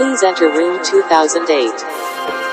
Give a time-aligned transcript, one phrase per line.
[0.00, 2.49] Please enter room 2008.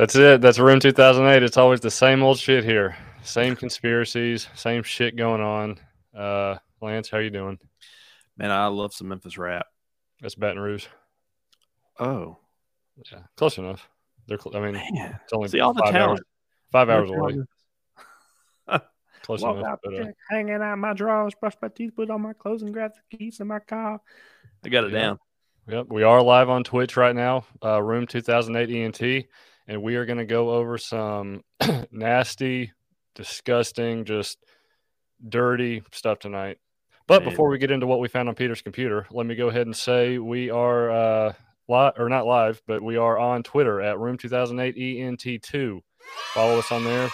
[0.00, 0.40] That's it.
[0.40, 1.42] That's room 2008.
[1.42, 2.96] It's always the same old shit here.
[3.22, 5.78] Same conspiracies, same shit going on.
[6.16, 7.58] Uh, Lance, how you doing?
[8.38, 9.66] Man, I love some Memphis rap.
[10.22, 10.86] That's Baton Rouge.
[11.98, 12.38] Oh,
[13.12, 13.86] Yeah, close enough.
[14.26, 14.38] They're.
[14.38, 15.20] Cl- I mean, man.
[15.22, 15.96] it's only See all the talent.
[16.12, 16.20] hours.
[16.72, 17.34] Five hours away.
[19.22, 19.66] Close Walk enough.
[19.72, 22.72] out But, uh, hanging out my drawers, brush my teeth, put on my clothes, and
[22.72, 24.00] grab the keys in my car.
[24.64, 24.98] I got it Yeah.
[25.00, 25.18] down.
[25.68, 29.26] Yep, we are live on Twitch right now, uh, Room 2008 ENT,
[29.70, 31.44] and we are going to go over some
[31.92, 32.72] nasty,
[33.14, 34.36] disgusting, just
[35.26, 36.58] dirty stuff tonight.
[37.06, 37.30] But Man.
[37.30, 39.76] before we get into what we found on Peter's computer, let me go ahead and
[39.76, 41.32] say we are uh,
[41.68, 45.80] live or not live, but we are on Twitter at Room 2008 ENT2.
[46.34, 47.08] Follow us on there.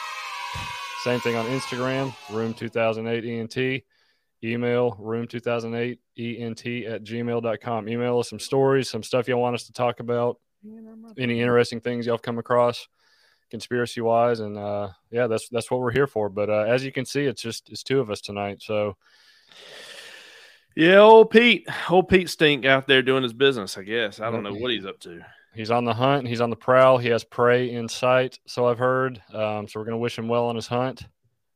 [1.02, 3.82] Same thing on Instagram, Room 2008 ENT
[4.44, 9.98] email room2008ent at gmail.com email us some stories some stuff y'all want us to talk
[9.98, 10.36] about
[11.18, 12.88] any interesting things y'all have come across
[13.50, 16.28] conspiracy wise and uh yeah that's that's what we're here for.
[16.28, 18.96] But uh, as you can see it's just it's two of us tonight so.
[20.74, 23.78] Yeah, old Pete, old Pete Stink out there doing his business.
[23.78, 24.20] I guess.
[24.20, 25.20] I don't know what he's up to.
[25.54, 26.28] he's on the hunt.
[26.28, 26.98] He's on the prowl.
[26.98, 29.22] He has prey in sight so i've heard.
[29.32, 31.06] Um so we're gonna wish him well on his hunt.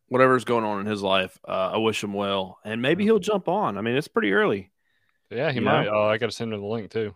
[0.09, 3.47] Whatever's going on in his life, uh, I wish him well, and maybe he'll jump
[3.47, 3.78] on.
[3.78, 4.72] I mean, it's pretty early.
[5.31, 5.65] yeah he Yeah.
[5.65, 5.87] might.
[5.88, 7.15] oh i gotta send him the link too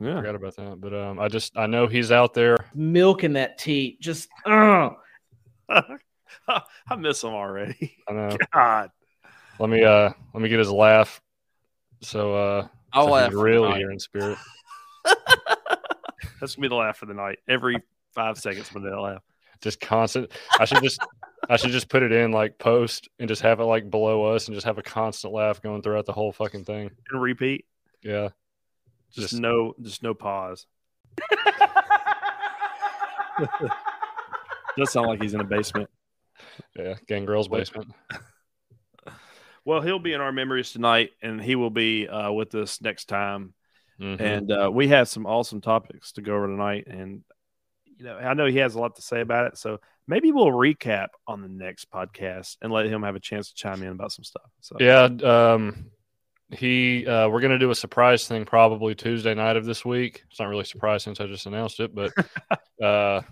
[0.00, 3.58] Yeah, forgot about that but um i just i know he's out there milking that
[3.58, 4.00] teat.
[4.00, 4.90] Just uh,
[5.68, 7.96] I miss him already.
[8.08, 8.90] i know God,
[9.58, 11.20] Let me uh let me get his laugh.
[12.02, 14.38] So uh I'll so laugh he's for really here in spirit.
[16.40, 17.38] That's gonna be the laugh for the night.
[17.48, 17.82] Every
[18.14, 19.22] five seconds with that laugh.
[19.60, 20.32] Just constant.
[20.58, 21.00] I should just
[21.48, 24.48] I should just put it in like post and just have it like below us
[24.48, 26.90] and just have a constant laugh going throughout the whole fucking thing.
[27.10, 27.66] And repeat.
[28.02, 28.30] Yeah.
[29.12, 30.66] Just, Just- no, just no pause.
[34.76, 35.88] Does sound like he's in a basement.
[36.76, 36.94] Yeah.
[37.08, 37.92] Gangrel's basement.
[39.62, 43.10] Well, he'll be in our memories tonight, and he will be uh, with us next
[43.10, 43.52] time.
[44.00, 44.18] Mhm.
[44.18, 46.86] And uh, we have some awesome topics to go over tonight.
[46.86, 47.22] And
[47.98, 49.78] you know, I know he has a lot to say about it, so
[50.08, 53.82] maybe we'll recap on the next podcast and let him have a chance to chime
[53.82, 54.50] in about some stuff.
[54.62, 55.04] So yeah.
[55.22, 55.90] Um
[56.52, 60.24] he uh we're gonna do a surprise thing probably Tuesday night of this week.
[60.30, 62.12] It's not really a surprise since I just announced it, but
[62.82, 63.22] uh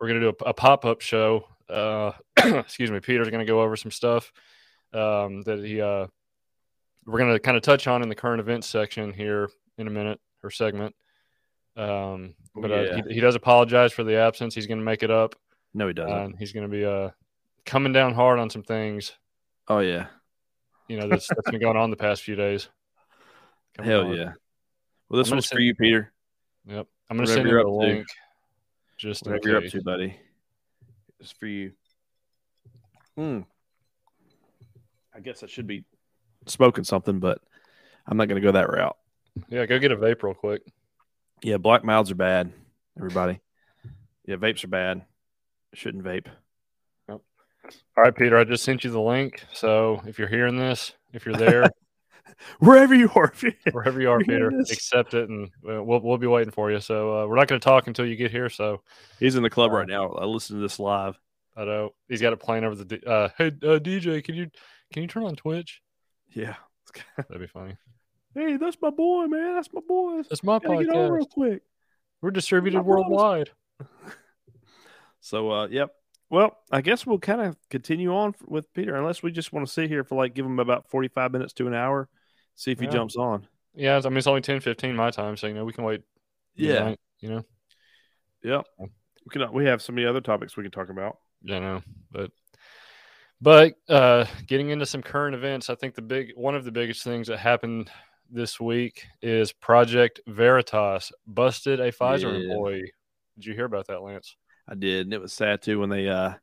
[0.00, 1.46] we're gonna do a, a pop-up show.
[1.68, 4.30] Uh excuse me peter's gonna go over some stuff
[4.92, 6.06] um that he uh
[7.06, 10.20] we're gonna kind of touch on in the current events section here in a minute
[10.42, 10.94] or segment.
[11.76, 12.76] Um but Yeah.
[12.76, 14.54] uh, he, he does apologize for the absence.
[14.54, 15.34] He's gonna make it up.
[15.74, 16.16] No, he doesn't.
[16.16, 17.10] and he's gonna be uh
[17.66, 19.12] coming down hard on some things.
[19.66, 20.06] Oh yeah,
[20.88, 22.68] you know that's that's been going on the past few days
[23.82, 24.16] hell hard.
[24.18, 24.32] yeah.
[25.08, 26.12] Well, this one's for you, Peter.
[26.66, 27.70] yep i'm gonna Whatever send you to.
[27.70, 28.06] link
[28.96, 30.16] just Whatever you're up to, buddy.
[31.20, 31.72] It's for you.
[33.16, 33.40] Hmm.
[35.14, 35.84] I guess I should be
[36.46, 37.38] smoking something, but
[38.06, 38.96] I'm not going to go that route.
[39.48, 40.62] yeah go get a vape real quick
[41.42, 42.52] Yeah, black mouths are bad,
[42.96, 43.40] everybody.
[44.26, 45.02] Yeah, vapes are bad.
[45.74, 46.26] Shouldn't vape.
[47.96, 49.44] All right, Peter, I just sent you the link.
[49.52, 51.68] So if you're hearing this, if you're there,
[52.58, 53.32] Wherever you are.
[53.72, 54.70] wherever you are, Peter, this?
[54.70, 56.80] accept it, and uh, we'll we'll be waiting for you.
[56.80, 58.48] So uh, we're not going to talk until you get here.
[58.48, 58.82] So
[59.20, 60.10] He's in the club right now.
[60.12, 61.18] I listen to this live.
[61.56, 63.08] I know he's got it playing over the.
[63.08, 64.50] Uh, hey, uh, DJ, can you
[64.92, 65.80] can you turn on Twitch?
[66.30, 66.56] Yeah.
[67.16, 67.76] That'd be funny.
[68.34, 69.54] hey, that's my boy, man.
[69.54, 70.22] That's my boy.
[70.28, 71.62] That's my Gotta get on real quick.
[72.20, 73.50] We're distributed worldwide.
[75.20, 75.90] So, uh, yep.
[76.30, 79.72] Well, I guess we'll kind of continue on with Peter, unless we just want to
[79.72, 82.08] sit here for like give him about forty-five minutes to an hour,
[82.54, 83.46] see if he jumps on.
[83.74, 86.02] Yeah, I mean it's only 10, 15 my time, so you know we can wait.
[86.56, 87.44] midnight, you know.
[88.42, 88.66] Yep.
[88.78, 88.88] We
[89.30, 89.52] can.
[89.52, 91.18] We have so many other topics we can talk about.
[91.42, 92.30] Yeah, I know, but
[93.40, 97.02] But uh, getting into some current events, I think the big one of the biggest
[97.04, 97.90] things that happened
[98.30, 102.50] this week is Project Veritas busted a Pfizer Yeah.
[102.52, 102.92] employee.
[103.36, 104.36] Did you hear about that, Lance?
[104.68, 106.34] I did, and it was sad too when they uh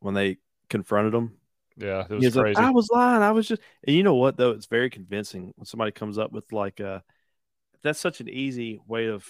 [0.00, 0.38] when they
[0.70, 1.38] confronted him.
[1.76, 2.54] Yeah, it was was like, crazy.
[2.54, 3.22] I was lying.
[3.22, 4.50] I was just, and you know what though?
[4.52, 7.00] It's very convincing when somebody comes up with like, uh,
[7.82, 9.26] that's such an easy way of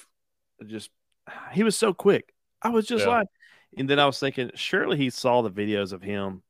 [0.67, 0.91] just.
[1.53, 2.35] He was so quick.
[2.63, 3.09] I was just Yeah.
[3.09, 3.27] lying,
[3.79, 6.43] and then I was thinking, surely he saw the videos of him,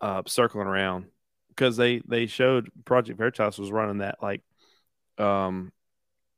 [0.00, 1.06] uh, circling around
[1.50, 4.42] because they they showed Project Veritas was running that like,
[5.18, 5.72] um,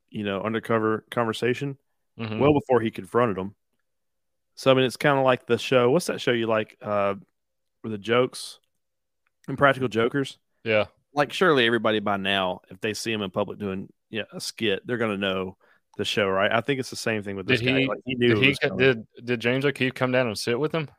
[0.09, 1.77] you know, undercover conversation
[2.17, 2.41] Mhm.
[2.41, 3.55] well before he confronted him.
[4.59, 5.89] So I mean, it's kind of like the show.
[5.89, 6.75] What's that show you like?
[6.81, 7.15] Uh,
[7.81, 8.59] with the jokes,
[9.47, 10.37] Impractical Jokers.
[10.65, 14.41] yeah, Like, surely everybody by now, if they see him in public doing yeah a
[14.41, 15.55] skit, they're gonna know
[15.95, 16.51] the show, right?
[16.51, 17.79] I think it's the same thing with this Did guy.
[17.79, 20.73] he- Like, he knew did he did did James O'Keefe come down and sit with
[20.73, 20.89] him?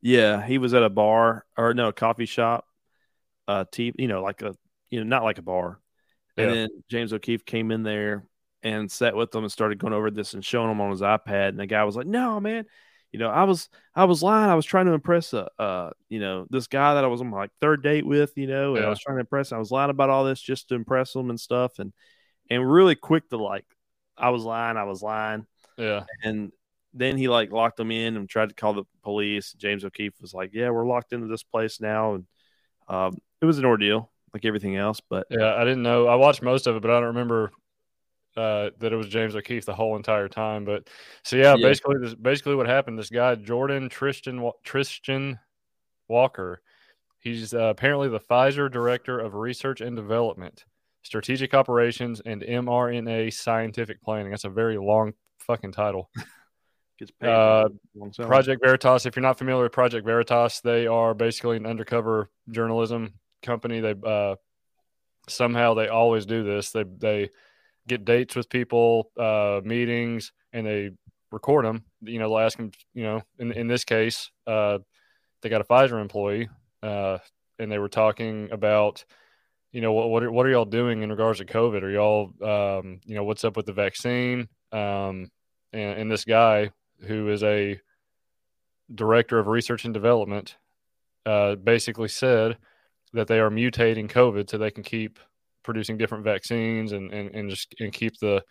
[0.00, 2.66] Yeah, he was at a bar or no a coffee shop,
[3.48, 4.56] uh, tea, you know, like a
[4.88, 5.78] you know not like a bar.
[6.38, 6.54] And Yeah.
[6.54, 8.24] then James O'Keefe came in there
[8.62, 11.50] and sat with them and started going over this and showing them on his iPad.
[11.50, 12.64] And the guy was like, "No, man,
[13.14, 14.50] you know, I was I was lying.
[14.50, 17.28] I was trying to impress a uh, you know, this guy that I was on
[17.30, 18.86] my like third date with, you know, and Yeah.
[18.86, 19.52] I was trying to impress.
[19.52, 21.92] I was lying about all this just to impress him and stuff, and
[22.50, 23.66] and really quick to like,
[24.18, 24.76] I was lying.
[24.76, 25.46] I was lying."
[25.78, 26.50] Yeah, and
[26.92, 29.52] then he like locked them in and tried to call the police.
[29.52, 32.26] James O'Keefe was like, "Yeah, we're locked into this place now," and
[32.88, 35.00] um, it was an ordeal, like everything else.
[35.08, 35.54] But yeah.
[35.54, 36.08] I didn't know.
[36.08, 37.52] I watched most of it, but I don't remember
[38.36, 40.64] uh, that it was James O'Keefe the whole entire time.
[40.64, 40.88] But
[41.22, 41.68] so yeah, Yeah.
[41.68, 42.98] basically, this, basically what happened.
[42.98, 45.38] This guy Jordon Tristan Tristan
[46.08, 46.62] Walker,
[47.20, 50.64] he's uh, apparently the Pfizer director of research and development,
[51.02, 54.30] strategic operations, and mRNA scientific planning.
[54.30, 56.10] That's a very long fucking title.
[56.98, 57.28] gets paid.
[57.28, 58.26] Uh, for a long time.
[58.26, 59.06] Project Veritas.
[59.06, 63.80] If you're not familiar with Project Veritas, they are basically an undercover journalism company.
[63.80, 64.36] They uh,
[65.28, 66.70] somehow they always do this.
[66.70, 67.30] They they
[67.86, 70.90] get dates with people, uh, meetings, and they
[71.30, 71.84] record them.
[72.02, 72.70] You know, they'll ask them.
[72.94, 74.78] You know, in in this case, uh,
[75.42, 76.48] they got a Pfizer employee,
[76.82, 77.18] uh,
[77.58, 79.04] and they were talking about.
[79.72, 80.10] You know what?
[80.10, 81.82] What are, what are y'all doing in regards to COVID?
[81.82, 84.48] Are y'all, um, you know, what's up with the vaccine?
[84.70, 85.32] Um,
[85.72, 86.70] and, and this guy
[87.00, 87.80] who is a
[88.94, 90.56] director of research and development,
[91.26, 92.56] uh, basically said
[93.12, 95.18] that they are mutating COVID so they can keep
[95.64, 98.42] producing different vaccines and, and, and just and keep the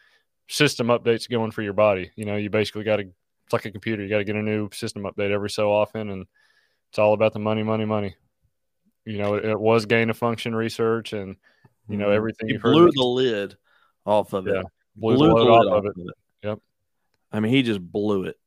[0.50, 2.12] system updates going for your body.
[2.16, 4.04] You know, you basically got to it's like a computer.
[4.04, 6.26] You got to get a new system update every so often, and
[6.90, 8.16] it's all about the money, money, money.
[9.06, 11.36] You know, it, it was gain of function research, and
[11.90, 12.16] you know Mhm.
[12.16, 13.58] everything He blew the lid
[14.06, 14.56] off of it.
[14.56, 14.62] Yeah,
[14.96, 16.14] blew the load off of it.
[16.44, 16.60] Yep.
[17.32, 18.38] I mean, he just blew it.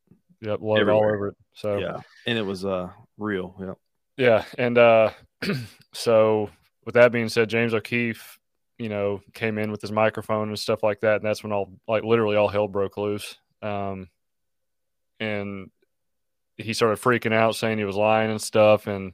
[0.41, 1.37] Yep, loaded all over it.
[1.55, 3.55] So Yeah, and it was uh real.
[3.61, 3.75] Yeah.
[4.19, 5.11] Yeah, and uh,
[5.93, 6.49] so
[6.87, 8.36] with that being said, James O'Keefe,
[8.79, 11.73] you know, came in with his microphone and stuff like that, and that's when all
[11.89, 13.37] like literally all hell broke loose.
[13.63, 14.09] Um,
[15.21, 15.71] and
[16.57, 19.13] he started freaking out, saying he was lying and stuff, and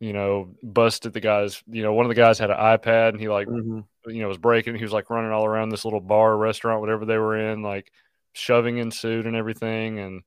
[0.00, 1.62] you know, busted the guys.
[1.66, 3.84] You know, one of the guys had an iPad, and he like Mhm.
[4.06, 4.76] you know was breaking.
[4.76, 7.90] He was like running all around this little bar, restaurant, whatever they were in, like
[8.32, 10.22] shoving ensued and everything, and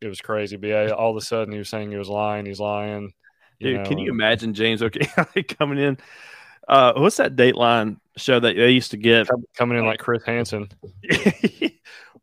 [0.00, 0.56] it was crazy.
[0.56, 2.46] But yeah, all of a sudden he was saying he was lying.
[2.46, 3.12] He's lying.
[3.60, 5.06] Dude, know, can you and- imagine James okay
[5.42, 5.98] coming in?
[6.68, 9.28] Uh, what's that Dateline show that they used to get?
[9.56, 10.68] coming in like Chris Hansen?
[11.02, 11.72] Where you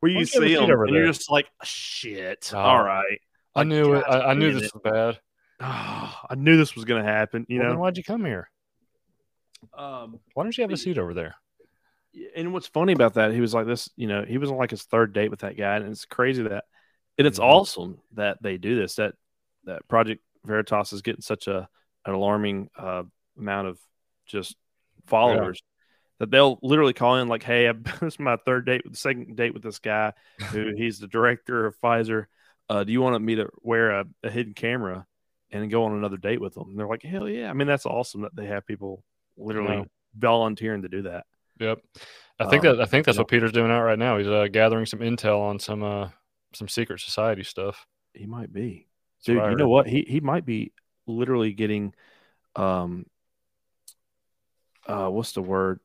[0.01, 2.51] Why you have a see seat him over and you're just like, shit.
[2.53, 2.59] Oh.
[2.59, 3.19] All right.
[3.55, 4.03] I Like, knew it.
[4.07, 4.73] I, I knew this it.
[4.73, 5.19] was bad.
[5.59, 7.45] Oh, I knew this was going to happen.
[7.49, 8.49] You well, then know, why'd you come here?
[9.77, 11.35] um, Why don't you have a seat over there?
[12.35, 13.89] and what's funny about that, he was like this.
[13.95, 16.43] You know, he was on like his third date with that guy, and it's crazy
[16.43, 16.65] that,
[17.17, 17.43] and it's Mhm.
[17.45, 18.95] awesome that they do this.
[18.95, 19.13] That
[19.63, 21.69] that Project Veritas is getting such a
[22.05, 23.03] an alarming uh,
[23.37, 23.79] amount of
[24.31, 24.55] just
[25.07, 25.61] followers
[26.19, 27.71] that they'll literally call in like, "Hey,
[28.01, 30.13] this is my third date, the second date with this guy,
[30.51, 32.25] who he's the director of Pfizer.
[32.69, 35.05] Uh, do you want me to wear a, a hidden camera
[35.51, 37.85] and go on another date with them?" And they're like, "Hell yeah!" I mean, that's
[37.85, 39.03] awesome that they have people
[39.37, 39.83] literally Yeah.
[40.17, 41.25] volunteering to do that.
[41.59, 41.79] Yep.
[42.39, 43.21] I think Um, that I think that's yeah.
[43.21, 44.17] what Peter's doing out right now.
[44.17, 46.09] He's uh, gathering some intel on some uh,
[46.53, 47.85] some secret society stuff.
[48.13, 48.87] He might be.
[49.25, 49.87] Dude, you know what?
[49.87, 50.71] He he might be
[51.07, 51.93] literally getting
[52.55, 53.05] um
[54.91, 55.79] uh what's the word?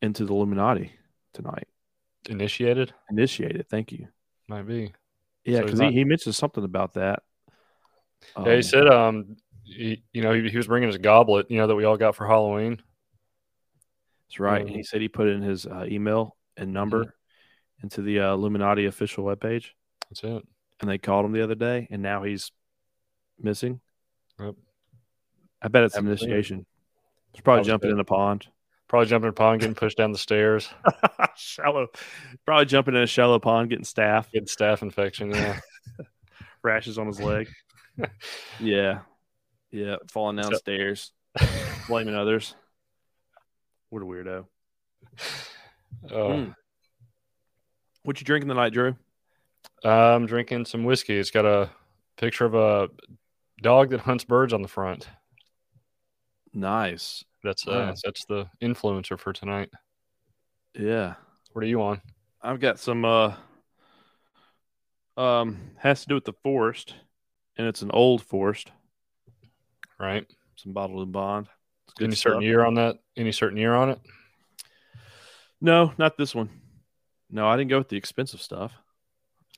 [0.00, 0.92] Into the Illuminati
[1.32, 1.66] tonight.
[2.28, 3.68] Initiated Initiated.
[3.68, 4.08] Thank you.
[4.48, 4.92] might be.
[5.44, 7.22] Yeah, So because not- he, he mentioned something about that.
[8.36, 11.58] yeah, he Um, said um, he, you know, he, he was bringing his goblet, you
[11.58, 12.80] know, that we all got for Halloween.
[14.28, 14.60] That's right.
[14.60, 17.14] And he said he put in his uh, email and number
[17.82, 19.70] into the uh, Illuminati official webpage,
[20.10, 20.46] That's it.
[20.80, 22.50] and they called him the other day, and now he's
[23.40, 23.80] missing.
[24.40, 24.54] Yep.
[25.62, 26.66] I bet it's Haven't seen initiation.
[27.32, 27.92] It's probably Probably jumping so.
[27.92, 28.46] in the pond.
[28.88, 30.68] Probably jumping in a pond, getting pushed down the stairs,
[31.36, 31.88] shallow.
[32.46, 34.30] Probably jumping in a shallow pond, getting staph.
[34.32, 35.30] getting staph infection.
[35.30, 35.60] Yeah.
[36.62, 37.48] rashes on his leg.
[38.60, 39.00] yeah.
[39.70, 39.96] Yeah.
[40.10, 41.12] Falling So- downstairs,
[41.86, 42.54] blaming others.
[43.90, 44.46] What a weirdo.
[46.10, 46.28] Oh.
[46.30, 46.54] Mm.
[48.04, 48.96] What you drinking tonight, Drew?
[49.84, 51.18] I'm drinking some whiskey.
[51.18, 51.70] It's got a
[52.16, 52.88] picture of a
[53.62, 55.08] dog that hunts birds on the front.
[56.52, 57.24] Nice.
[57.44, 58.02] That's uh, Nice.
[58.04, 59.70] that's the influencer for tonight.
[60.74, 61.14] Yeah.
[61.52, 62.00] What are you on?
[62.42, 63.34] I've got some uh
[65.16, 66.94] um has to do with the forest
[67.56, 68.70] and it's an old forest,
[69.98, 70.26] Right?
[70.56, 71.46] some bottled in bond.
[72.00, 72.96] Any certain year on that?
[73.16, 73.98] Any certain year on it?
[75.60, 76.48] No, not this one.
[77.30, 78.72] No, I didn't go with the expensive stuff.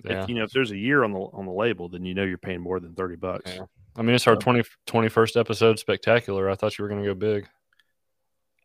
[0.05, 0.23] Yeah.
[0.23, 2.25] If, you know, if there's a year on the on the label, then you know
[2.25, 3.53] you're paying more than thirty bucks.
[3.55, 3.65] Yeah.
[3.97, 4.39] I mean, it's our Yeah.
[4.41, 6.49] 20, 21st episode spectacular.
[6.49, 7.49] I thought you were going to go big.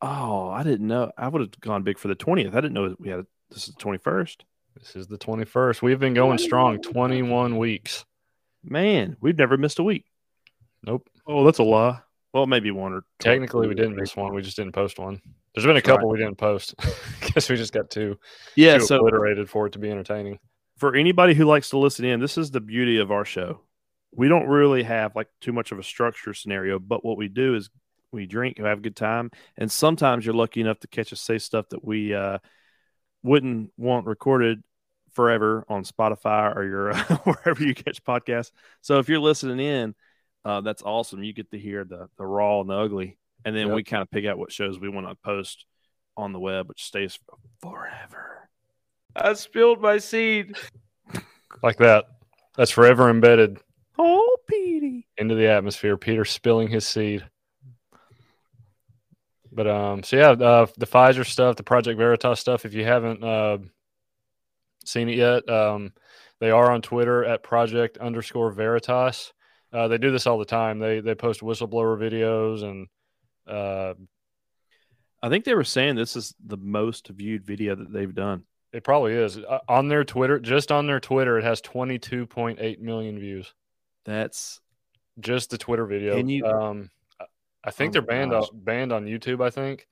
[0.02, 1.12] Oh, I didn't know.
[1.18, 2.54] I would have gone big for the twentieth.
[2.56, 4.46] I didn't know we had this is the twenty first.
[4.78, 5.82] This is the 21st.
[5.82, 8.04] We've been going strong 21 weeks.
[8.62, 10.04] Man, we've never missed a week.
[10.84, 11.08] Nope.
[11.26, 12.02] Oh, that's a lie.
[12.34, 14.34] Well, maybe one or Technically, we didn't miss one.
[14.36, 15.22] We just didn't post one.
[15.54, 15.96] There's been a That's right.
[15.96, 16.76] couple we didn't post.
[17.22, 18.20] Guess we just got two.
[18.58, 20.40] Yeah, too so obliterated for it to be entertaining.
[20.78, 23.62] For anybody who likes to listen in, this is the beauty of our show.
[24.12, 27.56] We don't really have like too much of a structure scenario, but what we do
[27.56, 27.70] is
[28.12, 31.22] we drink, we have a good time, and sometimes you're lucky enough to catch us
[31.22, 32.38] say stuff that we uh,
[33.24, 34.64] wouldn't want recorded
[35.14, 38.52] forever on Spotify or your wherever you catch podcasts.
[38.82, 39.96] So if you're listening in,
[40.44, 41.24] uh, that's awesome.
[41.24, 43.76] You get to hear the the raw and the ugly, and then Yep.
[43.76, 45.66] we kind of pick out what shows we want to post
[46.16, 47.18] on the web, which stays
[47.62, 48.50] forever.
[49.16, 50.56] I spilled my seed.
[51.64, 52.06] Like that.
[52.58, 53.60] That's forever embedded
[53.98, 55.08] Oh, Petey.
[55.18, 55.98] into the atmosphere.
[55.98, 57.26] Peter spilling his seed.
[59.52, 62.66] But um, so yeah, uh, the Pfizer stuff, the Project Veritas stuff.
[62.66, 63.60] If you haven't uh,
[64.84, 65.94] seen it yet, um,
[66.42, 69.32] they are on Twitter at Project underscore Veritas.
[69.72, 70.80] Uh, they do this all the time.
[70.80, 72.88] They they post whistleblower videos and
[73.48, 73.94] uh,
[75.24, 78.44] I think they were saying this is the most viewed video that they've done.
[78.76, 80.40] It probably is Uh, on their Twitter.
[80.40, 83.54] Just on their Twitter, it has twenty two point eight million views.
[84.04, 84.62] That's
[85.20, 86.16] Just the Twitter video.
[86.18, 86.90] Can you- Um,
[87.64, 88.50] I- think Oh they're banned gosh.
[88.52, 89.42] on, banned on YouTube.
[89.44, 89.88] I think.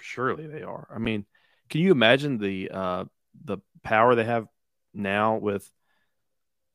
[0.00, 0.86] surely they are.
[0.90, 1.24] I mean,
[1.70, 3.04] can you imagine the uh
[3.44, 4.46] the power they have
[4.92, 5.68] now with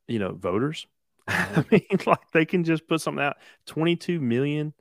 [0.07, 0.87] you know voters?
[1.27, 4.73] I mean, like they can just put something out 22 million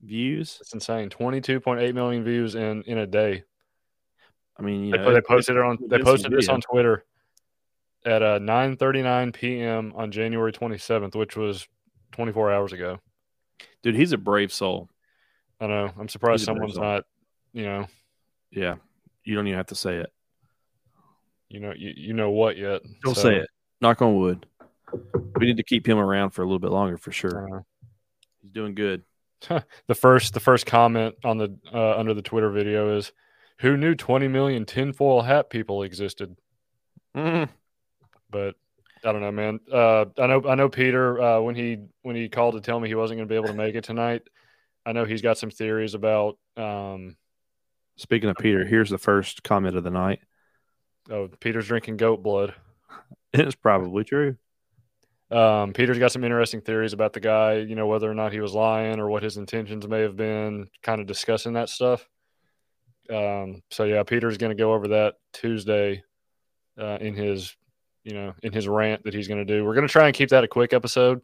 [0.00, 0.56] views.
[0.62, 1.10] It's insane.
[1.10, 3.44] Twenty two point eight million views in in a day.
[4.62, 5.78] I mean, you They, know, they posted it on.
[5.88, 7.04] They posted this on Twitter
[8.06, 9.92] at uh, nine thirty nine p.m.
[9.96, 11.66] on January twenty seventh, which was
[12.12, 13.00] twenty four hours ago.
[13.82, 14.88] Dude, he's a brave soul.
[15.60, 15.90] I know.
[15.98, 17.04] I'm surprised someone's not.
[17.52, 17.86] You know.
[18.52, 18.76] Yeah,
[19.24, 20.12] you don't even have to say it.
[21.48, 21.72] You know.
[21.76, 22.82] You, you know what yet?
[23.02, 23.48] Don't So, say it.
[23.80, 24.46] Knock on wood.
[25.36, 27.56] We need to keep him around for a little bit longer for sure.
[27.56, 27.60] uh,
[28.42, 29.02] He's doing good.
[29.88, 33.10] the first the first comment on the uh, under the Twitter video is,
[33.60, 36.36] "Who knew twenty million tinfoil hat people existed?"
[37.16, 37.48] Mm.
[38.30, 38.54] but
[39.04, 39.60] I don't know, man.
[39.70, 42.88] Uh, I know, I know Peter uh, when he when he called to tell me
[42.88, 44.22] he wasn't going to be able to make it tonight.
[44.86, 46.38] I know he's got some theories about.
[46.56, 47.16] Um,
[47.96, 50.20] Speaking of Peter, here's the first comment of the night.
[51.10, 52.54] oh, Peter's drinking goat blood.
[53.34, 54.36] It's probably true.
[55.30, 57.54] Um, Peter's got some interesting theories about the guy.
[57.54, 60.68] You know, whether or not he was lying or what his intentions may have been.
[60.82, 62.06] Kind of discussing that stuff.
[63.12, 66.02] Um, so yeah, Peter's going to go over that Tuesday
[66.78, 67.54] uh, in his,
[68.04, 69.64] you know, in his rant that he's going to do.
[69.64, 71.20] We're going to try and keep that a quick episode,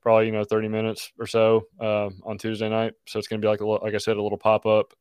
[0.00, 2.94] probably you know thirty minutes or so um, on Tuesday night.
[3.08, 4.92] So it's going to be like a, li- like I said, a little pop up.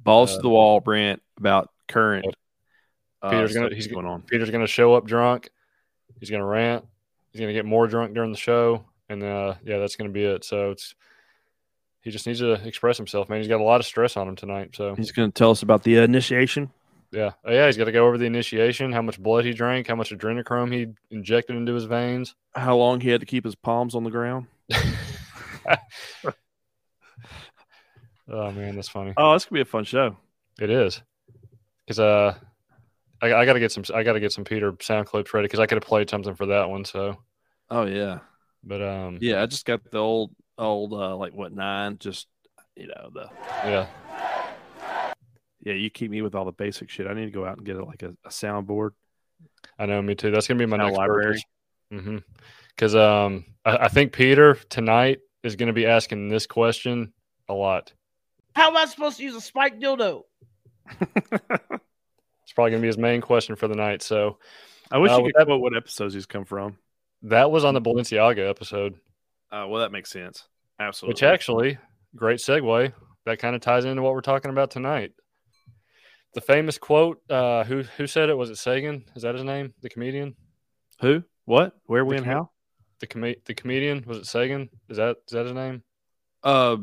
[0.00, 2.26] Balls Uh, to the wall, Brant, about current.
[3.22, 4.22] uh, Peter's gonna- he's going on.
[4.22, 5.50] Peter's going to show up drunk.
[6.20, 6.84] He's going to rant.
[7.32, 10.12] He's going to get more drunk during the show, and uh, yeah, that's going to
[10.12, 10.44] be it.
[10.44, 10.94] So it's
[12.06, 13.40] he just needs to express himself, man.
[13.40, 14.76] He's got a lot of stress on him tonight.
[14.76, 16.70] So He's going to tell us about the initiation.
[17.10, 19.88] yeah, oh, yeah, he's got to go over the initiation, how much blood he drank,
[19.88, 22.36] how much adrenochrome he injected into his veins.
[22.54, 24.46] How long he had to keep his palms on the ground.
[28.28, 29.12] Oh man, that's funny.
[29.16, 30.16] Oh, this could be a fun show.
[30.60, 31.00] It is
[31.86, 32.34] because uh,
[33.22, 33.84] I, I got to get some.
[33.94, 36.34] I got to get some Peter sound clips ready because I could have played something
[36.34, 36.84] for that one.
[36.84, 37.18] So,
[37.70, 38.18] Oh yeah,
[38.64, 39.42] but um, yeah.
[39.42, 41.98] I just got the old, old, uh, like what nine?
[41.98, 42.26] Just
[42.76, 43.28] you know the
[43.64, 43.86] yeah,
[45.62, 45.72] yeah.
[45.74, 47.06] You keep me with all the basic shit.
[47.06, 48.90] I need to go out and get a, like a, a soundboard.
[49.78, 50.00] I know.
[50.02, 50.30] Me too.
[50.30, 51.42] That's gonna be my next library.
[51.92, 52.18] Mm-hmm.
[52.70, 57.12] Because um, I, I think Peter tonight is going to be asking this question
[57.48, 57.92] a lot.
[58.54, 60.22] How am I supposed to use a spiked dildo?
[62.44, 64.02] It's probably gonna be his main question for the night.
[64.02, 64.38] So
[64.90, 66.78] I wish Uh, you could that- what episodes he's come from.
[67.22, 68.94] that was on the Balenciaga episode,
[69.50, 70.44] Uh, well, that makes sense.
[70.78, 71.12] Absolutely.
[71.12, 71.78] which actually
[72.14, 72.92] great segue.
[73.24, 75.12] That kind of ties into what we're talking about tonight.
[76.34, 77.20] The famous quote.
[77.30, 78.36] Uh, who who said it?
[78.36, 79.04] Was it Sagan?
[79.14, 79.72] Is that his name?
[79.80, 80.34] The comedian.
[81.00, 82.50] who, what, where, The when, commu- how?
[83.00, 84.04] The com- the comedian.
[84.06, 84.68] Was it Sagan?
[84.88, 85.82] Is that is that his name?
[86.42, 86.76] Uh,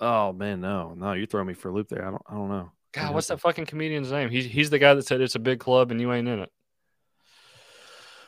[0.00, 2.06] oh man, no, no, you're throwing me for a loop there.
[2.06, 2.70] I don't, I don't know.
[2.92, 4.30] God, what's that fucking comedian's name?
[4.30, 6.50] He's he's the guy that said it's a big club and you ain't in it.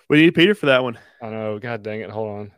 [0.09, 0.99] We need Peter for that one.
[1.23, 1.59] I know.
[1.59, 2.11] God dang it.
[2.11, 2.53] Hold on.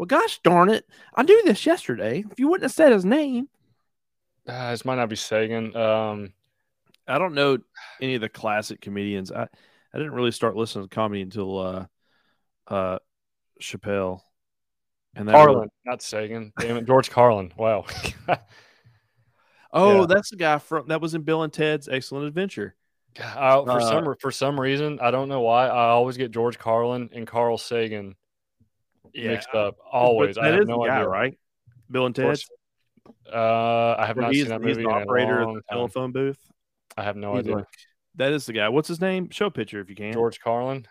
[0.00, 2.24] Well, gosh darn it, I knew this yesterday.
[2.30, 3.50] If you wouldn't have said his name,
[4.48, 5.76] Uh, this might not be Sagan.
[5.76, 6.32] Um,
[7.06, 7.58] I don't know
[8.00, 9.30] any of the classic comedians.
[9.30, 11.86] I, I didn't really start listening to comedy until uh,
[12.66, 12.98] uh,
[13.60, 14.22] Chappelle.
[15.14, 16.54] And that Carlin, really- not Sagan.
[16.58, 17.52] Damn it, George Carlin.
[17.58, 17.84] Wow.
[19.74, 20.06] oh, Yeah.
[20.06, 22.74] that's the guy from that was in Bill and Ted's Excellent Adventure.
[23.22, 25.66] I, for Uh, some for some reason, I don't know why.
[25.66, 28.14] I always get George Carlin and Carl Sagan
[29.14, 29.76] mixed up.
[29.90, 30.36] Always.
[30.36, 31.08] But I that have is no the guy, idea.
[31.08, 31.38] right?
[31.90, 32.48] Bill and Ted's.
[33.32, 35.54] Uh, I have Where not he's, seen that he's movie the in a operator of
[35.54, 36.38] the telephone booth.
[36.96, 37.56] I have no He's idea.
[37.56, 37.66] like-
[38.16, 38.68] that is the guy.
[38.68, 39.30] What's his name?
[39.30, 40.12] Show a picture if you can.
[40.12, 40.86] George Carlin.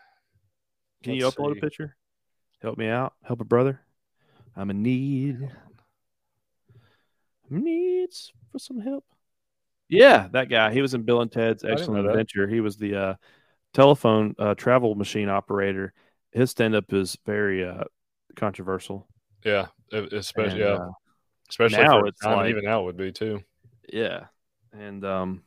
[1.03, 1.59] Can you Let's upload see.
[1.59, 1.95] a picture?
[2.61, 3.13] Help me out.
[3.23, 3.81] Help a brother.
[4.55, 5.37] I'm in need.
[7.49, 8.09] I'm in need
[8.51, 9.05] for some help.
[9.89, 10.71] Yeah, that guy.
[10.71, 12.07] He was in Bill and Ted's Excellent.
[12.07, 12.47] Adventure.
[12.47, 13.13] He was the uh,
[13.73, 15.93] telephone uh, travel machine operator.
[16.31, 17.85] His stand up is very uh,
[18.35, 19.07] controversial.
[19.43, 20.89] Yeah, especially And, yeah, uh,
[21.49, 23.41] especially now it's like- even now would be too.
[23.91, 24.25] yeah.
[24.73, 25.43] And um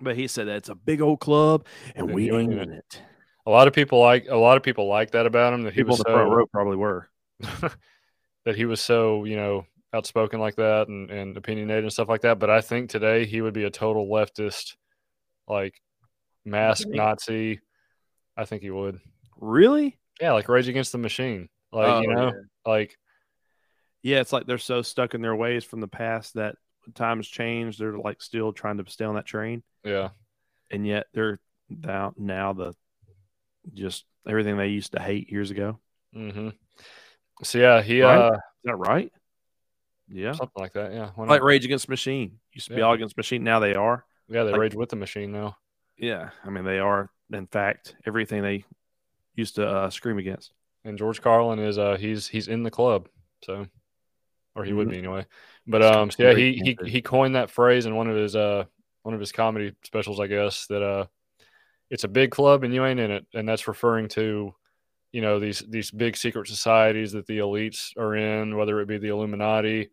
[0.00, 3.02] but he said that it's a big old club and we ain't in it.
[3.46, 5.80] A lot of people like a lot of people like that about him that he
[5.80, 7.08] People in was the front so row probably were.
[8.44, 12.22] that he was so you know outspoken like that and, and opinionated and stuff like
[12.22, 12.38] that.
[12.38, 14.74] But I think today he would be a total leftist,
[15.46, 15.74] like
[16.44, 16.88] mask?
[16.88, 17.60] Nazi.
[18.36, 18.98] I think he would.
[19.36, 19.98] Really?
[20.20, 21.48] Yeah, like Rage Against the Machine.
[21.72, 22.40] Like you Oh, know, yeah.
[22.70, 22.96] like
[24.02, 26.56] Yeah, it's like they're so stuck in their ways from the past that
[26.94, 30.10] times change, they're like still trying to stay on that train, yeah,
[30.70, 32.74] and yet they're now now the
[33.72, 35.78] just everything they used to hate years ago.
[36.14, 36.48] Mm-hmm.
[37.42, 38.18] So yeah, he Right?
[38.18, 39.12] uh Is that right?
[40.08, 40.92] Yeah, something like that.
[40.92, 41.46] Yeah, why like not?
[41.46, 43.44] Rage Against Machine used to be all against Machine.
[43.44, 44.04] Now they are.
[44.28, 45.56] yeah, they like- rage with the machine now.
[45.96, 47.08] Yeah, I mean they are.
[47.32, 48.64] In fact, everything they
[49.36, 50.52] used to uh, scream against.
[50.84, 53.08] And George Carlin is uh he's he's in the club,
[53.44, 53.66] so
[54.54, 54.90] or he would Mhm.
[54.90, 55.26] be anyway.
[55.66, 58.64] But um so yeah, he he he coined that phrase in one of his uh
[59.02, 61.06] one of his comedy specials, I guess, that uh
[61.90, 63.26] it's a big club and you ain't in it.
[63.34, 64.54] And that's referring to,
[65.12, 68.98] you know, these these big secret societies that the elites are in, whether it be
[68.98, 69.90] the Illuminati,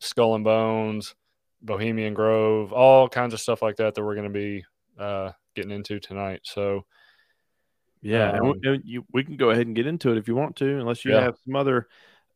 [0.00, 1.14] Skull and Bones,
[1.62, 4.64] Bohemian Grove, all kinds of stuff like that that we're gonna be
[4.98, 6.40] uh getting into tonight.
[6.44, 6.84] So
[8.06, 10.28] Yeah, and we- Um, and you, we can go ahead and get into it if
[10.28, 11.20] you want to, unless you Yeah.
[11.22, 11.88] have some other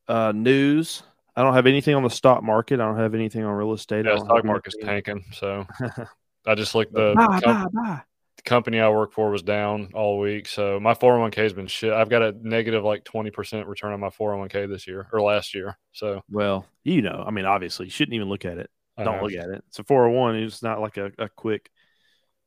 [0.09, 1.02] uh, news.
[1.37, 2.80] I don't have anything on the stock market.
[2.80, 4.06] I don't have anything on real estate.
[4.06, 5.33] I yeah, stock have market's anything- tanking.
[5.33, 5.66] So
[6.46, 8.02] I just looked the, Buy, the com- buy, buy.
[8.37, 10.48] the company I work for was down all week.
[10.48, 11.92] So my 401k has been shit.
[11.92, 15.78] I've got a negative like 20% return on my 401k this year or last year.
[15.92, 18.68] So Well, you know, I mean, obviously, you shouldn't even look at it.
[18.98, 19.62] Don't look at it.
[19.68, 20.35] It's a 401.
[20.37, 21.70] It's not like a, a quick,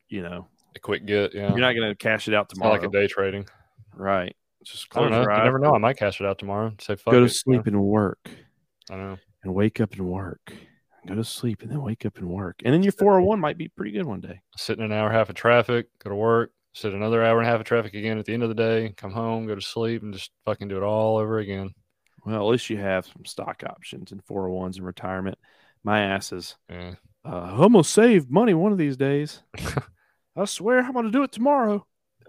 [0.10, 1.34] you know, a quick get.
[1.34, 1.50] Yeah.
[1.50, 2.82] you're not going to cash it out it's not tomorrow.
[2.82, 3.48] like a day trading.
[3.96, 4.36] right.
[4.64, 5.30] Just I don't close know.
[5.32, 5.76] your You never know.
[5.76, 6.74] I might cash it out tomorrow.
[6.80, 8.30] Say fuck Go it, to sleep and work
[8.90, 9.18] I know.
[9.44, 10.54] and wake up and work.
[11.06, 12.62] Go to sleep and then wake up and work.
[12.64, 14.40] And then your 401 might be pretty good one day.
[14.56, 17.40] Sit in an hour and a half of traffic, go to work, sit another hour
[17.40, 19.54] and a half of traffic again at the end of the day, come home, go
[19.56, 21.72] to sleep, and just fucking do it all over again.
[22.26, 25.38] Well, at least you have some stock options and 401s and retirement.
[25.84, 26.94] My ass is Yeah.
[27.26, 29.44] uh, I'm gonna save money one of these days.
[30.36, 31.86] I swear I'm gonna do it tomorrow.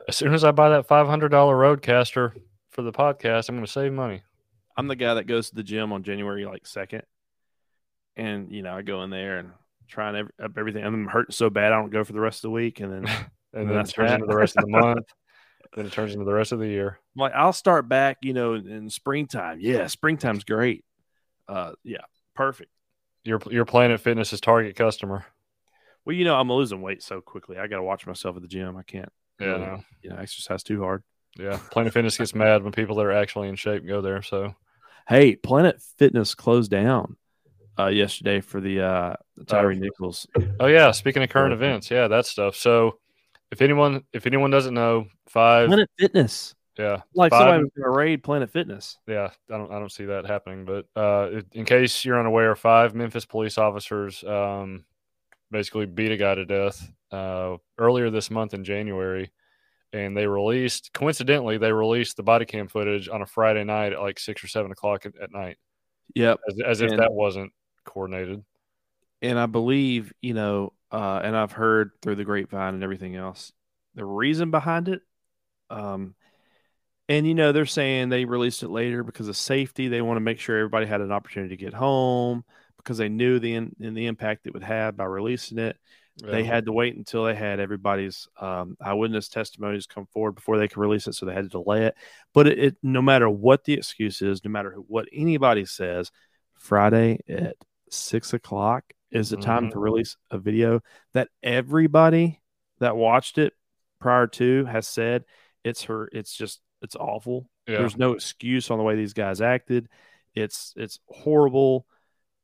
[0.08, 2.32] As soon as I buy that $500 RODECaster
[2.70, 4.22] for the podcast, I'm going to save money.
[4.76, 7.04] I'm the guy that goes to the gym on January like second,
[8.16, 9.50] and you know I go in there and
[9.88, 10.84] trying ev- up everything.
[10.84, 13.06] I'm hurting so bad I don't go for the rest of the week, and then
[13.54, 14.14] I'm And then it That's turns that.
[14.16, 15.06] into the rest of the month.
[15.74, 16.98] then it turns into the rest of the year.
[17.16, 19.58] like I'll start back, you know, in, in springtime.
[19.60, 20.84] Yeah, springtime's great.
[21.48, 21.98] Uh, yeah,
[22.34, 22.70] perfect.
[23.22, 25.24] Your your Planet Fitness is target customer.
[26.04, 27.58] Well, you know I'm losing weight so quickly.
[27.58, 28.76] I got to watch myself at the gym.
[28.76, 29.08] I can't,
[29.40, 29.84] Yeah, really, no.
[30.02, 31.02] you know, exercise too hard.
[31.38, 31.58] yeah.
[31.70, 34.22] Planet Fitness gets mad when people that are actually in shape go there.
[34.22, 34.54] So
[35.08, 37.16] Hey, Planet Fitness closed down
[37.78, 39.14] uh, yesterday for the uh,
[39.46, 39.74] Tyre Oh.
[39.74, 40.26] Nichols.
[40.60, 42.54] Oh yeah, speaking of current events, yeah, that stuff.
[42.56, 42.98] So
[43.50, 46.54] if anyone if anyone doesn't know, five Planet Fitness.
[46.78, 48.98] Yeah, Like Five- somebody was going to raid Planet Fitness.
[49.06, 49.30] yeah.
[49.50, 50.64] I don't I don't see that happening.
[50.64, 54.84] But uh, in case you're unaware, five Memphis police officers um,
[55.50, 59.30] basically beat a guy to death uh, earlier this month in January,
[59.92, 64.00] and they released coincidentally they released the body cam footage on a Friday night at
[64.00, 65.56] like six or seven o'clock at, at night,
[66.14, 66.40] Yep.
[66.48, 67.52] as, as if And- that wasn't
[67.84, 68.42] coordinated.
[69.22, 73.52] and I believe, you know, uh, and I've heard through the grapevine and everything else,
[73.94, 75.02] the reason behind it.
[75.70, 76.14] Um,
[77.08, 79.88] and you know, they're saying they released it later because of safety.
[79.88, 82.44] They want to make sure everybody had an opportunity to get home
[82.84, 85.76] because they knew the in, in the impact it would have by releasing it.
[86.22, 90.68] They had to wait until they had everybody's um, eyewitness testimonies come forward before they
[90.68, 91.96] could release it, so they had to delay it.
[92.32, 96.12] But it, it no matter what the excuse is, no matter who, what anybody says,
[96.54, 97.56] Friday at
[97.90, 99.72] six o'clock is the time Mhm.
[99.72, 100.82] to release a video
[101.14, 102.40] that everybody
[102.78, 103.52] that watched it
[103.98, 105.24] prior to has said
[105.64, 106.08] it's her.
[106.12, 107.48] It's just it's awful.
[107.66, 107.78] Yeah.
[107.78, 109.88] There's no excuse on the way these guys acted.
[110.34, 111.86] It's it's horrible.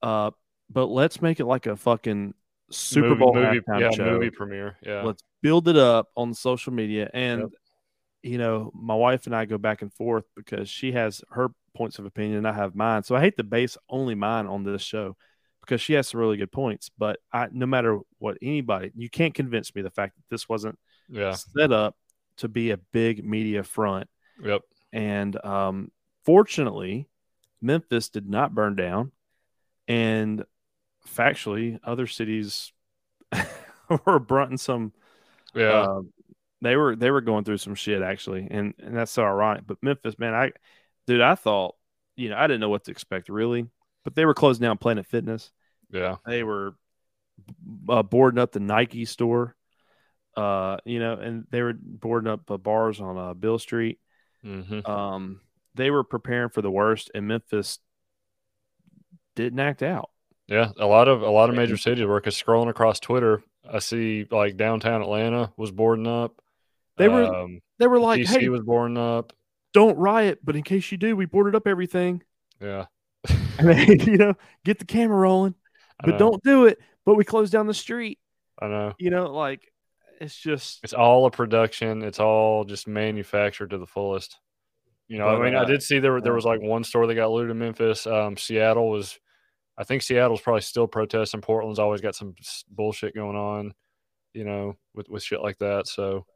[0.03, 0.31] Uh,
[0.71, 2.35] but let's make it like a fucking
[2.71, 4.05] Super Movie- Bowl movie, yeah, show.
[4.05, 4.77] movie premiere.
[4.83, 7.11] Yeah, Let's build it up on social media.
[7.13, 7.51] And, Yep.
[8.23, 11.99] you know, my wife and I go back and forth because she has her points
[11.99, 13.03] of opinion and I have mine.
[13.03, 15.17] So I hate to base only mine on this show
[15.63, 16.91] because she has some really good points.
[16.97, 20.79] But I, no matter what anybody, you can't convince me the fact that this wasn't
[21.09, 21.97] yeah, set up
[22.37, 24.09] to be a big media front.
[24.43, 25.91] yep, And um,
[26.25, 27.09] fortunately,
[27.61, 29.11] Memphis did not burn down.
[29.91, 30.45] And
[31.09, 32.73] factually, other cities
[34.07, 34.93] were brunting some
[35.55, 35.83] yeah.
[35.83, 36.13] um,
[36.63, 39.65] they were they were going through some shit actually, and and that's so ironic.
[39.67, 40.53] But Memphis, man, I
[41.07, 41.77] dude, I thought
[42.17, 43.67] you know I didn't know what to expect really,
[44.05, 45.51] but they were closing down Planet Fitness.
[45.91, 46.17] yeah.
[46.27, 46.75] They were
[47.89, 49.57] uh, boarding up the Nike store,
[50.37, 53.99] uh, you know, and they were boarding up uh, bars on uh, Beale Street.
[54.43, 55.41] hmm Um,
[55.75, 57.79] they were preparing for the worst, and Memphis
[59.37, 60.11] didn't act out.
[60.47, 63.79] Yeah, a lot of a lot of major cities were because scrolling across Twitter, I
[63.79, 66.43] see like downtown Atlanta was boarding up.
[66.97, 69.33] They were um, they were like, DC "Hey, was boarding up.
[69.73, 72.23] don't riot, but in case you do, we boarded up everything."
[72.61, 72.87] Yeah,
[73.59, 75.55] And they, you know, get the camera rolling.
[76.03, 76.79] But don't do it.
[77.05, 78.19] But we close down the street.
[78.61, 78.93] I know.
[78.99, 79.71] You know, like
[80.21, 82.03] it's just It's all a production.
[82.03, 84.39] It's all just manufactured to the fullest.
[85.11, 87.09] You know, But, I mean, I uh, did see there there was like one store
[87.09, 88.07] that got looted in Memphis.
[88.07, 89.19] Um, Seattle was,
[89.77, 91.41] I think Seattle's probably still protesting.
[91.41, 92.37] Portland's always got some
[92.71, 93.75] bullshit going on,
[94.35, 95.89] you know, with with shit like that.
[95.89, 96.27] So,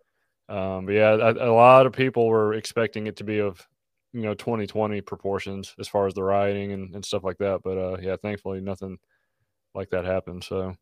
[0.48, 3.64] um, but yeah, a, a lot of people were expecting it to be of,
[4.12, 7.60] you know, 2020 proportions as far as the rioting and, and stuff like that.
[7.62, 8.98] But uh, yeah, thankfully nothing
[9.72, 10.42] like that happened.
[10.42, 10.74] So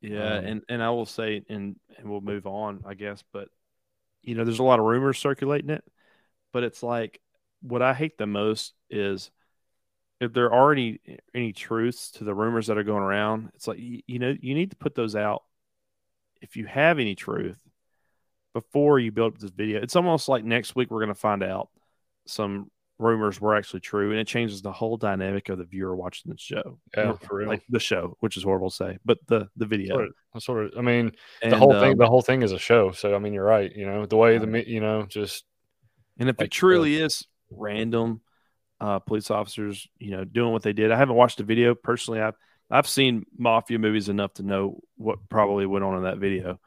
[0.00, 0.36] yeah.
[0.36, 3.22] Um, and and I will say, and and we'll move on, I guess.
[3.30, 3.48] But
[4.22, 5.84] you know, there's a lot of rumors circulating it.
[6.52, 7.20] But it's like
[7.62, 9.30] what I hate the most is
[10.20, 11.00] if there are any
[11.34, 13.50] any truths to the rumors that are going around.
[13.54, 15.42] It's like you, you know you need to put those out
[16.40, 17.58] if you have any truth
[18.54, 19.80] before you build up this video.
[19.80, 21.68] It's almost like next week we're going to find out
[22.26, 26.32] some rumors were actually true, and it changes the whole dynamic of the viewer watching
[26.32, 26.80] the show.
[26.96, 27.48] Yeah, for real.
[27.48, 29.94] Like the show, which is horrible to say, but the the video.
[29.94, 32.52] sort of, sort of I mean, And, the whole thing um, the whole thing is
[32.52, 35.44] a show so i mean you're right you know the way the you know just
[36.18, 38.20] And if Like it truly is random
[38.80, 42.20] uh, police officers, you know, doing what they did, I haven't watched the video personally.
[42.20, 42.36] I've
[42.70, 46.60] I've seen mafia movies enough to know what probably went on in that video,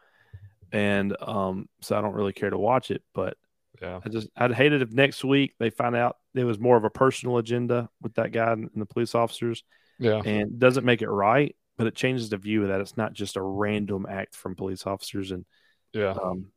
[0.72, 3.04] and um, so I don't really care to watch it.
[3.14, 3.38] But
[3.82, 6.78] yeah I just I'd hate it if next week they find out it was more
[6.78, 9.64] of a personal agenda with that guy and the police officers,
[10.00, 11.56] yeah and doesn't make it right.
[11.78, 14.86] But it changes the view of that it's not just a random act from police
[14.86, 15.32] officers.
[15.32, 15.46] And
[15.94, 16.48] yeah um,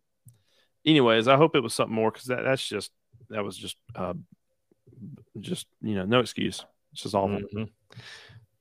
[0.86, 2.90] anyways, I hope it was something more because that, that's just
[3.30, 4.14] that was just uh,
[5.40, 6.64] just you know no excuse.
[6.92, 7.40] It's just awful.
[7.54, 7.68] Mhm.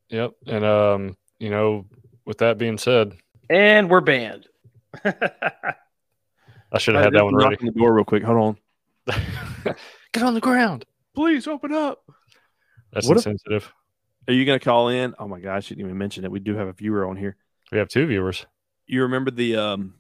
[0.10, 1.86] yep and um you know
[2.26, 3.14] with that being said
[3.50, 4.48] And we're banned.
[5.04, 8.24] i should have had that one ready On the door, real quick.
[8.24, 8.58] Hold
[9.08, 9.16] on.
[10.14, 12.04] get on the ground Please open up.
[12.92, 13.72] that's What if- insensitive
[14.28, 15.14] Are you gonna call in?
[15.20, 16.32] Oh my gosh, I shouldn't even mention it.
[16.32, 17.36] We do have a viewer on here.
[17.72, 18.46] we have two viewers
[18.88, 19.96] You remember the um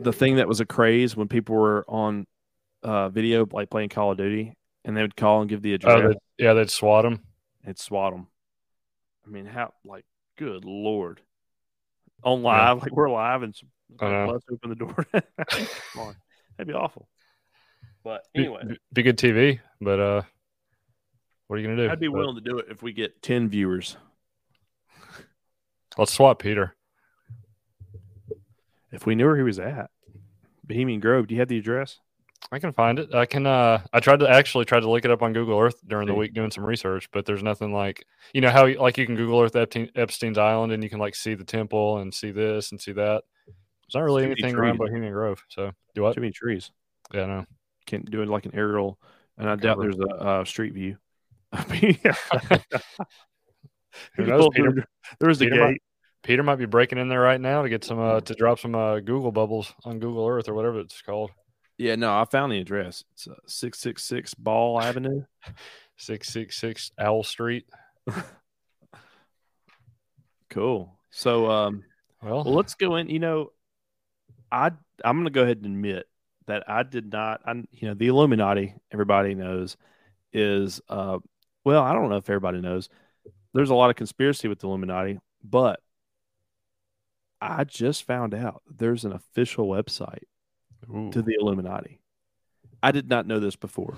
[0.00, 2.26] the thing that was a craze when people were on
[2.82, 4.54] uh video like playing Call of Duty
[4.84, 7.20] and they would call and give the address oh they, yeah they'd swat them
[7.66, 8.28] They'd swat them.
[9.26, 10.04] I mean, how like
[10.38, 11.20] good lord.
[12.22, 13.68] On live, like we're live and some,
[14.00, 15.06] I let's open the door.
[15.12, 15.66] Come
[16.02, 16.16] on.
[16.56, 17.08] That'd be awful.
[18.04, 20.22] But anyway, be, be good tv but uh
[21.48, 23.20] what are you gonna do I'd be But willing to do it if we get
[23.20, 23.96] 10 viewers.
[25.98, 26.76] let's swat peter
[28.96, 29.90] If we knew where he was at.
[30.64, 32.00] Bohemian Grove, do you have the address?
[32.50, 33.14] I can find it.
[33.14, 33.46] I can.
[33.46, 36.14] Uh, I tried to actually tried to look it up on Google Earth during the
[36.14, 39.40] week doing some research, but there's nothing like you know how like you can Google
[39.40, 42.80] Earth Epstein, Epstein's Island and you can like see the temple and see this and
[42.80, 43.22] see that.
[43.46, 44.78] There's not really anything around.
[44.78, 45.44] Bohemian Grove.
[45.48, 46.14] So do what?
[46.14, 46.70] Too many trees.
[47.12, 47.46] Yeah, no.
[47.86, 48.98] Can't do it like an aerial,
[49.38, 50.96] and I doubt there's a uh, street view.
[51.52, 51.62] I
[54.16, 54.84] Who knows, Peter?
[55.18, 55.82] There was a Peter might- gate.
[56.26, 58.74] Peter might be breaking in there right now to get some uh, to drop some
[58.74, 61.30] uh, Google bubbles on Google Earth or whatever it's called.
[61.78, 63.04] Yeah, no, I found the address.
[63.12, 65.22] It's uh, six six six Ball Avenue.
[65.98, 67.64] Six six six Owl Street.
[70.50, 70.96] Cool.
[71.10, 71.84] So, um,
[72.22, 73.10] Well, well, let's go in.
[73.10, 73.52] You know,
[74.50, 74.70] I
[75.04, 76.06] I'm gonna go ahead and admit
[76.46, 77.40] that I did not.
[77.44, 78.74] I you know the Illuminati.
[78.92, 79.76] Everybody knows
[80.32, 81.18] is uh
[81.64, 82.88] well I don't know if everybody knows.
[83.54, 85.80] There's a lot of conspiracy with the Illuminati, but
[87.40, 90.24] I just found out there's an official website
[90.92, 92.00] ooh, to the Illuminati.
[92.82, 93.96] I did not know this before.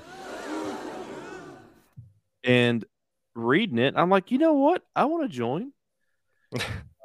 [2.44, 2.85] And
[3.35, 4.83] reading it, I'm like, you know what?
[4.96, 5.72] I want to join.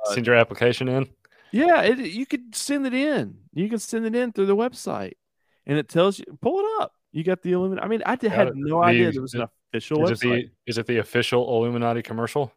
[0.06, 1.10] send your application in.
[1.52, 3.38] Yeah, it, you could send it in.
[3.54, 5.13] You can send it in through the website,
[5.65, 6.93] and it tells you pull it up.
[7.12, 7.86] You got the Illuminati.
[7.86, 8.54] I mean, I did, had it.
[8.56, 10.32] no The- idea there was an official Is it website.
[10.32, 12.52] the is it the official Illuminati commercial?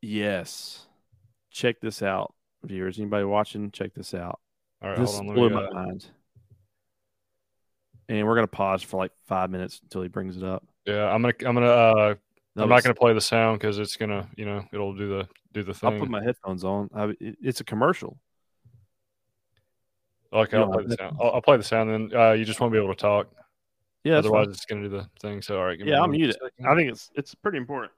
[0.00, 0.86] Yes,
[1.52, 2.98] check this out, viewers.
[2.98, 3.70] Anybody watching?
[3.70, 4.40] Check this out.
[4.82, 5.34] All right, this hold on.
[5.34, 6.06] blew my uh, mind.
[8.08, 10.66] And we're gonna pause for like five minutes until he brings it up.
[10.86, 12.14] yeah, I'm gonna I'm gonna uh,
[12.56, 15.62] I'm not gonna play the sound because it's gonna you know it'll do the do
[15.62, 15.92] the thing.
[15.94, 16.90] I'll put my headphones on.
[16.94, 18.18] I, it- it's a commercial.
[20.32, 21.16] okay, I'll play the sound.
[21.20, 23.28] I'll, I'll play the sound, and uh, you just won't be able to talk.
[24.04, 25.40] Yeah, Otherwise, it's gonna do the thing.
[25.40, 26.36] So all right, give me yeah, mute it.
[26.66, 27.92] I think it's it's pretty important.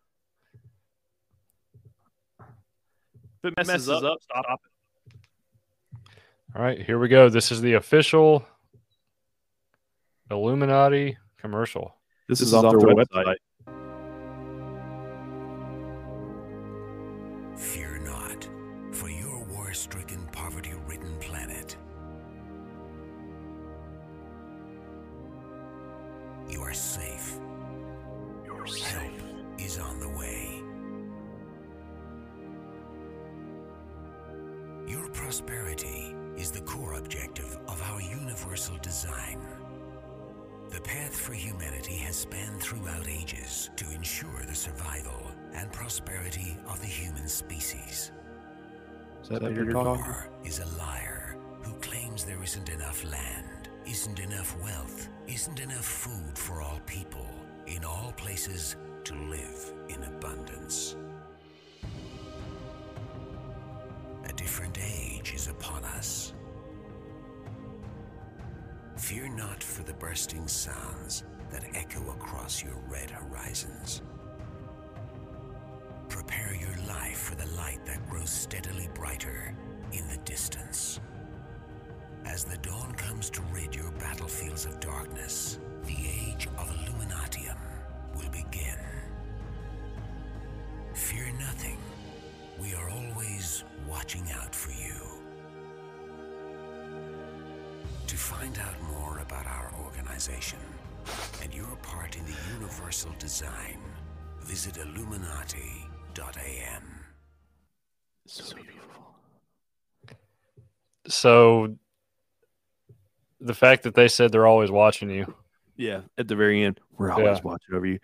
[3.44, 4.58] If it messes, up, stop it.
[6.56, 7.28] All right, here we go.
[7.28, 8.46] This is the official
[10.30, 11.94] Illuminati commercial.
[12.26, 13.24] This, This is, is off off their their website.
[13.24, 13.36] Fear
[49.74, 55.84] War is a liar who claims there isn't enough land, isn't enough wealth, isn't enough
[55.84, 57.26] food for all people,
[57.66, 60.94] in all places to live in abundance.
[64.26, 66.34] A different age is upon us.
[68.96, 74.02] Fear not for the bursting sounds that echo across your red horizons.
[77.14, 79.54] For the light that grows steadily brighter
[79.92, 81.00] in the distance.
[82.26, 87.56] As the dawn comes to rid your battlefields of darkness, the age of Illuminatiam
[88.14, 88.76] will begin.
[90.92, 91.78] Fear nothing.
[92.60, 95.00] We are always watching out for you.
[98.06, 100.58] To find out more about our organization
[101.42, 103.78] and your part in the universal design,
[104.40, 104.76] visit
[106.18, 106.82] illuminati.am.
[108.26, 109.14] So beautiful.
[111.08, 111.76] So
[113.40, 115.34] the fact that they said they're always watching you.
[115.76, 117.42] Yeah, at the very end, we're always Yeah.
[117.42, 117.98] watching over you.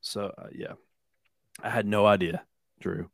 [0.00, 0.72] So uh, yeah,
[1.62, 2.42] I had no idea,
[2.80, 3.10] Drew.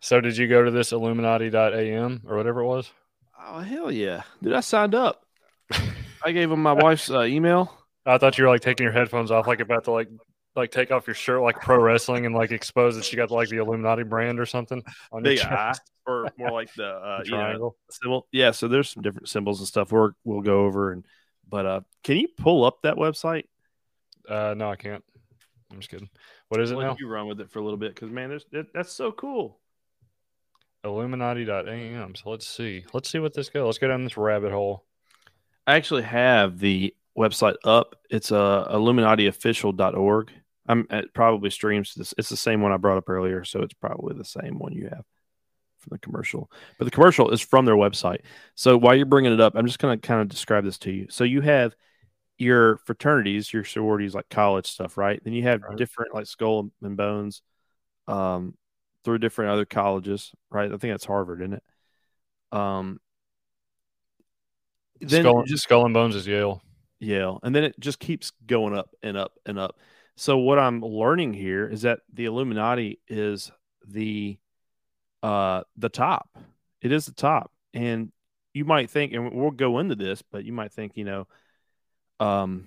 [0.00, 2.90] So did you go to this Illuminati.am or whatever it was?
[3.38, 4.52] Oh hell yeah, dude!
[4.54, 5.26] I signed up.
[6.24, 7.72] I gave him my wife's uh, email.
[8.06, 10.08] I thought you were like taking your headphones off, like about to like
[10.60, 13.48] like take off your shirt like pro wrestling and like expose that you got like
[13.48, 15.82] the Illuminati brand or something on your Big eye, chest.
[16.06, 17.76] or more like the, uh, The you know, triangle.
[17.90, 18.26] symbol.
[18.32, 19.90] Yeah, so there's some different symbols and stuff.
[19.92, 21.04] We're, we'll go over and,
[21.48, 23.44] but uh, can you pull up that website?
[24.28, 25.02] Uh, no, I can't.
[25.72, 26.08] I'm just kidding.
[26.48, 26.96] What is it now?
[26.98, 29.58] you run with it for a little bit because man, there's that, that's so cool.
[30.84, 32.14] Illuminati.am.
[32.14, 32.84] So let's see.
[32.92, 33.66] Let's see what this goes.
[33.66, 34.84] Let's go down this rabbit hole.
[35.66, 37.96] I actually have the website up.
[38.10, 40.32] It's uh, illuminatiofficial.org.
[40.70, 42.14] I'm it probably streams this.
[42.16, 44.84] It's the same one I brought up earlier, so it's probably the same one you
[44.84, 45.04] have
[45.78, 46.50] from the commercial.
[46.78, 48.20] But the commercial is from their website.
[48.54, 50.90] So while you're bringing it up, I'm just going to kind of describe this to
[50.92, 51.06] you.
[51.10, 51.74] So you have
[52.38, 55.20] your fraternities, your sororities, like college stuff, right?
[55.22, 55.76] Then you have Right.
[55.76, 57.42] different like Skull and Bones,
[58.08, 58.56] um,
[59.04, 60.66] through different other colleges, right?
[60.66, 61.62] I think that's Harvard, isn't it?
[62.52, 63.00] Um,
[65.00, 66.62] then Skull, just Skull and Bones is Yale.
[66.98, 69.78] Yale, and then it just keeps going up and up and up.
[70.20, 73.50] So what I'm learning here is that the Illuminati is
[73.88, 74.36] the
[75.22, 76.28] uh the top.
[76.82, 77.50] It is the top.
[77.72, 78.12] And
[78.52, 81.26] you might think and we'll go into this, but you might think, you know,
[82.20, 82.66] um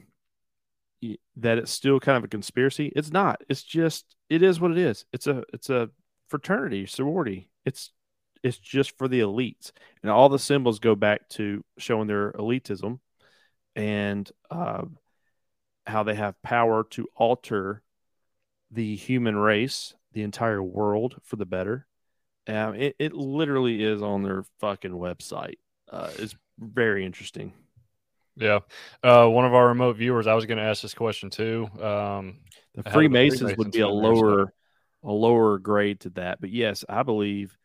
[1.36, 2.92] that it's still kind of a conspiracy.
[2.96, 3.44] It's not.
[3.48, 5.06] It's just it is what it is.
[5.14, 5.92] It's a it's a
[6.30, 7.52] fraternity, sorority.
[7.68, 7.92] It's
[8.42, 9.72] it's just for the elites.
[10.02, 12.98] And all the symbols go back to showing their elitism
[13.76, 14.86] and uh,
[15.86, 17.82] how they have power to alter
[18.72, 21.86] the human race, the entire world for the better.
[22.48, 25.58] Um, it, it literally is on their fucking website.
[25.90, 27.54] Uh, it's very interesting.
[28.36, 28.60] Yeah.
[29.04, 31.68] Uh, one of our remote viewers, I was going to ask this question too.
[31.80, 32.38] Um,
[32.76, 34.54] The Freemasons would be a fit in there, so- lower,
[35.04, 36.42] a lower grade to that.
[36.42, 37.56] But yes, I believe,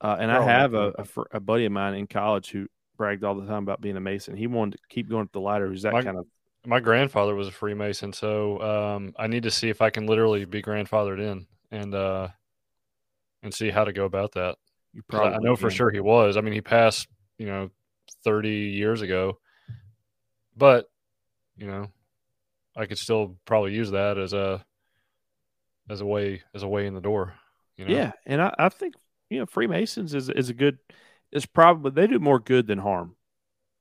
[0.00, 3.34] uh, and I have a, a, a buddy of mine in college who bragged all
[3.36, 4.36] the time about being a Mason.
[4.36, 5.68] He wanted to keep going up the ladder.
[5.68, 6.26] Who's that My- kind of
[6.66, 10.44] my grandfather was a Freemason, so um, I need to see if I can literally
[10.44, 12.28] be grandfathered in and uh,
[13.42, 14.56] and see how to go about that.
[14.92, 15.70] you 'Cause I- probably know for can.
[15.70, 16.36] sure he was.
[16.36, 17.70] I mean, he passed, you know,
[18.24, 19.38] 30 years ago.
[20.56, 20.90] But,
[21.56, 21.90] you know,
[22.76, 24.64] I could still probably use that as a
[25.88, 27.34] as a way as a way in the door.
[27.76, 27.92] You know?
[27.94, 28.94] Yeah, and I, I think
[29.28, 30.78] you know Freemasons is is a good.
[31.32, 33.16] It's probably they do more good than harm,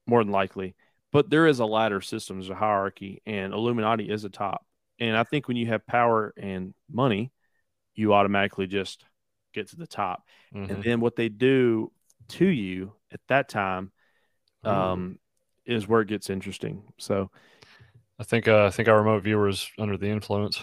[0.07, 0.75] more than likely.
[1.11, 4.65] But there is a ladder system, there's a hierarchy, and Illuminati is a top.
[4.99, 7.31] And I think when you have power and money,
[7.95, 9.05] you automatically just
[9.53, 10.23] get to the top.
[10.53, 10.69] Mhm.
[10.69, 11.91] And then what they do
[12.29, 13.91] to you at that time
[14.63, 15.19] um,
[15.65, 16.83] is where it gets interesting.
[16.97, 17.31] So
[18.19, 20.61] I think uh, I think our remote viewer is under the influence.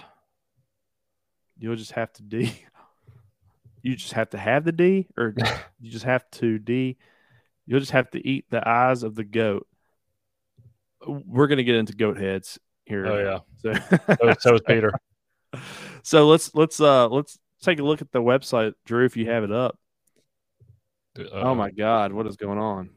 [1.59, 2.63] you'll just have to D.
[3.83, 5.35] You just have to have the D, or
[5.81, 6.99] you just have to D.
[7.67, 9.67] You'll just have to eat the eyes of the goat.
[11.07, 13.07] We're gonna get into goat heads here.
[13.07, 14.92] Oh yeah, So, so, so is Peter.
[16.03, 19.45] so let's let's uh let's take a look at the website, Drew, if you have
[19.45, 19.79] it up.
[21.19, 22.90] Uh, oh my God, what is going on?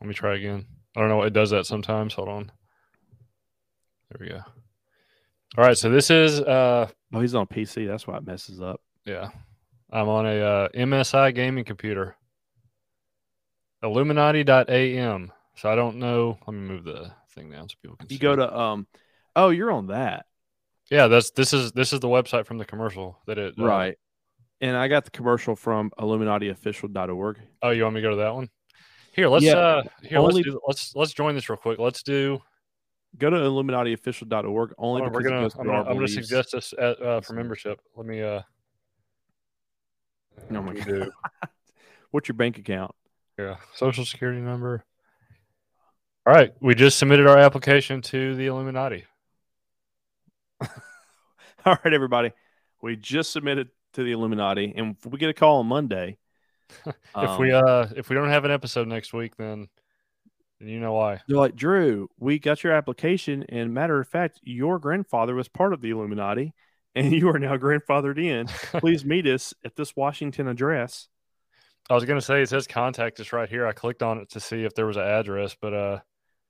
[0.00, 0.66] Let me try again.
[0.96, 1.22] I don't know.
[1.22, 2.14] It does that sometimes.
[2.14, 2.52] Hold on.
[4.10, 4.40] There we go.
[5.56, 5.76] All right.
[5.76, 7.86] So this is uh Oh, he's on PC.
[7.86, 8.80] That's why it messes up.
[9.04, 9.28] yeah.
[9.90, 12.14] I'm on a uh, MSI gaming computer.
[13.82, 15.32] Illuminati.am.
[15.56, 16.38] So I don't know.
[16.46, 18.86] Let me move the thing down so people can You go to um.
[19.36, 20.26] Oh, you're on that,
[20.90, 23.96] Yeah, that's this is this is the website from the commercial that it uh, right?
[24.60, 27.38] And I got the commercial from IlluminatiOfficial.org.
[27.62, 28.48] Oh, you want me to go to that one?
[29.12, 31.78] Here, let's Yeah, uh here only- let's do, let's let's join this real quick.
[31.78, 32.40] Let's do
[33.16, 37.00] Go to IlluminatiOfficial.org only on, we're because gonna I'm gonna, I'm gonna suggest this at,
[37.00, 37.80] uh, for membership.
[37.96, 38.42] Let me uh
[40.50, 41.08] Oh my God.
[42.10, 42.92] What's your bank account?
[43.38, 44.84] Yeah, social security number.
[46.28, 49.06] All right, we just submitted our application to the Illuminati.
[50.60, 50.68] All
[51.82, 52.32] right, everybody.
[52.82, 56.18] We just submitted to the Illuminati, and if we get a call on Monday,
[57.16, 59.68] if we um, uh if we don't have an episode next week, then,
[60.60, 61.22] then you know why.
[61.26, 65.72] they're like, Drew, we got your application, and matter of fact, your grandfather was part
[65.72, 66.52] of the Illuminati,
[66.94, 68.48] and you are now grandfathered in.
[68.80, 71.08] Please meet us at this Washington address.
[71.88, 73.66] I was gonna say it says contact us right here.
[73.66, 75.98] I clicked on it to see if there was an address, but uh,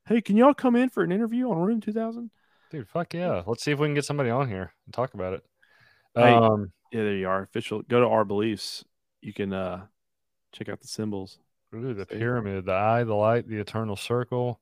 [0.09, 2.31] Hey, can y'all come in for an interview on Room 2000?
[2.71, 3.43] dude, fuck yeah.
[3.47, 5.45] Let's see if we can get somebody on here and talk about it.
[6.15, 6.35] Hey.
[6.35, 7.43] Um, Yeah, there you are.
[7.43, 7.83] Official.
[7.83, 8.85] Go to our beliefs.
[9.21, 9.85] You can uh
[10.53, 11.39] check out the symbols.
[11.75, 14.61] ooh, the pyramid, the eye, the light, the eternal circle.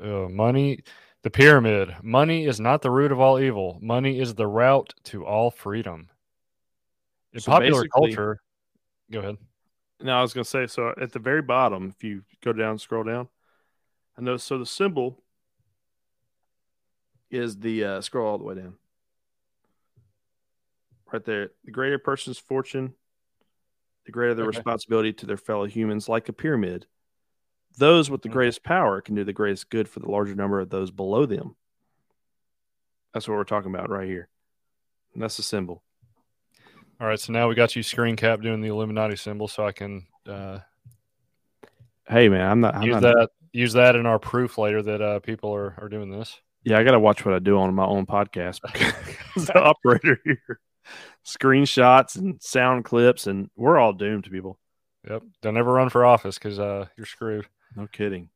[0.00, 0.80] Uh, money,
[1.22, 1.94] the pyramid.
[2.02, 3.78] Money is not the root of all evil.
[3.80, 6.08] Money is the route to all freedom.
[7.32, 8.40] In So popular culture,
[9.10, 9.36] go ahead.
[10.00, 13.04] Now I was gonna say, so at the very bottom, if you go down, scroll
[13.04, 13.28] down,
[14.16, 14.36] I know.
[14.36, 15.22] So the symbol
[17.30, 18.74] is the uh, scroll all the way down,
[21.12, 21.50] right there.
[21.64, 22.94] The greater person's fortune,
[24.06, 24.48] the greater the Okay.
[24.58, 26.86] responsibility to their fellow humans, like a pyramid.
[27.76, 28.32] Those with the Mhm.
[28.32, 31.56] greatest power can do the greatest good for the larger number of those below them.
[33.12, 34.28] That's what we're talking about right here.
[35.12, 35.82] And that's the symbol.
[37.00, 39.72] All right, so now we got you screen cap doing the Illuminati symbol, so I
[39.72, 40.58] can uh,
[42.08, 42.76] Hey man, I'm not.
[42.76, 45.90] I'm use not that use that in our proof later that uh, people are, are
[45.90, 46.40] doing this.
[46.64, 48.94] Yeah, I got to watch what I do on my own podcast because
[49.46, 50.60] the operator here,
[51.26, 54.58] screenshots and sound clips, and we're all doomed to people.
[55.08, 57.46] Yep, don't ever run for office because uh, you're screwed.
[57.76, 58.30] No kidding.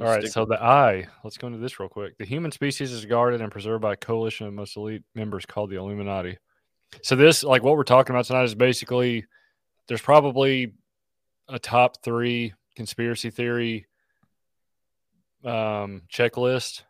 [0.00, 1.08] All right, so the eye.
[1.22, 2.16] Let's go into this real quick.
[2.16, 5.68] The human species is guarded and preserved by a coalition of most elite members called
[5.68, 6.38] the Illuminati.
[7.00, 9.24] So this, like what we're talking about tonight, is basically
[9.88, 10.74] there's probably
[11.48, 13.86] a top three conspiracy theory
[15.44, 16.82] um, checklist.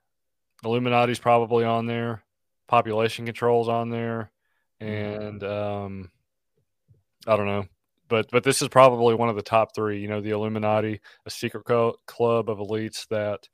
[0.65, 2.23] Illuminati's probably on there.
[2.69, 4.31] Population controls on there,
[4.81, 6.11] and um,
[7.27, 7.67] I don't know,
[8.09, 10.01] but but this is probably one of the top three.
[10.01, 13.49] You know, the Illuminati, a secret co- club of elites that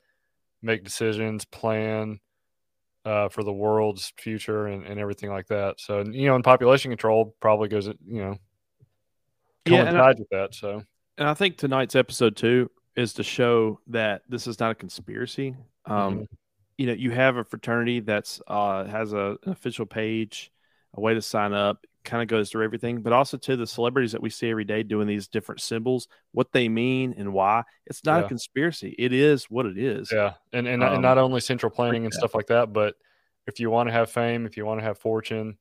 [0.61, 2.19] make decisions, plan
[3.05, 5.79] uh, for the world's future, and, and everything like that.
[5.79, 8.37] So you know, and population control probably goes, you know,
[9.65, 10.53] Yeah, and I- with that.
[10.55, 10.83] So
[11.17, 15.55] And I think tonight's episode too is to show that this is not a conspiracy.
[15.85, 16.27] Um,
[16.77, 20.49] You know, you have a fraternity that's uh, has a, an official page,
[20.93, 24.11] a way to sign up, kind of goes through everything, but also to the celebrities
[24.13, 27.63] that we see every day doing these different symbols, what they mean and why.
[27.85, 28.25] It's not Yeah.
[28.25, 28.95] a conspiracy.
[28.97, 30.11] It is what it is.
[30.11, 32.17] Yeah, and and, Um, and not only central planning and that.
[32.17, 32.95] stuff like that, but
[33.47, 35.57] if you want to have fame, if you want to have fortune,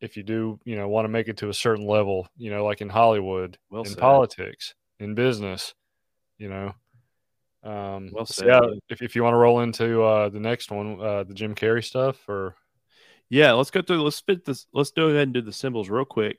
[0.00, 2.64] if you do, you know, want to make it to a certain level, you know,
[2.64, 3.98] like in Hollywood, Well in said.
[3.98, 5.74] politics, in business,
[6.38, 6.74] you know.
[7.62, 8.60] Um, Well so said, yeah,
[8.90, 11.82] if, if you want to roll into uh, the next one, uh, the Jim Carrey
[11.82, 12.56] stuff, or
[13.28, 14.02] Yeah, let's go through.
[14.02, 14.66] Let's spit this.
[14.72, 16.38] Let's go ahead and do the symbols real quick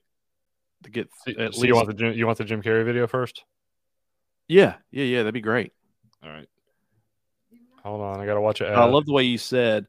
[0.83, 1.63] to get so, at so least.
[1.63, 3.43] you want the Jim, you want the Jim Carrey video first?
[4.47, 5.19] yeah, yeah, yeah.
[5.19, 5.73] That'd be great.
[6.23, 6.47] All right,
[7.83, 8.65] hold on, I gotta watch it.
[8.65, 9.87] I love the way you said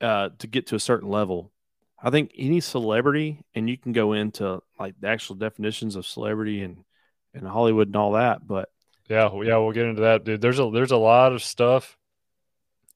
[0.00, 1.52] uh, to get to a certain level.
[2.02, 6.62] I think any celebrity, and you can go into like the actual definitions of celebrity
[6.62, 6.84] and
[7.34, 8.70] and Hollywood and all that, but
[9.08, 10.40] Yeah, yeah, we'll get into that, dude.
[10.40, 11.96] There's a there's a lot of stuff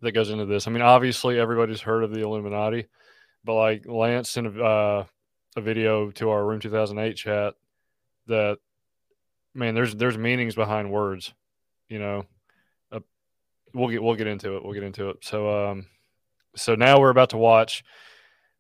[0.03, 0.66] that goes into this.
[0.66, 2.87] I mean, obviously everybody's heard of the Illuminati,
[3.47, 5.05] but like Lance sent a, uh,
[5.57, 7.55] a video to our Room 2008 chat
[8.26, 8.59] that
[9.55, 11.32] man, there's there's meanings behind words,
[11.88, 12.26] you know.
[12.92, 13.01] Uh,
[13.72, 14.64] we'll get we'll get into it.
[14.64, 15.18] We'll get into it.
[15.22, 15.86] So um,
[16.57, 17.84] so now we're about to watch.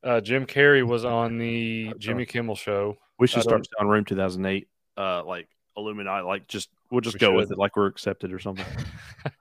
[0.02, 2.96] Uh, Jim Carrey was on the Jimmy Kimmel show.
[3.18, 7.32] we should start on Room 2008, uh, like Illuminati, like just we'll just We go
[7.32, 8.64] with it, like we're accepted or something,
[9.24, 9.32] Fake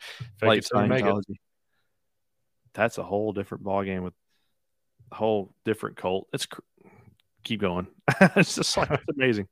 [0.42, 1.06] like it till make it.
[1.06, 1.36] Scientology.
[2.74, 4.14] That's a whole different ballgame with
[5.12, 6.28] whole different cult.
[6.34, 6.62] It's cr-
[7.44, 7.88] keep going.
[8.36, 9.48] it's just like it's amazing.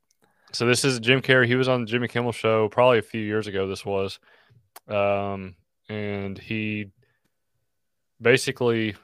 [0.52, 1.46] So this is Jim Carrey.
[1.46, 3.66] He was on the Jimmy Kimmel show probably a few years ago.
[3.66, 4.20] This was,
[4.88, 5.56] um,
[5.88, 6.90] and he
[8.20, 8.94] basically,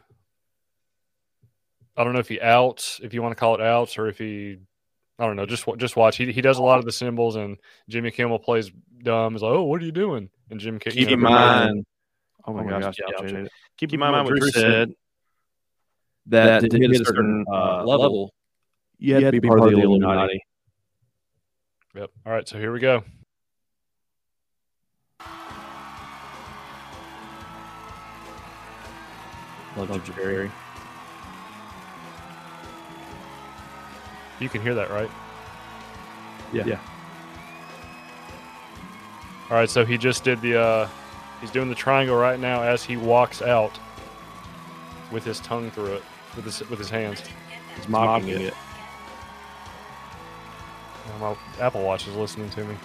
[1.96, 4.18] I don't know if he outs, if you want to call it outs, or if
[4.18, 4.58] he,
[5.18, 5.44] I don't know.
[5.44, 6.16] Just just watch.
[6.16, 8.70] He he does a lot of the symbols, and Jimmy Kimmel plays
[9.02, 9.34] dumb.
[9.34, 10.30] Is like, oh, what are you doing?
[10.50, 10.92] And Jim Carrey.
[10.92, 11.86] Keep you in know, mind.
[12.46, 12.94] Oh my my gosh, gosh!
[12.98, 13.42] yeah, yeah, Jay.
[13.42, 13.48] Jay.
[13.76, 14.92] Keep in mind what Drew said.
[16.26, 18.32] That to hit a certain uh, level,
[18.98, 20.42] you have to be part of the Illuminati.
[21.94, 22.10] Yep.
[22.24, 22.46] All right.
[22.46, 23.02] So here we go.
[29.76, 30.50] Love Jim Carrey.
[34.40, 35.10] You can hear that, right?
[36.52, 36.64] Yeah.
[36.66, 36.80] yeah.
[39.50, 39.70] All right.
[39.70, 40.60] So he just did the.
[40.60, 40.88] uh
[41.40, 43.72] He's doing the triangle right now as he walks out
[45.10, 46.02] with his tongue through it
[46.44, 47.22] with his with his hands.
[47.76, 48.54] He's mocking it.
[51.06, 52.76] Oh, My Apple Watch is listening to me.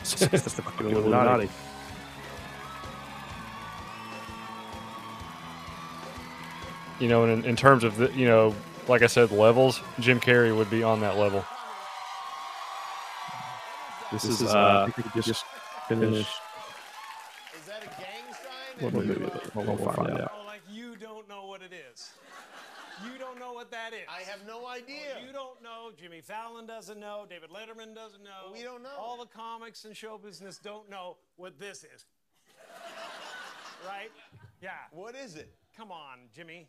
[0.00, 1.48] It's the fucking Illuminati.
[6.98, 8.54] You know, and in, in terms of the, you know,
[8.86, 11.44] like I said, levels, Jim Carrey would be on that level.
[14.12, 15.44] This is uh, I think we just
[15.88, 16.28] finished.
[17.58, 18.84] Is that a gang sign?
[18.84, 19.24] What movie?
[19.24, 19.54] is it?
[19.54, 20.32] We'll we'll find out.
[20.36, 22.10] Oh, like you don't know what it is.
[23.04, 24.08] You don't know what that is.
[24.08, 25.22] I have no idea.
[25.24, 25.92] You don't know.
[25.96, 27.26] Jimmy Fallon doesn't know.
[27.30, 28.52] David Letterman doesn't know.
[28.52, 28.90] We don't know.
[28.98, 32.06] All the comics and show business don't know what this is.
[33.86, 34.10] right?
[34.60, 34.70] Yeah.
[34.90, 35.52] What is it?
[35.76, 36.66] Come on, Jimmy.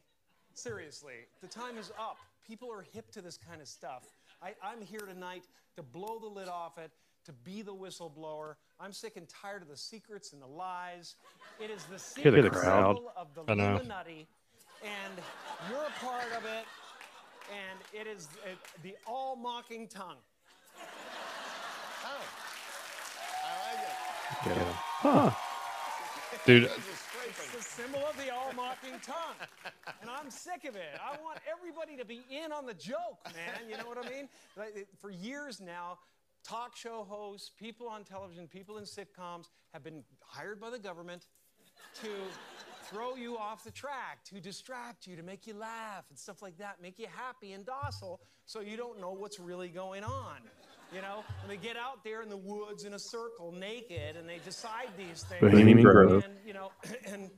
[0.54, 2.18] Seriously, the time is up.
[2.48, 4.04] People are hip to this kind of stuff.
[4.40, 6.92] I, I'm here tonight to blow the lid off it,
[7.26, 8.54] to be the whistleblower.
[8.80, 11.16] I'm sick and tired of the secrets and the lies.
[11.60, 13.00] It is the Hear the secret crowd.
[13.18, 13.72] of the I know.
[13.72, 14.28] Illuminati,
[14.84, 15.14] and
[15.72, 16.66] you're a part of it.
[17.52, 18.50] And it is uh,
[18.84, 20.18] the all mocking tongue.
[22.06, 22.10] Oh.
[23.46, 24.58] I like it.
[24.76, 25.32] Huh.
[26.46, 26.80] Dude, It's a.
[27.26, 29.36] It's the symbol of the all mocking tongue.
[30.02, 31.00] And I'm sick of it.
[31.02, 33.70] I want everybody to be in on the joke, man.
[33.70, 34.28] You know what I mean?
[34.58, 36.00] Like, it- For years now,
[36.44, 41.28] talk show hosts, people on television, people in sitcoms have been hired by the government
[42.02, 42.10] to
[42.94, 46.58] throw you off the track, to distract you, to make you laugh and stuff like
[46.60, 50.38] that, make you happy and docile so you don't know what's really going on.
[50.94, 54.30] You know, and they get out there in the woods in a circle naked and
[54.30, 55.42] they decide these things.
[55.42, 56.24] Bohemian Grove.
[56.24, 56.72] And, you know,
[57.12, 57.32] and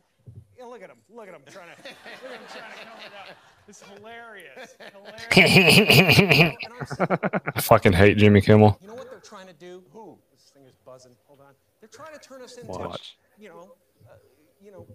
[0.58, 0.98] you know, look at him.
[1.10, 3.38] Look at him trying to, look at him trying to come it up.
[3.68, 4.76] It's hilarious.
[4.78, 6.28] Hilarious.
[6.30, 8.78] You know, and I'm I fucking hate Jimmy Kimmel.
[8.82, 9.84] you know what they're trying to do?
[9.92, 10.18] Who?
[10.32, 11.16] This thing is buzzing.
[11.28, 11.54] Hold on.
[11.80, 13.18] They're trying to turn us into, Watch.
[13.40, 13.76] you know,
[14.08, 14.16] uh,
[14.62, 14.86] you know,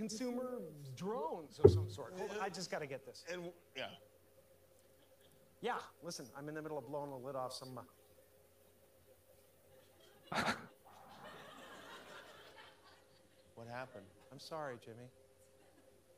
[0.00, 0.62] consumer
[0.96, 2.14] drones of some sort.
[2.16, 3.22] Hold on, I just got to get this.
[3.30, 3.42] And
[3.76, 3.84] yeah.
[5.60, 7.78] Yeah, listen, I'm in the middle of blowing the lid off some.
[10.32, 10.42] Uh,
[13.56, 14.06] What happened?
[14.32, 15.10] I'm sorry, Jimmy.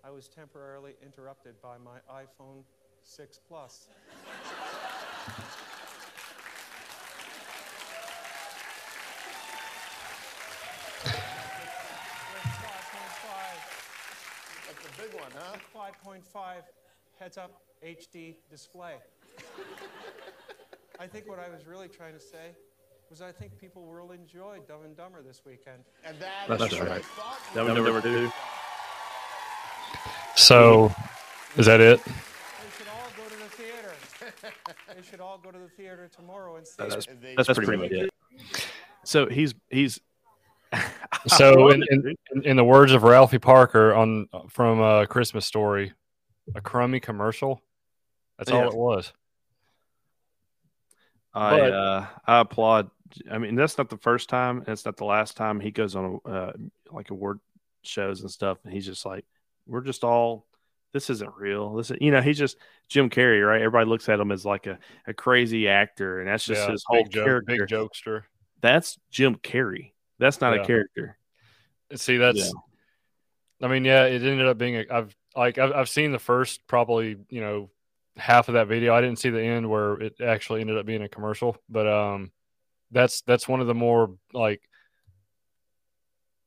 [0.04, 2.62] I was temporarily interrupted by my iPhone
[3.02, 3.88] 6 Plus.
[15.02, 15.56] big one, huh?
[16.04, 16.62] 5.5
[17.18, 18.94] heads up HD display.
[21.00, 22.54] I think what I was really trying to say
[23.10, 25.82] was I think people will enjoy Dumb and Dumber this weekend.
[26.04, 27.04] And that That's is right.
[27.04, 28.30] thought you That were never do.
[30.36, 30.94] So,
[31.56, 32.02] is that it?
[32.04, 32.12] They
[32.78, 33.92] should all go to the theater.
[34.96, 37.76] they should all go to the theater tomorrow and see That's, And they- that's pretty
[37.76, 38.10] much it.
[39.04, 40.00] So he's he's
[41.36, 45.92] So, in, in, in the words of Ralphie Parker on from a Christmas Story,
[46.54, 47.62] a crummy commercial.
[48.38, 49.12] That's all it was.
[51.34, 52.90] I But- uh, I applaud.
[53.30, 55.94] I mean, that's not the first time, and it's not the last time he goes
[55.96, 56.52] on uh,
[56.90, 57.40] like award
[57.82, 59.24] shows and stuff, and he's just like,
[59.66, 60.46] "We're just all.
[60.94, 61.74] This isn't real.
[61.74, 62.56] This, is, you know, he's just
[62.88, 63.60] Jim Carrey, right?
[63.62, 66.84] Everybody looks at him as like a, a crazy actor, and that's just Yeah, his
[66.86, 67.56] whole big joke, character.
[67.58, 68.22] big jokester.
[68.60, 69.91] That's Jim Carrey.
[70.22, 70.62] That's not Yeah.
[70.62, 71.18] a character.
[71.96, 72.54] See, that's.
[73.60, 74.76] I mean, yeah, it ended up being.
[74.76, 77.70] A, I've like I've, I've seen the first probably you know
[78.16, 78.94] half of that video.
[78.94, 82.30] I didn't see the end where it actually ended up being a commercial, but um,
[82.90, 84.62] that's that's one of the more like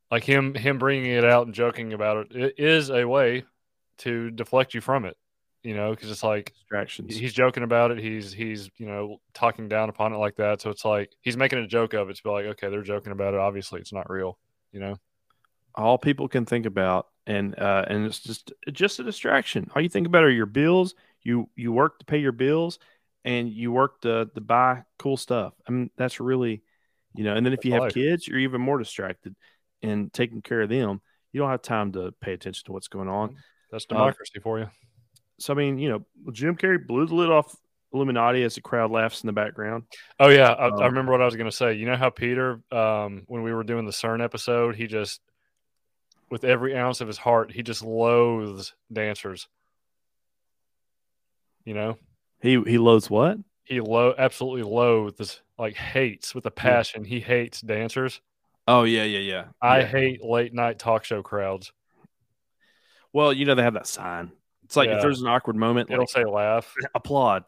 [0.10, 2.36] like him him bringing it out and joking about it.
[2.36, 3.44] It is a way
[4.00, 5.18] to deflect you from it,
[5.66, 7.16] you know, because it's like Distractions.
[7.18, 7.99] he's joking about it.
[7.99, 10.61] He's he's you know talking down upon it like that.
[10.61, 13.13] So it's like he's making a joke of it to be like, okay, they're joking
[13.13, 13.39] about it.
[13.39, 14.39] Obviously, it's not real,
[14.72, 14.97] you know.
[15.76, 19.89] all people can think about and uh and it's just just a distraction all you
[19.89, 22.80] think about are your bills you you work to pay your bills
[23.26, 26.61] and you work to to buy cool stuff i mean that's really
[27.16, 27.93] you know and then if you have life.
[27.93, 29.36] kids you're even more distracted
[29.82, 31.01] and taking care of them
[31.34, 33.36] you don't have time to pay attention to what's going on
[33.72, 34.70] That's Uh, democracy for you.
[35.40, 37.56] So i mean you know jim carrey blew the lid off
[37.94, 39.84] illuminati as the crowd laughs in the background
[40.20, 41.74] Oh yeah, I, um, I remember what I was going to say.
[41.74, 45.22] You know how Peter, um, when we were doing the CERN episode, he just,
[46.30, 49.48] with every ounce of his heart, he just loathes dancers.
[51.66, 51.98] You know,
[52.42, 57.04] he he loathes what he lo absolutely loathes, like hates with a passion.
[57.04, 58.22] He hates dancers.
[58.68, 59.86] oh yeah yeah yeah I Yeah.
[59.88, 61.72] hate late night talk show crowds.
[63.14, 64.32] well you know they have that sign
[64.66, 64.95] it's like Yeah.
[64.97, 67.43] if there's an awkward moment It'll like, say laugh applaud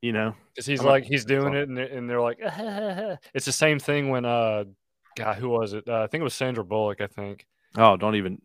[0.00, 2.38] you know because he's I'm like he's doing it, and, and they're like,
[3.34, 4.64] it's the same thing when uh,
[5.16, 5.88] God, who was it?
[5.88, 7.00] Uh, I think it was Sandra Bullock.
[7.00, 7.46] I think
[7.78, 8.42] oh don't even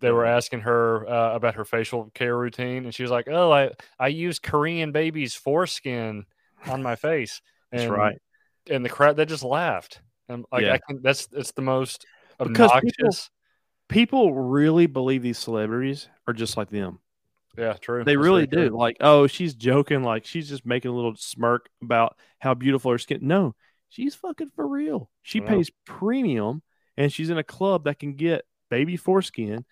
[0.00, 3.50] they were asking her uh, about her facial care routine, and she was like, "Oh,
[3.50, 6.24] I I use Korean baby's foreskin
[6.66, 7.40] on my face."
[7.72, 8.18] That's right.
[8.70, 10.00] And the crowd they just laughed.
[10.28, 10.74] And like Yeah.
[10.74, 12.04] I can, that's it's the most
[12.38, 13.30] Because obnoxious.
[13.88, 16.98] people- people really believe these celebrities are just like them.
[17.56, 18.04] Yeah, true.
[18.04, 18.68] They That's really do.
[18.68, 18.78] true.
[18.78, 20.02] Like, oh, she's joking.
[20.02, 23.20] Like, she's just making a little smirk about how beautiful her skin.
[23.22, 23.54] No,
[23.88, 25.10] she's fucking for real.
[25.22, 26.62] She pays premium,
[26.96, 29.64] and she's in a club that can get baby foreskin.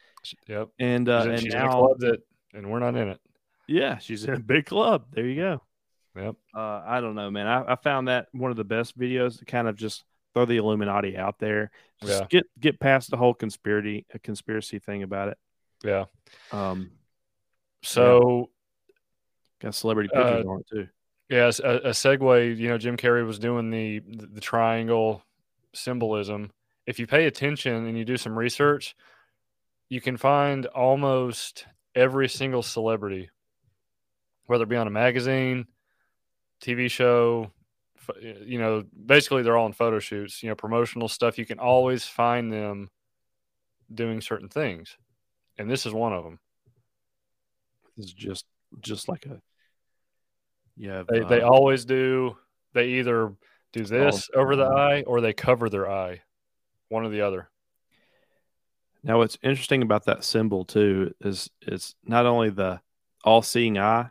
[0.48, 0.68] Yep.
[0.78, 2.18] And uh, She's and she's in a now, club that,
[2.54, 3.20] and we're not in it.
[3.68, 5.06] yeah, she's in a big club.
[5.12, 5.62] There you go.
[6.16, 6.36] Yep.
[6.54, 7.46] Uh, I don't know, man.
[7.46, 10.56] I, I found that one of the best videos to kind of just throw the
[10.56, 11.70] Illuminati out there.
[12.00, 12.26] Just Yeah.
[12.30, 15.38] get get past the whole conspiracy a conspiracy thing about it.
[15.84, 16.04] Yeah.
[16.52, 16.90] Um,
[17.84, 18.50] So
[19.60, 20.88] got celebrity pictures Uh, on it too.
[21.28, 22.56] Yes, a, a segue.
[22.56, 25.22] You know, Jim Carrey was doing the the triangle
[25.72, 26.52] symbolism.
[26.86, 28.94] If you pay attention and you do some research,
[29.88, 33.30] you can find almost every single celebrity,
[34.46, 35.66] whether it be on a magazine,
[36.60, 37.50] TV show,
[38.22, 40.42] you know, basically they're all in photo shoots.
[40.42, 41.38] You know, promotional stuff.
[41.38, 42.90] You can always find them
[43.92, 44.96] doing certain things,
[45.58, 46.38] and this is one of them.
[47.96, 48.44] Is just
[48.80, 49.40] just like a
[50.76, 51.04] yeah.
[51.08, 52.36] They they always do.
[52.72, 53.32] They either
[53.72, 56.22] do this over the uh, eye or they cover their eye,
[56.88, 57.48] one or the other.
[59.02, 62.80] now what's interesting about that symbol too is it's not only the
[63.22, 64.10] all-seeing eye,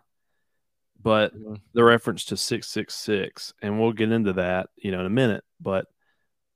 [1.02, 1.60] but Mhm.
[1.74, 5.10] the reference to six six six, and we'll get into that you know in a
[5.10, 5.44] minute.
[5.60, 5.88] But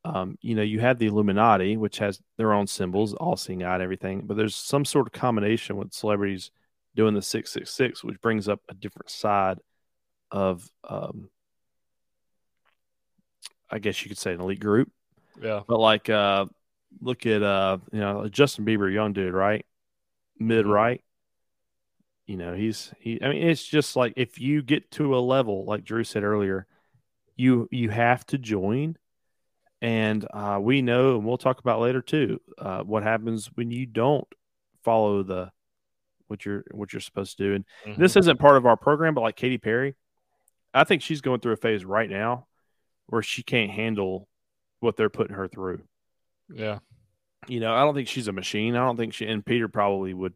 [0.06, 3.84] um, you know you have the Illuminati, which has their own symbols, all-seeing eye and
[3.84, 4.22] everything.
[4.26, 6.52] But there's some sort of combination with celebrities
[6.98, 9.60] doing the six six six, which brings up a different side
[10.32, 11.30] of um,
[13.70, 14.92] I guess you could say an elite group.
[15.42, 15.62] Yeah.
[15.66, 16.48] But like, uh,
[17.00, 19.66] look at uh, you know, Justin Bieber, young dude, right?
[20.40, 21.02] Mid right.
[22.26, 23.22] You know, he's he.
[23.22, 26.68] I mean, it's just like if you get to a level, like Drew said earlier,
[27.38, 28.98] you you have to join,
[29.82, 33.86] and uh, we know, and we'll talk about later too, uh, what happens when you
[33.86, 34.28] don't
[34.84, 35.52] follow the
[36.28, 37.54] what you're what you're supposed to do.
[37.56, 38.02] And Mm-hmm.
[38.02, 39.96] this isn't part of our program, but like Katy Perry,
[40.74, 42.48] I think she's going through a phase right now
[43.08, 44.28] where she can't handle
[44.80, 45.82] what they're putting her through.
[46.54, 46.80] Yeah.
[47.48, 48.76] You know, I don't think she's a machine.
[48.76, 50.34] I don't think she and Peter probably would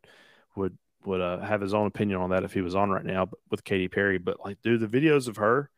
[0.55, 3.25] would would uh, have his own opinion on that if he was on right now
[3.25, 4.17] but with Katy Perry.
[4.17, 5.69] But like, dude, the videos of her,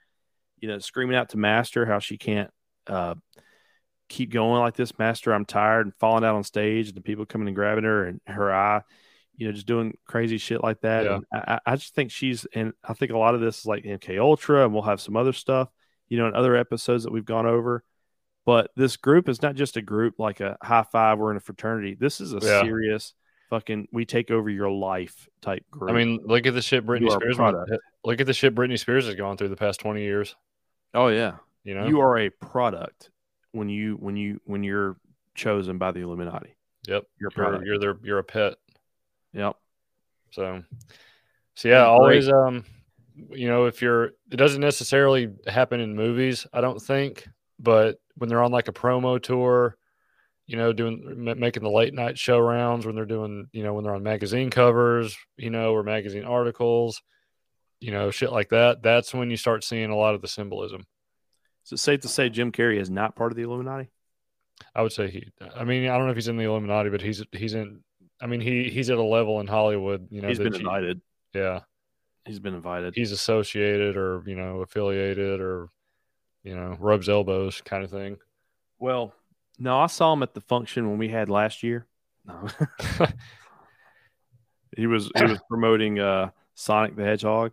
[0.60, 2.52] you know, screaming out to Master how she can't
[2.88, 3.16] uh,
[4.10, 5.00] keep going like this.
[5.00, 8.06] Master, I'm tired, and falling out on stage, and the people coming and grabbing her,
[8.06, 8.82] and her eye,
[9.36, 11.06] you know, just doing crazy shit like that.
[11.06, 11.16] Yeah.
[11.16, 13.66] And I, I I just think she's, and I think a lot of this is
[13.66, 15.70] like MK Ultra, and we'll have some other stuff,
[16.10, 17.84] you know, in other episodes that we've gone over.
[18.46, 21.18] But this group is not just a group like a high five.
[21.18, 21.96] We're in a fraternity.
[22.00, 22.62] This is a Yeah.
[22.62, 23.14] serious
[23.50, 25.92] fucking we take over your life type group.
[25.92, 27.38] I mean, look at the shit Britney You Spears.
[27.38, 27.82] went- product.
[28.04, 30.36] Look at the shit Britney Spears has gone through the past twenty years.
[30.94, 31.88] oh yeah, You know.
[31.88, 33.10] you are a product
[33.52, 34.98] when you when you when you're
[35.36, 36.56] chosen by the Illuminati.
[36.88, 37.06] yep.
[37.20, 37.66] You're a You're product.
[37.66, 38.56] you're their you're a pet.
[39.34, 39.56] Yep.
[40.32, 40.64] So,
[41.56, 41.88] so yeah, Great.
[41.88, 42.66] always um,
[43.32, 47.28] you know, if you're, it doesn't necessarily happen in movies, I don't think,
[47.60, 49.78] but when they're on like a promo tour,
[50.46, 53.84] you know, doing making the late night show rounds when they're doing, you know, when
[53.84, 57.02] they're on magazine covers, you know, or magazine articles,
[57.80, 58.84] you know, shit like that.
[58.84, 60.86] That's when you start seeing a lot of the symbolism.
[61.66, 63.90] Is it safe to say Jim Carrey is not part of the Illuminati?
[64.76, 65.28] I would say he.
[65.56, 67.82] I mean, I don't know if he's in the Illuminati, but he's he's in.
[68.22, 70.08] I mean, he he's at a level in Hollywood.
[70.10, 71.02] You know, He's been invited.
[71.34, 71.62] Yeah,
[72.26, 72.94] He's been invited.
[72.96, 75.70] he's associated or you know affiliated or
[76.44, 78.18] you know rubs elbows kind of thing.
[78.80, 79.14] Well,
[79.60, 81.86] no, I saw him at the function when we had last year.
[82.26, 82.48] No.
[84.78, 87.52] he was he was promoting uh Sonic the Hedgehog.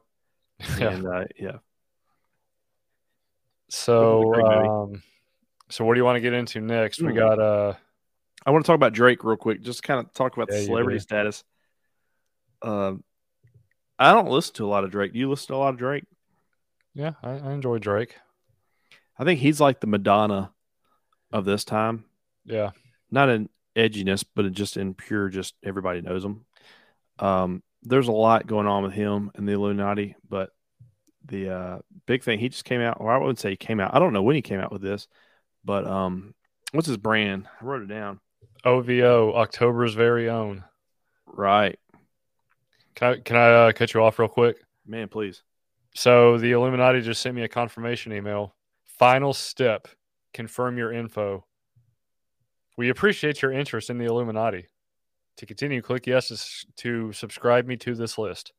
[0.78, 0.90] yeah.
[0.90, 1.56] And uh, yeah.
[3.70, 5.02] So, um,
[5.68, 7.00] so what do you want to get into next?
[7.00, 7.74] We got uh,
[8.46, 9.62] I want to talk about Drake real quick.
[9.62, 11.02] Just kind of talk about Yeah, the celebrity do.
[11.02, 11.44] status.
[12.62, 13.04] Um,
[13.98, 15.12] I don't listen to a lot of Drake.
[15.12, 16.04] Do you listen to a lot of Drake?
[16.94, 18.16] yeah, I, I enjoy Drake.
[19.18, 20.52] I think he's like the Madonna
[21.32, 22.04] of this time.
[22.44, 22.70] Yeah,
[23.10, 26.44] Not in edginess, but in just in pure, just everybody knows him.
[27.18, 30.50] Um, there's a lot going on with him and the Illuminati, but
[31.26, 32.96] the uh, big thing he just came out.
[33.00, 33.94] Or I wouldn't say he came out.
[33.94, 35.06] I don't know when he came out with this,
[35.64, 36.34] but um,
[36.72, 37.46] what's his brand?
[37.60, 38.20] I wrote it down.
[38.64, 40.64] OVO, October's very own.
[41.26, 41.78] Right,
[42.94, 44.56] Can I can I uh, cut you off real quick?
[44.86, 45.08] man.
[45.08, 45.42] Please.
[45.94, 48.54] So the Illuminati just sent me a confirmation email.
[48.84, 49.88] Final step:
[50.34, 51.44] confirm your info.
[52.76, 54.66] We appreciate your interest in the Illuminati.
[55.36, 58.52] To continue, click yes to to subscribe me to this list.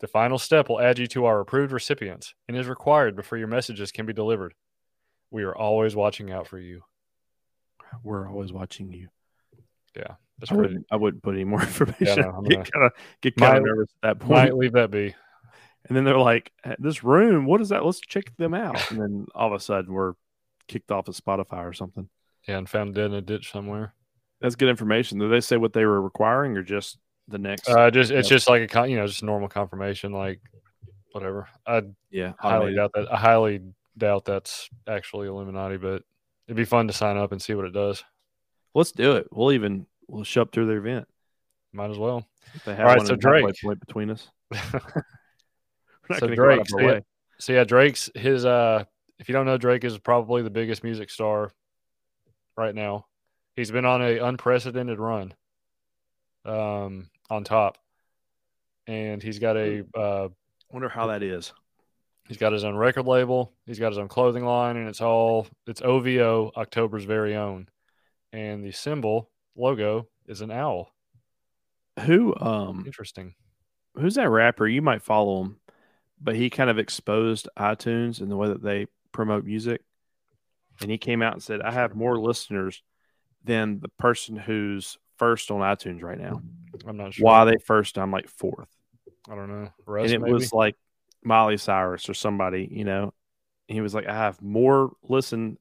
[0.00, 3.48] The final step will add you to our approved recipients and is required before your
[3.48, 4.54] messages can be delivered.
[5.30, 6.82] We are always watching out for you.
[8.02, 9.08] We're always watching you.
[10.38, 12.20] That's I wouldn't, I wouldn't put any more information.
[12.20, 12.92] no, get kind of
[13.22, 14.30] get kind of nervous at that point.
[14.30, 15.14] Might leave that be.
[15.88, 17.84] And then they're like, "This room, what is that?
[17.84, 20.14] Let's check them out." And then all of a sudden, we're
[20.68, 22.08] kicked off of Spotify or something.
[22.46, 23.94] Yeah, and found dead in a ditch somewhere.
[24.40, 25.18] That's good information.
[25.18, 27.68] Did they say what they were requiring, or just the next?
[27.68, 28.36] Uh, just it's Yeah.
[28.36, 30.40] just like a con- you know just normal confirmation, like
[31.12, 31.48] whatever.
[31.66, 33.12] I yeah, highly doubt that.
[33.12, 33.62] I highly
[33.96, 36.02] doubt that's actually Illuminati, but
[36.46, 38.04] it'd be fun to sign up and see what it does.
[38.78, 39.26] Let's do it.
[39.32, 41.08] We'll even we'll show up to their event.
[41.72, 42.26] Might as well.
[42.54, 43.44] If they have All right, one so Drake.
[43.62, 44.28] point between us.
[46.10, 47.00] So gonna go out Drake, so yeah,
[47.38, 48.46] so yeah, Drake's his.
[48.46, 48.84] Uh,
[49.18, 51.50] if you don't know, Drake is probably the biggest music star
[52.56, 53.04] right now.
[53.56, 55.34] He's been on a unprecedented run,
[56.46, 57.76] um, on top,
[58.86, 60.28] and he's got a uh,
[60.70, 61.52] Wonder how that is.
[62.26, 63.52] He's got his own record label.
[63.66, 67.68] He's got his own clothing line, and it's all it's OVO, October's very own.
[68.32, 70.92] And the symbol logo is an owl.
[72.04, 73.34] Who um Interesting.
[73.96, 74.68] who's that rapper?
[74.68, 75.56] You might follow him,
[76.20, 79.82] but he kind of exposed iTunes and the way that they promote music.
[80.80, 82.82] And he came out and said, I have more listeners
[83.42, 86.40] than the person who's first on iTunes right now.
[86.86, 87.24] I'm not sure.
[87.24, 87.98] Why they first?
[87.98, 88.68] I'm like fourth.
[89.28, 89.70] I don't know.
[89.86, 90.32] Russ, and it maybe?
[90.32, 90.76] was like
[91.24, 93.12] Miley Cyrus or somebody, you know.
[93.66, 95.58] He was like, I have more listen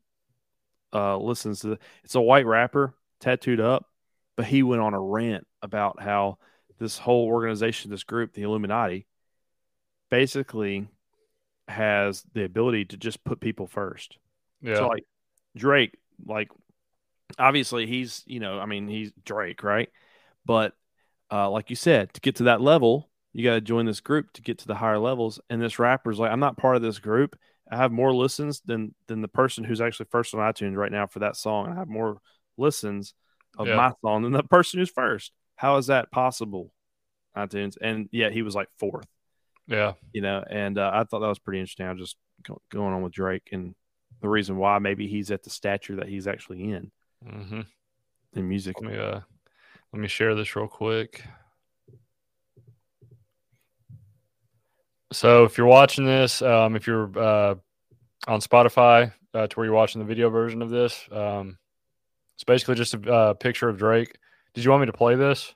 [0.94, 3.90] uh listens to it's a white rapper tattooed up,
[4.36, 6.38] but he went on a rant about how
[6.80, 9.08] this whole organization, this group, the Illuminati,
[10.10, 10.88] basically
[11.68, 14.18] has the ability to just put people first.
[14.62, 14.76] yeah.
[14.76, 15.04] So like
[15.56, 16.50] Drake, like
[17.38, 19.90] obviously he's you know I mean he's Drake, right?
[20.46, 20.74] But
[21.32, 24.32] uh, like you said, to get to that level, you got to join this group
[24.34, 25.40] to get to the higher levels.
[25.50, 27.38] And this rapper's like, I'm not part of this group.
[27.72, 31.08] I have more listens than than the person who's actually first on iTunes right now
[31.08, 31.70] for that song.
[31.70, 32.20] I have more
[32.58, 33.14] listens
[33.58, 33.76] of Yeah.
[33.76, 35.32] my song than the person who's first.
[35.56, 36.72] How is that possible?
[37.36, 39.06] iTunes, and yet he was like fourth.
[39.68, 39.94] Yeah.
[40.14, 41.86] You know, and uh, I thought that was pretty interesting.
[41.86, 43.76] I was just go- going on with Drake and
[44.22, 46.92] the reason why maybe he's at the stature that he's actually in
[47.28, 47.62] hmm
[48.34, 48.82] in music.
[48.82, 49.20] Let me uh,
[49.94, 51.24] let me share this real quick.
[55.12, 57.56] So if you're watching this, um, if you're uh,
[58.28, 61.58] on Spotify uh, to where you're watching the video version of this, um,
[62.36, 64.18] it's basically just a uh, picture of Drake.
[64.54, 65.56] Did you want me to play this?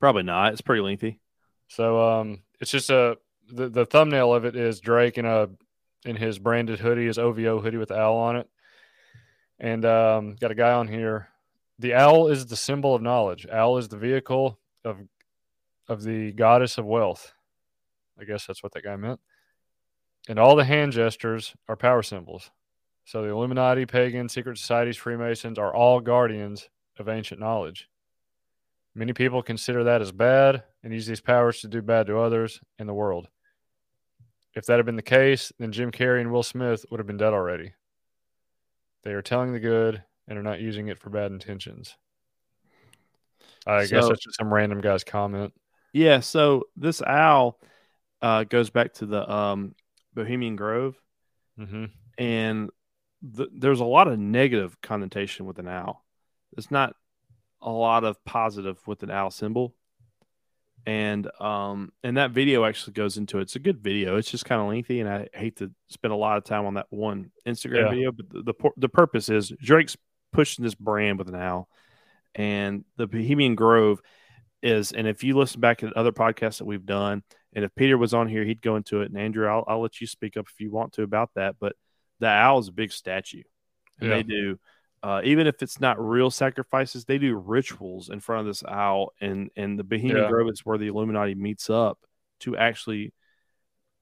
[0.00, 0.52] Probably not.
[0.52, 1.20] It's pretty lengthy.
[1.68, 3.16] So um, it's just a
[3.50, 5.48] the, the thumbnail of it is Drake in a
[6.04, 8.48] in his branded hoodie, his OVO hoodie with the owl on it,
[9.58, 11.28] and um, got a guy on here.
[11.78, 13.46] The owl is the symbol of knowledge.
[13.50, 14.98] Owl is the vehicle of
[15.88, 17.32] of the goddess of wealth.
[18.20, 19.20] I guess that's what that guy meant.
[20.28, 22.50] And all the hand gestures are power symbols.
[23.04, 27.88] So the Illuminati, pagan, secret societies, Freemasons are all guardians of ancient knowledge.
[28.94, 32.60] Many people consider that as bad and use these powers to do bad to others
[32.78, 33.28] in the world.
[34.54, 37.16] If that had been the case, then Jim Carrey and Will Smith would have been
[37.16, 37.72] dead already.
[39.02, 41.96] They are telling the good and are not using it for bad intentions.
[43.66, 45.52] I guess that's just some random guy's comment.
[45.92, 47.58] Yeah, so this owl
[48.22, 49.74] uh, goes back to the um,
[50.14, 50.96] Bohemian Grove,
[51.58, 51.86] hmm
[52.16, 52.70] and
[53.36, 56.04] th- there's a lot of negative connotation with an owl.
[56.56, 56.94] It's not
[57.60, 59.74] a lot of positive with an owl symbol,
[60.86, 63.42] and um, and that video actually goes into it.
[63.42, 64.16] It's a good video.
[64.16, 66.74] It's just kind of lengthy, and I hate to spend a lot of time on
[66.74, 67.90] that one Instagram Yeah.
[67.90, 68.12] video.
[68.12, 69.96] But the, the the purpose is Drake's
[70.32, 71.68] pushing this brand with an owl,
[72.34, 74.00] and the Bohemian Grove
[74.64, 74.92] is.
[74.92, 78.14] And if you listen back at other podcasts that we've done, and if Peter was
[78.14, 79.10] on here, he'd go into it.
[79.10, 81.56] And Andrew, I'll, I'll let you speak up if you want to about that.
[81.60, 81.76] But
[82.18, 83.42] the owl is a big statue,
[84.00, 84.16] and Yeah.
[84.16, 84.58] they do.
[85.02, 89.12] Uh, even if it's not real sacrifices, they do rituals in front of this owl,
[89.20, 90.28] and and the Bohemian Yeah.
[90.28, 91.98] Grove is where the Illuminati meets up
[92.40, 93.12] to actually,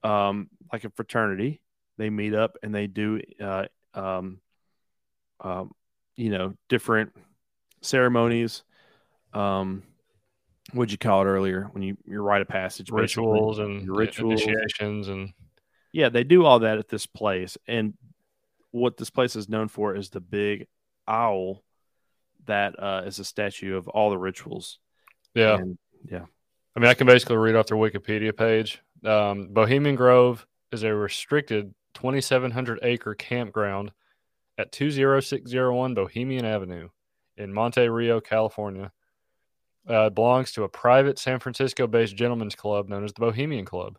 [0.05, 1.61] um, like a fraternity.
[1.99, 4.41] They meet up and they do, uh, um,
[5.41, 5.73] um,
[6.17, 7.13] you know, different
[7.81, 8.63] ceremonies.
[9.35, 9.83] Um,
[10.73, 12.91] what'd you call it earlier when you your rite of passage?
[12.91, 14.43] Rituals and Your rituals.
[14.43, 15.33] initiations and
[15.93, 17.57] Yeah, they do all that at this place.
[17.67, 17.95] And
[18.71, 20.67] what this place is known for is the big
[21.07, 21.63] owl
[22.47, 24.79] that uh, is a statue of all the rituals.
[25.35, 25.57] yeah.
[25.57, 25.79] And,
[26.11, 26.25] yeah.
[26.75, 28.83] I mean, I can basically read off their Wikipedia page.
[29.05, 33.93] Um, Bohemian Grove is a restricted 2,700 acre campground
[34.57, 36.89] at 20601 Bohemian Avenue
[37.37, 38.91] in Monte Rio, California.
[39.89, 43.99] Uh, belongs to a private San Francisco based gentlemen's club known as the Bohemian Club.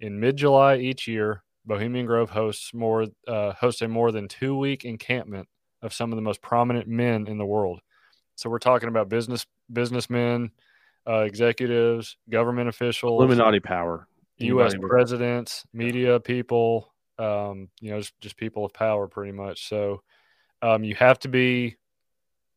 [0.00, 4.58] In mid July each year, Bohemian Grove hosts more uh, hosts a more than two
[4.58, 5.48] week encampment
[5.80, 7.80] of some of the most prominent men in the world.
[8.34, 10.50] So we're talking about business businessmen,
[11.08, 14.08] uh, executives, government officials, Illuminati power.
[14.38, 14.74] U.S.
[14.80, 19.68] Presidents, media people, um, you know, just, just people of power, pretty much.
[19.68, 20.02] So
[20.62, 21.76] um, you have to be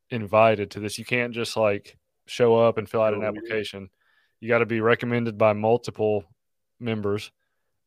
[0.10, 0.98] invited to this.
[0.98, 1.98] You can't just like
[2.28, 3.90] show up and fill out an Oh, application.
[4.40, 6.26] You got to be recommended by multiple
[6.80, 7.32] members.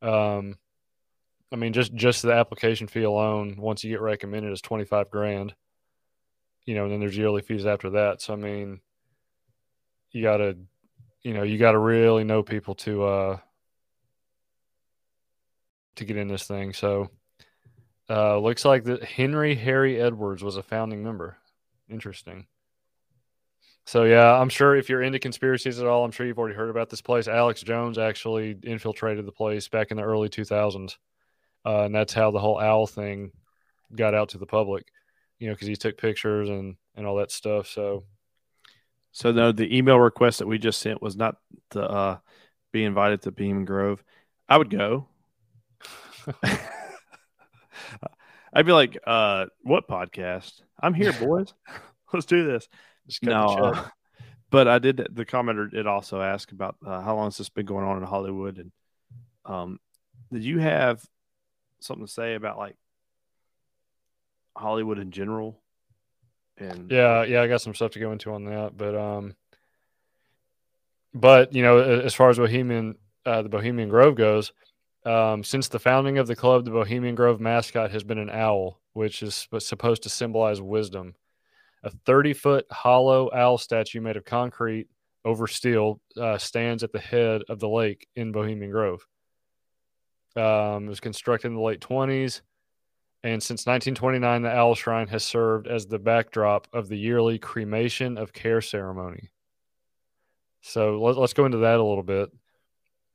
[0.03, 0.57] Um,
[1.53, 5.11] I mean, just just the application fee alone, once you get recommended, is twenty five
[5.11, 5.55] grand.
[6.65, 8.21] You know, and then there's yearly fees after that.
[8.21, 8.81] So I mean,
[10.11, 10.57] you got to,
[11.23, 13.39] you know, you got to really know people to uh
[15.97, 16.73] to get in this thing.
[16.75, 17.11] So
[18.11, 21.39] uh looks like that Henry Harry Edwards was a founding member.
[21.89, 22.47] Interesting.
[23.89, 26.69] So yeah, I'm sure if you're into conspiracies at all, I'm sure you've already heard
[26.69, 27.27] about this place.
[27.27, 30.99] Alex Jones actually infiltrated the place back in the early 2000s,
[31.65, 33.33] uh, and that's how the whole owl thing
[33.97, 34.93] got out to the public.
[35.39, 37.67] You know, because he took pictures and and all that stuff.
[37.67, 38.05] So
[39.13, 41.37] So no, the email request that we just sent was not
[41.71, 42.19] to uh,
[42.73, 44.05] be invited to Beam Grove.
[44.51, 45.09] I would go.
[48.53, 50.61] I'd be like, uh, "What podcast?
[50.79, 51.55] I'm here, boys.
[52.13, 52.69] Let's do this."
[53.09, 53.89] Just cut No, the uh,
[54.51, 55.09] but I did.
[55.11, 58.03] The commenter did also ask about uh, how long has this been going on in
[58.05, 58.73] Hollywood, and
[59.45, 59.81] um,
[60.33, 61.03] did you have
[61.81, 62.77] something to say about like
[64.57, 65.61] Hollywood in general?
[66.57, 69.37] And Yeah, yeah, I got some stuff to go into on that, but um,
[71.15, 74.53] but you know, as far as Bohemian, uh, the Bohemian Grove goes,
[75.05, 78.81] um, since the founding of the club, the Bohemian Grove mascot has been an owl,
[78.93, 81.15] which is supposed to symbolize wisdom.
[81.85, 84.89] A 30 foot hollow owl statue made of concrete
[85.25, 89.07] over steel uh, stands at the head of the lake in Bohemian Grove.
[90.37, 92.41] Um, it was constructed in the late 20s.
[93.25, 98.17] And since 1929, the Owl Shrine has served as the backdrop of the yearly cremation
[98.17, 99.31] of care ceremony.
[100.61, 102.31] So let, us go into that a little bit.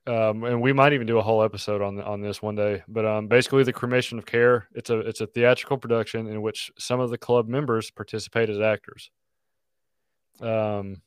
[0.05, 2.83] Um, and we might even do a whole episode on on this one day.
[2.87, 6.71] But um, basically, the cremation of care it's a it's a theatrical production in which
[6.77, 9.11] some of the club members participate as actors.
[10.41, 11.01] Um,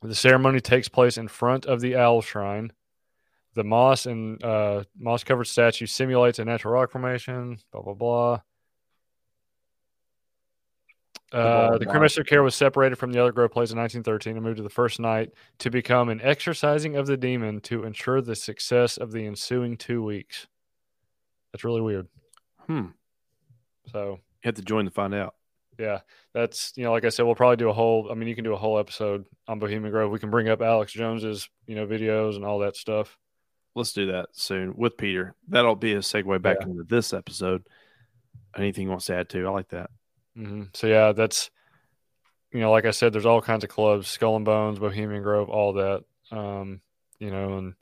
[0.00, 2.72] the ceremony takes place in front of the owl shrine.
[3.54, 7.58] The moss and uh, moss covered statue simulates a natural rock formation.
[7.72, 8.40] Blah blah blah.
[11.32, 14.44] Uh, the cremation of care was separated from the other grove plays in 1913 and
[14.44, 18.34] moved to the first night to become an exorcising of the demon to ensure the
[18.34, 20.46] success of the ensuing two weeks.
[21.52, 22.06] That's really weird.
[22.66, 22.86] Hmm.
[23.92, 25.34] So You have to join to find out.
[25.78, 26.00] yeah,
[26.32, 28.08] that's you know, like I said, we'll probably do a whole.
[28.10, 30.10] I mean, you can do a whole episode on Bohemian Grove.
[30.10, 33.18] We can bring up Alex Jones's you know videos and all that stuff.
[33.74, 35.34] Let's do that soon with Peter.
[35.48, 36.68] That'll be a segue back Yeah.
[36.68, 37.64] into this episode.
[38.56, 39.46] Anything you want to add to?
[39.46, 39.90] I like that.
[40.38, 41.50] Hmm So yeah, that's
[42.52, 45.50] you know, like I said, there's all kinds of clubs, Skull and Bones, Bohemian Grove,
[45.50, 46.04] all that.
[46.30, 46.80] Um,
[47.18, 47.74] you know, and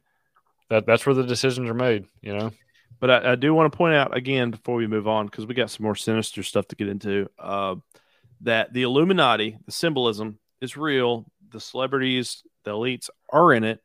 [0.70, 2.06] that that's where the decisions are made.
[2.20, 2.52] You know.
[2.98, 5.54] But I, I do want to point out again before we move on because we
[5.54, 7.28] got some more sinister stuff to get into.
[7.38, 7.76] Uh,
[8.40, 11.26] that the Illuminati, the symbolism is real.
[11.50, 13.80] The celebrities, the elites are in it,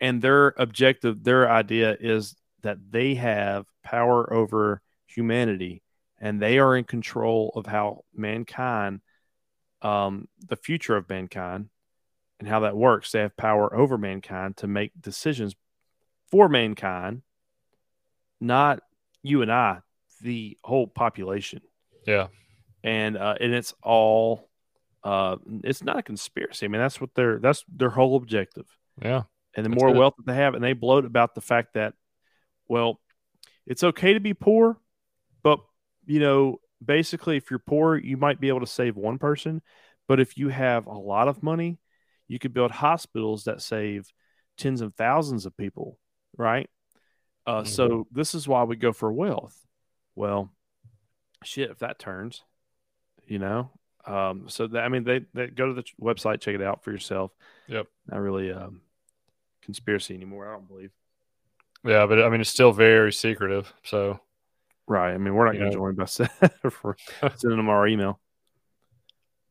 [0.00, 5.82] and their objective, their idea is that they have power over humanity,
[6.24, 9.02] and they are in control of how mankind,
[9.82, 11.68] um, the future of mankind,
[12.40, 13.12] and how that works.
[13.12, 15.54] They have power over mankind to make decisions
[16.30, 17.20] for mankind
[18.40, 18.80] not
[19.22, 19.80] you and I,
[20.22, 21.60] the whole population.
[22.06, 22.28] Yeah.
[22.82, 24.48] And uh, and it's all
[25.02, 26.64] uh, it's not a conspiracy.
[26.64, 28.66] I mean, that's what their that's their whole objective.
[29.00, 29.24] Yeah.
[29.54, 29.96] And the more it.
[29.96, 31.92] wealth that they have, and they bloat about the fact that,
[32.66, 32.98] well,
[33.66, 34.78] it's okay to be poor,
[35.42, 35.60] but
[36.06, 39.62] you know, basically, if you're poor, you might be able to save one person,
[40.08, 41.78] but if you have a lot of money,
[42.28, 44.10] you could build hospitals that save
[44.56, 45.98] tens of thousands of people,
[46.36, 46.68] right?
[47.46, 47.66] Uh, Mhm.
[47.68, 49.58] So this is why we go for wealth.
[50.14, 50.52] Well,
[51.42, 52.42] shit, if that turns,
[53.26, 53.70] you know.
[54.06, 56.90] Um, so that I mean, they, they go to the website, check it out for
[56.90, 57.32] yourself.
[57.68, 57.86] Yep.
[58.06, 58.82] Not really um,
[59.62, 60.48] conspiracy anymore.
[60.48, 60.90] I don't believe.
[61.84, 63.72] Yeah, but I mean, it's still very secretive.
[63.82, 64.20] So
[64.86, 65.14] Right.
[65.14, 66.04] I mean, we're not going to join by
[66.70, 66.96] for
[67.36, 68.20] sending them our email.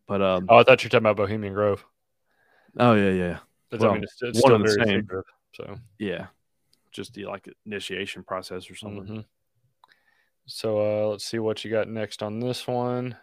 [0.08, 1.84] But um, Oh, I thought you were talking about Bohemian Grove.
[2.78, 3.38] oh yeah, yeah,
[3.72, 5.02] That's, Well, I mean, it's, it's one still the very same.
[5.02, 5.26] secretive.
[5.56, 6.28] So, yeah.
[6.92, 9.06] Just the like initiation process or something.
[9.08, 9.26] mhm.
[10.46, 13.16] so uh, let's see what you got next on this one.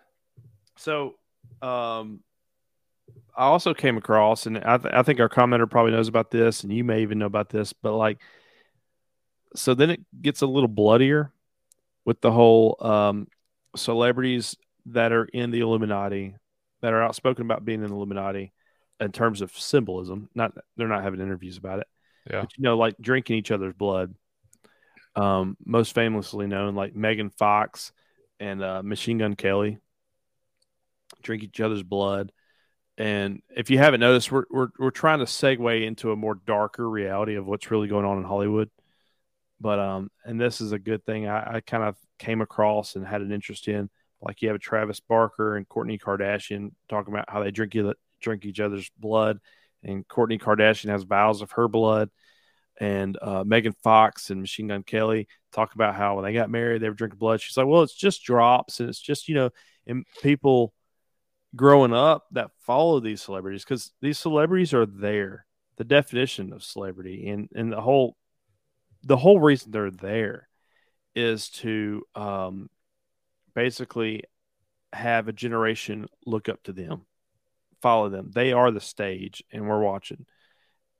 [0.76, 1.14] So,
[1.62, 2.20] um,
[3.36, 6.62] I also came across, and I, th- I think our commenter probably knows about this,
[6.64, 8.18] and you may even know about this, but like,
[9.54, 11.32] so then it gets a little bloodier
[12.04, 13.28] with the whole um,
[13.76, 16.34] celebrities that are in the Illuminati,
[16.80, 18.52] that are outspoken about being in the Illuminati
[18.98, 20.28] in terms of symbolism.
[20.34, 21.86] Not they're not having interviews about it.
[22.30, 22.40] Yeah.
[22.42, 24.14] But, you know, like drinking each other's blood.
[25.16, 27.92] Um, most famously known, like Megan Fox
[28.38, 29.78] and uh, Machine Gun Kelly
[31.22, 32.30] drink each other's blood.
[32.96, 36.88] And if you haven't noticed, we're, we're, we're trying to segue into a more darker
[36.88, 38.70] reality of what's really going on in Hollywood.
[39.60, 43.06] But, um, and this is a good thing I, I kind of came across and
[43.06, 43.90] had an interest in.
[44.22, 47.74] Like you have Travis Barker and Kourtney Kardashian talking about how they drink,
[48.20, 49.38] drink each other's blood.
[49.82, 52.10] And Kourtney Kardashian has vials of her blood.
[52.78, 56.80] And uh, Megan Fox and Machine Gun Kelly talk about how when they got married,
[56.80, 57.40] they were drinking blood.
[57.40, 58.80] She's like, well, it's just drops.
[58.80, 59.50] And it's just, you know,
[59.86, 60.72] and people
[61.56, 65.46] growing up that follow these celebrities because these celebrities are there
[65.76, 68.16] the definition of celebrity and and the whole
[69.02, 70.48] the whole reason they're there
[71.14, 72.68] is to um
[73.54, 74.24] basically
[74.92, 77.04] have a generation look up to them
[77.80, 78.30] follow them.
[78.34, 80.26] They are the stage and we're watching.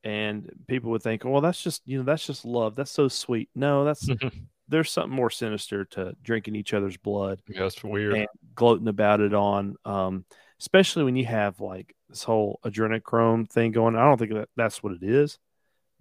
[0.03, 2.75] And people would think well that's just you know that's just love.
[2.75, 3.51] That's so sweet.
[3.55, 4.09] No that's
[4.69, 8.15] there's something more sinister to drinking each other's blood Yeah, it's weird.
[8.15, 10.25] and gloating about it on um
[10.59, 13.97] especially when you have like this whole adrenochrome thing going.
[13.97, 15.39] I don't think that that's what it is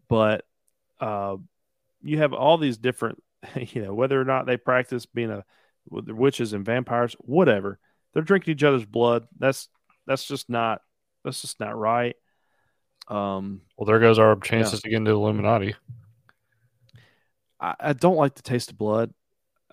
[0.07, 0.45] but
[0.99, 1.35] uh
[2.03, 3.21] you have all these different
[3.55, 5.43] you know whether or not they practice being a
[5.89, 7.79] witches and vampires whatever
[8.13, 9.69] they're drinking each other's blood that's
[10.05, 10.81] that's just not
[11.23, 12.15] that's just not right
[13.07, 15.75] um Well, there goes our chances to get into Illuminati.
[17.59, 19.13] I, I don't like the taste of blood.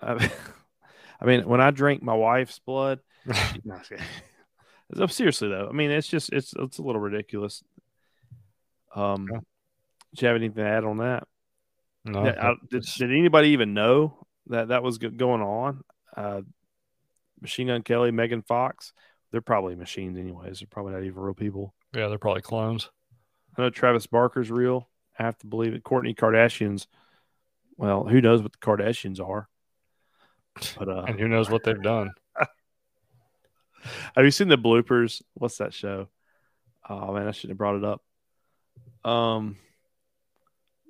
[0.01, 0.31] I,
[1.21, 4.05] I mean, when I drink my wife's blood, no, I'm just kidding.
[4.95, 7.63] No, seriously though, I mean, it's just it's it's a little ridiculous.
[8.95, 9.39] Um, Yeah.
[10.15, 11.27] do you have anything to add on that?
[12.07, 15.83] No, Yeah, I- did, did anybody even know that that was going on?
[16.15, 16.41] Uh,
[17.41, 18.93] Machine Gun Kelly, Megan Fox,
[19.31, 20.59] they're probably machines anyways.
[20.59, 21.73] They're probably not even real people.
[21.93, 22.89] yeah, they're probably clones.
[23.57, 24.89] I know Travis Barker's real.
[25.19, 25.83] I have to believe it.
[25.83, 26.87] Kourtney Kardashian's.
[27.75, 29.47] Well, who knows what the Kardashians are?
[30.77, 32.11] But uh, And who knows what they've done?
[34.15, 35.21] have you seen the bloopers?
[35.35, 36.07] What's that show?
[36.89, 38.01] Oh man, I shouldn't have brought it up.
[39.09, 39.57] Um,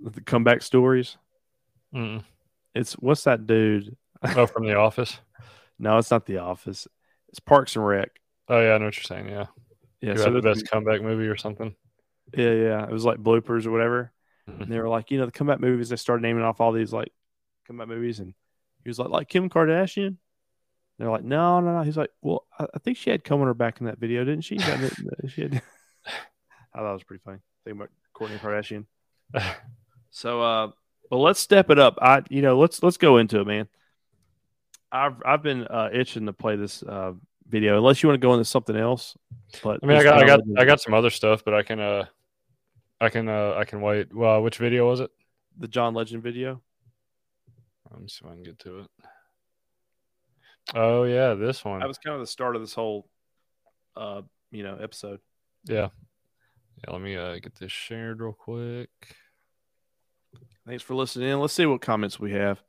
[0.03, 1.17] the comeback stories.
[1.93, 2.23] Mm-mm.
[2.75, 3.95] It's what's that dude?
[4.23, 5.19] Oh, from The Office.
[5.79, 6.87] No, it's not The Office.
[7.29, 8.09] It's Parks and Rec.
[8.49, 9.29] Oh yeah, I know what you're saying.
[9.29, 9.45] Yeah,
[10.01, 11.75] Yeah, you had the best comeback movie or something.
[12.35, 12.83] Yeah, yeah.
[12.83, 14.11] It was like bloopers or whatever.
[14.49, 14.61] Mhm.
[14.61, 16.91] And they were like, you know, the comeback movies, they started naming off all these
[16.91, 17.11] like
[17.67, 18.19] comeback movies.
[18.19, 18.33] And
[18.83, 20.17] he was like, like Kim Kardashian.
[20.97, 21.83] They're like, no, no, no.
[21.83, 24.23] He's like, well, I, I think she had cum on her back in that video,
[24.23, 24.57] didn't she?
[24.57, 24.63] She
[25.41, 25.61] had...
[26.73, 27.37] I thought it was pretty funny.
[27.65, 28.85] Think about Kourtney Kardashian.
[30.17, 30.71] So, uh,
[31.11, 31.99] well, let's step it up.
[32.01, 33.67] I, you know, let's let's go into it, man.
[34.91, 37.13] I've I've been uh, itching to play this uh,
[37.47, 37.77] video.
[37.77, 39.15] Unless you want to go into something else,
[39.61, 41.79] but I mean, I got, I got, I got some other stuff, but I can,
[41.79, 42.05] uh,
[42.99, 44.11] I can, uh, I can wait.
[44.11, 45.11] Well, which video was it?
[45.59, 46.61] the John Legend video.
[47.91, 48.87] Let me see if I can get to it.
[50.75, 51.79] Oh yeah, this one.
[51.79, 53.07] That was kind of the start of this whole,
[53.95, 55.19] uh, you know, episode.
[55.65, 55.89] Yeah.
[56.83, 58.89] Yeah, let me uh, get this shared real quick.
[60.67, 61.33] Thanks for listening.
[61.39, 62.61] Let's see what comments we have.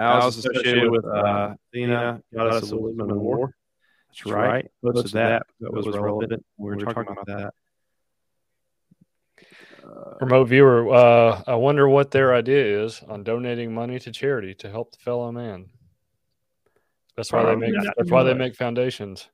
[0.00, 3.54] Alice is associated with uh, Athena, goddess of wisdom and war.
[4.08, 4.68] That's right.
[4.84, 5.46] Posted that.
[5.60, 6.44] That was relevant.
[6.58, 7.54] We were talking about that.
[10.20, 14.68] Remote viewer, uh, I wonder what their idea is on donating money to charity to
[14.68, 15.66] help the fellow man.
[17.16, 17.74] That's why they make.
[17.96, 19.28] That's why they make foundations,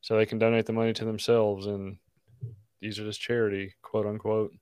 [0.00, 1.98] so they can donate the money to themselves and
[2.80, 4.52] use are just charity, quote unquote,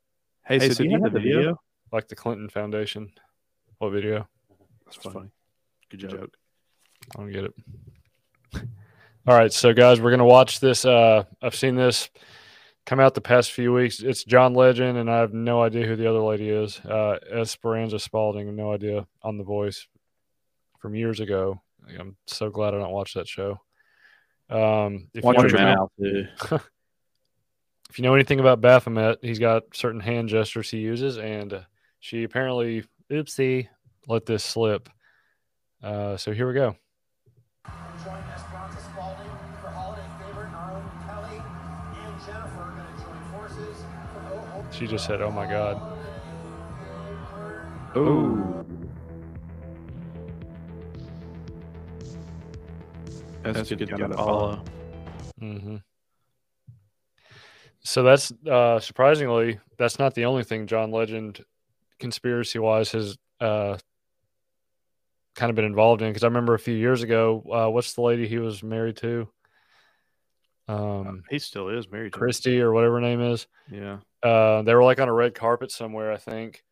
[0.45, 1.59] Hey, so, do you have the video?
[1.93, 3.11] like the Clinton Foundation.
[3.79, 4.29] What video?
[4.85, 5.31] That's funny.
[5.91, 6.37] Good joke.
[7.17, 7.55] I don't get it.
[9.27, 10.85] All right, so guys, we're gonna watch this.
[10.85, 12.11] Uh, I've seen this
[12.87, 14.01] come out the past few weeks.
[14.01, 16.79] It's John Legend, and I have no idea who the other lady is.
[16.81, 19.89] Uh, Esperanza Spalding, no idea on The Voice
[20.79, 21.61] from years ago.
[21.99, 23.61] I'm so glad I don't watch that show.
[24.49, 26.31] Um, if, Watch you your know, mouth, dude.
[27.91, 31.61] If you know anything about Baphomet, he's got certain hand gestures he uses, and uh,
[32.01, 33.69] she apparently, oopsie,
[34.09, 34.89] let this slip.
[35.83, 36.77] Uh, so here we go.
[38.05, 39.31] Join Esperanza Spalding
[39.61, 41.43] for holiday favorite Arlen Kelly
[42.05, 44.73] and Jennifer are going to join forces for Hope.
[44.73, 45.81] She just said, "Oh my God."
[47.95, 48.65] Oh.
[53.43, 54.65] That's, a good guy to follow.
[55.39, 55.77] hmm
[57.87, 61.45] So that's uh, surprisingly that's not the only thing John Legend,
[62.01, 63.79] conspiracy wise, has uh,
[65.37, 66.09] kind of been involved in.
[66.09, 69.29] Because I remember a few years ago, uh, what's the lady he was married to?
[70.67, 72.19] Um, He still is married to.
[72.19, 73.47] Christy or whatever her name is.
[73.71, 73.99] Yeah.
[74.21, 76.65] Uh, they were like on a red carpet somewhere, I think.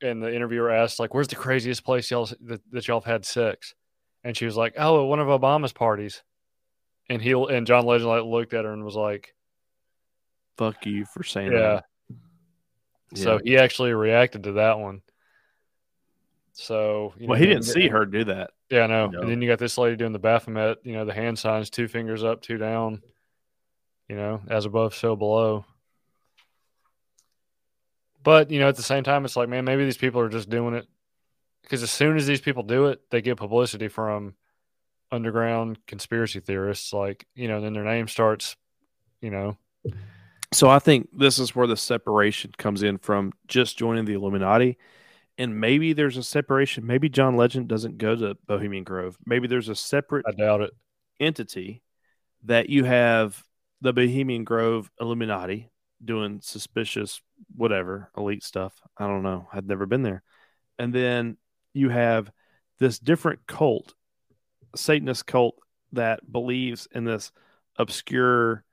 [0.00, 3.26] And the interviewer asked, like, "Where's the craziest place y'all that, that y'all have had
[3.26, 3.74] sex?"
[4.24, 6.22] And she was like, "Oh, at one of Obama's parties."
[7.10, 9.33] And he and John Legend like looked at her and was like,
[10.56, 11.84] Fuck you for saying "Yeah." that.
[13.14, 15.02] So he actually reacted to that one.
[16.52, 18.50] So you well, know, he didn't see her do that.
[18.70, 19.06] Yeah, I know.
[19.08, 19.20] No.
[19.20, 21.88] And then you got this lady doing the Baphomet, you know, the hand signs, two
[21.88, 23.02] fingers up, two down.
[24.08, 25.64] You know, as above, so below.
[28.22, 30.50] But you know, at the same time, it's like, man, maybe these people are just
[30.50, 30.86] doing it
[31.62, 34.34] because as soon as these people do it, they get publicity from
[35.10, 36.92] underground conspiracy theorists.
[36.92, 38.56] Like, you know, then their name starts,
[39.20, 39.56] you know,
[40.54, 44.78] So I think this is where the separation comes in from just joining the Illuminati.
[45.36, 46.86] And maybe there's a separation.
[46.86, 49.18] Maybe John Legend doesn't go to Bohemian Grove.
[49.26, 50.70] Maybe there's a separate I doubt it.
[51.18, 51.82] entity
[52.44, 53.42] that you have
[53.80, 55.72] the Bohemian Grove Illuminati
[56.04, 57.20] doing suspicious,
[57.56, 58.80] whatever, elite stuff.
[58.96, 59.48] I don't know.
[59.52, 60.22] I've never been there.
[60.78, 61.36] And then
[61.72, 62.30] you have
[62.78, 63.92] this different cult,
[64.76, 65.56] Satanist cult
[65.94, 67.32] that believes in this
[67.76, 68.64] obscure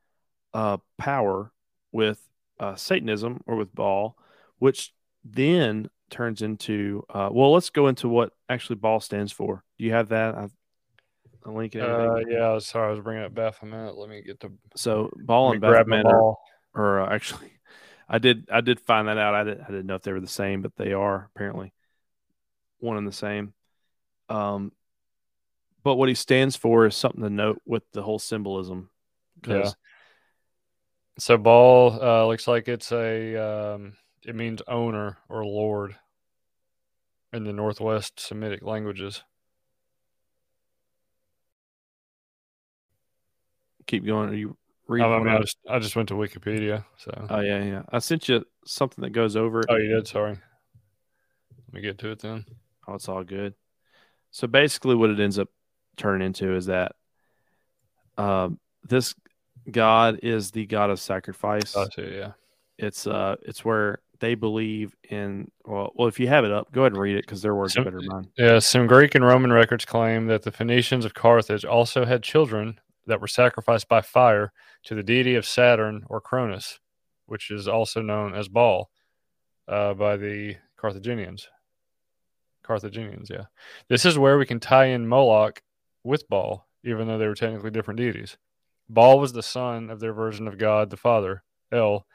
[0.54, 1.52] uh, power
[1.92, 2.22] with
[2.60, 4.18] uh, Satanism or with Baal,
[4.60, 9.64] which then turns into, uh, well, let's go into what actually Baal stands for.
[9.80, 10.36] Do you have that?
[10.36, 10.52] I've,
[11.44, 12.36] a link and everything.
[12.36, 13.96] Uh, yeah, I was sorry, I was bringing up Baphomet.
[13.98, 16.40] Let me get to So Baal and me grab my Baphomet ball.
[16.76, 17.52] are uh, actually,
[18.10, 19.34] I did I did find that out.
[19.34, 21.74] I didn't I didn't know if they were the same, but they are apparently
[22.80, 23.54] one and the same.
[24.30, 24.72] Um,
[25.84, 28.90] but what he stands for is something to note with the whole symbolism.
[29.42, 29.72] 'Cause- Yeah.
[31.20, 33.94] So Baal uh, looks like it's a um,
[34.24, 35.96] it means owner or lord
[37.34, 39.24] in the Northwest Semitic languages.
[43.92, 44.30] keep going.
[44.30, 45.12] Are you I, reading?
[45.12, 46.86] I mean, I- I just, I just went to Wikipedia.
[46.98, 47.84] So oh yeah, yeah.
[47.90, 50.08] I sent you something that goes over oh, you did.
[50.08, 50.32] Sorry.
[51.68, 52.46] Let me get to it then.
[52.88, 53.54] Oh, it's all good.
[54.32, 55.50] So basically, what it ends up
[55.98, 56.94] turning into is that
[58.18, 59.14] um, this
[59.70, 61.76] god is the god of sacrifice.
[61.96, 62.16] See.
[62.18, 62.32] Yeah.
[62.78, 65.52] It's uh, it's where they believe in.
[65.66, 67.74] Well, well, if you have it up, go ahead and read it because their words
[67.74, 68.28] So- are better than mine.
[68.38, 72.80] Yeah, some Greek and Roman records claim that the Phoenicians of Carthage also had children
[73.08, 74.52] that were sacrificed by fire
[74.84, 76.80] to the deity of Saturn or Cronus,
[77.26, 78.90] which is also known as Baal
[79.68, 81.48] uh, by the Carthaginians.
[82.64, 83.46] Carthaginians, yeah.
[83.90, 85.62] This is where we can tie in Moloch
[86.04, 88.38] with Baal, even though they were technically different deities.
[88.94, 92.06] Baal was the son of their version of God the Father, El,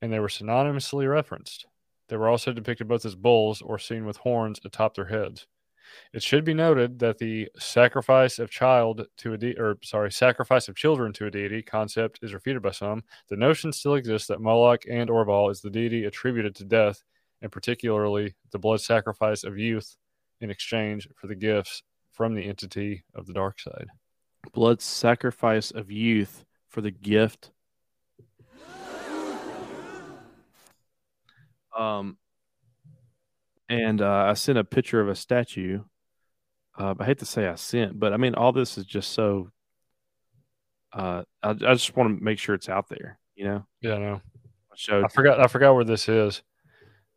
[0.00, 1.66] and they were synonymously referenced.
[2.08, 5.46] They were also depicted both as bulls or seen with horns atop their heads.
[6.14, 10.66] It should be noted that the sacrifice of child to a de- or sorry, sacrifice
[10.66, 13.04] of children to a deity concept is refuted by some.
[13.28, 17.02] The notion still exists that Moloch and or Baal is the deity attributed to death,
[17.42, 19.94] and particularly the blood sacrifice of youth
[20.40, 23.88] in exchange for the gifts from the entity of the dark side.
[24.52, 27.50] Blood sacrifice of youth for the gift.
[31.76, 32.18] Um,
[33.68, 35.80] and uh, I sent a picture of a statue.
[36.78, 39.50] Uh, I hate to say I sent, but I mean all this is just so.
[40.92, 43.18] Uh, I, I just want to make sure it's out there.
[43.34, 44.18] You know, Yeah.
[44.72, 46.42] I showed I forgot I forgot where this is.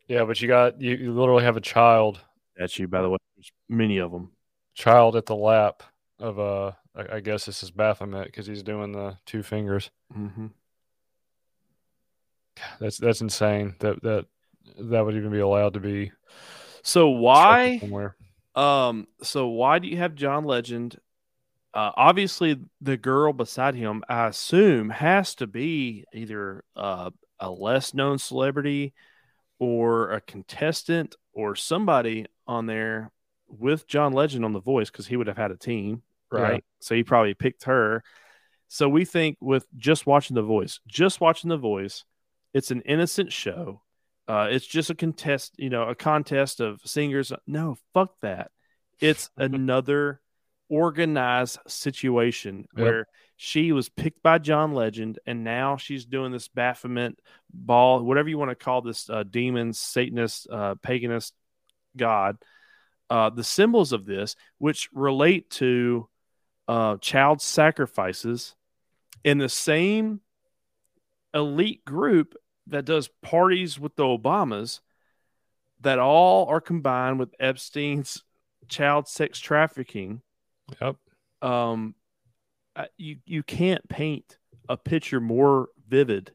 [0.08, 2.20] Yeah, but you got you, you literally have a child
[2.56, 2.88] statue.
[2.88, 4.32] By the way, there's many of them.
[4.74, 5.84] child at the lap
[6.20, 9.92] of uh I, I guess this is Baphomet because he's doing the two fingers.
[10.18, 10.48] Mm-hmm.
[12.80, 14.26] That's that's insane that that
[14.80, 16.12] that would even be allowed to be
[16.84, 17.80] So why?
[17.80, 18.16] somewhere.
[18.56, 19.08] Um.
[19.22, 21.00] So why do you have John Legend?
[21.74, 27.94] Uh, obviously, the girl beside him, I assume, has to be either uh, a less
[27.94, 28.94] known celebrity
[29.60, 33.12] or a contestant or somebody on there
[33.48, 36.02] with John Legend on the voice because he would have had a team,
[36.34, 36.40] Yeah.
[36.42, 36.64] right?
[36.80, 38.04] So he probably picked her.
[38.68, 42.04] So we think with just watching the voice, just watching the voice,
[42.54, 43.82] it's an innocent show.
[44.28, 47.32] Uh, it's just a contest, you know, a contest of singers.
[47.46, 48.52] No, fuck that.
[49.00, 50.20] It's another
[50.70, 52.84] organized situation Yep.
[52.86, 53.08] where
[53.38, 57.20] she was picked by John Legend, and now she's doing this Baphomet
[57.54, 61.32] Baal, whatever you want to call this uh, demon, Satanist, uh, paganist
[61.96, 62.38] god.
[63.10, 66.10] Uh, the symbols of this, which relate to
[66.68, 68.56] uh, child sacrifices,
[69.24, 70.22] in the same
[71.34, 72.36] elite group
[72.68, 74.82] that does parties with the Obamas,
[75.82, 78.24] that all are combined with Epstein's
[78.68, 80.22] child sex trafficking
[80.82, 80.98] Yep.
[81.42, 81.96] um
[82.98, 84.38] you you can't paint
[84.68, 86.34] a picture more vivid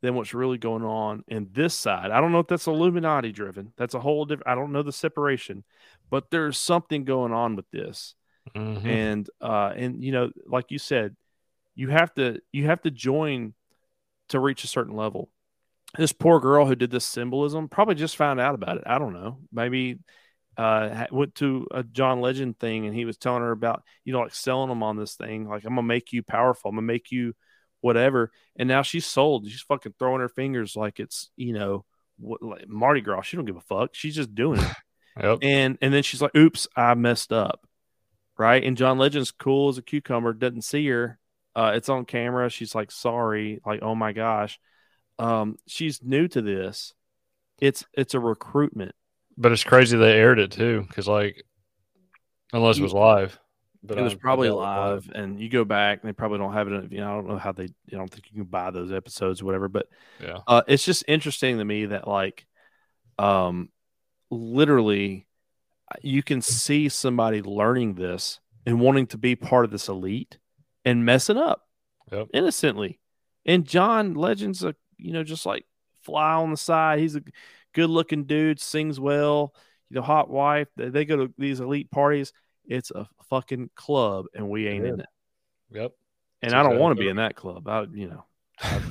[0.00, 2.10] than what's really going on in this side.
[2.10, 3.72] I don't know if that's Illuminati driven.
[3.76, 5.64] That's a whole different I don't know the separation,
[6.08, 8.14] but there's something going on with this.
[8.54, 8.84] Mhm.
[8.86, 11.16] And uh and you know, like you said,
[11.74, 13.54] you have to you have to join
[14.28, 15.30] to reach a certain level.
[15.96, 18.84] This poor girl who did this symbolism probably just found out about it.
[18.86, 19.38] I don't know.
[19.50, 19.98] Maybe
[20.58, 24.20] uh, went to a John Legend thing and he was telling her about, you know,
[24.20, 25.48] like selling them on this thing.
[25.48, 26.70] Like, I'm to make you powerful.
[26.70, 27.34] I'm to make you
[27.80, 28.32] whatever.
[28.56, 29.48] And now she's sold.
[29.48, 31.84] She's fucking throwing her fingers like it's, you know,
[32.18, 33.22] what, like Mardi Gras.
[33.22, 33.90] She don't give a fuck.
[33.94, 34.66] She's just doing it.
[35.20, 35.38] Yep.
[35.42, 37.66] and and then she's like, oops, I messed up.
[38.38, 38.62] Right.
[38.62, 41.18] And John Legend's cool as a cucumber, doesn't see her.
[41.56, 42.48] Uh, it's on camera.
[42.48, 43.60] She's like, sorry.
[43.66, 44.60] Like, oh my gosh.
[45.18, 46.94] Um, she's new to this.
[47.60, 48.92] It's it's a recruitment.
[49.36, 51.44] But it's crazy they aired it too, because like,
[52.52, 53.38] unless it was live,
[53.82, 56.12] but it was I- I probably doubt it live, and you go back, and they
[56.12, 56.92] probably don't have it.
[56.92, 57.64] You know, I don't know how they.
[57.64, 59.68] I don't think you can buy those episodes, or whatever.
[59.68, 59.86] But
[60.20, 60.38] Yeah.
[60.46, 62.46] uh, it's just interesting to me that like,
[63.18, 63.68] um,
[64.30, 65.27] literally,
[66.02, 70.38] you can see somebody learning this and wanting to be part of this elite
[70.84, 71.66] and messing up
[72.12, 72.28] Yep.
[72.32, 72.98] innocently.
[73.46, 75.64] And John Legend's a you know just like
[76.02, 76.98] fly on the side.
[76.98, 77.22] He's a
[77.74, 79.54] good looking dude, sings well.
[79.90, 80.68] You know, hot wife.
[80.76, 82.32] They, they go to these elite parties.
[82.66, 85.00] It's a fucking club, and we ain't in is.
[85.00, 85.06] it.
[85.70, 85.92] Yep.
[86.42, 87.66] And That's I don't exactly want to be in that club.
[87.68, 88.24] I, you know,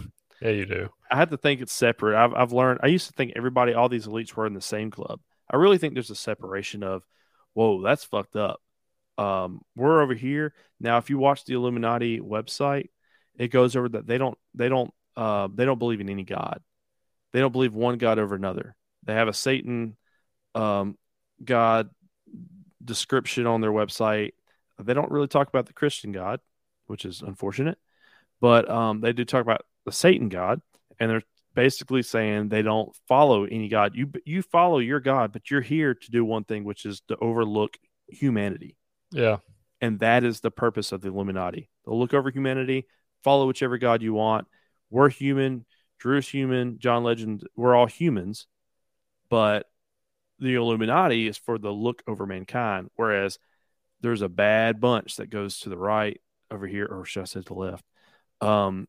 [0.42, 0.90] Yeah, you do.
[1.10, 2.16] I have to think it's separate.
[2.16, 2.80] I've I've learned.
[2.84, 5.20] I used to think everybody, all these elites, were in the same club.
[5.50, 7.04] I really think there's a separation of,
[7.54, 8.62] whoa, that's fucked up.
[9.18, 10.98] Um, we're over here now.
[10.98, 12.90] If you watch the Illuminati website,
[13.38, 16.62] it goes over that they don't they don't uh, they don't believe in any god.
[17.34, 18.76] They don't believe one god over another.
[19.04, 19.98] They have a Satan
[20.54, 20.98] um,
[21.44, 21.90] god
[22.84, 24.34] description on their website.
[24.80, 26.40] They don't really talk about the Christian God,
[26.86, 27.80] which is unfortunate,
[28.40, 30.62] but um, they do talk about the Satan God,
[31.00, 31.24] and they're
[31.58, 33.96] basically saying they don't follow any God.
[33.96, 37.18] You you follow your God, but you're here to do one thing, which is to
[37.18, 37.78] overlook
[38.08, 38.78] humanity,
[39.12, 39.38] Yeah.
[39.82, 41.68] and that is the purpose of the Illuminati.
[41.86, 42.86] They'll look over humanity,
[43.24, 44.48] follow whichever God you want.
[44.92, 45.66] We're human.
[45.98, 46.78] Drew's human.
[46.78, 47.44] John Legend.
[47.56, 48.46] We're all humans,
[49.30, 49.66] but
[50.40, 53.40] the Illuminati is for the look over mankind, whereas
[54.02, 56.22] there's a bad bunch that goes to the right
[56.52, 57.84] over here, or should I say to the left?
[58.42, 58.88] Um,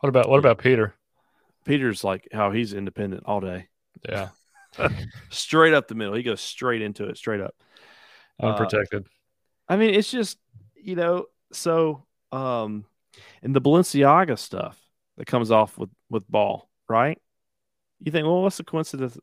[0.00, 0.94] What about what about Peter?
[1.66, 3.68] Peter's like how he's independent all day,
[4.08, 4.28] Yeah.
[5.30, 6.14] straight up the middle.
[6.14, 7.54] He goes straight into it, straight up.
[8.42, 9.06] Uh, Unprotected.
[9.68, 10.38] I mean, it's just
[10.74, 12.84] you know, so um,
[13.42, 14.78] and the Balenciaga stuff
[15.16, 17.20] that comes off with with Baal, right?
[18.00, 19.18] You think, well, what's the coincidence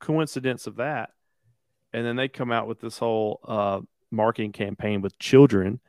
[0.00, 1.10] coincidence of that?
[1.92, 5.80] And then they come out with this whole uh, marketing campaign with children,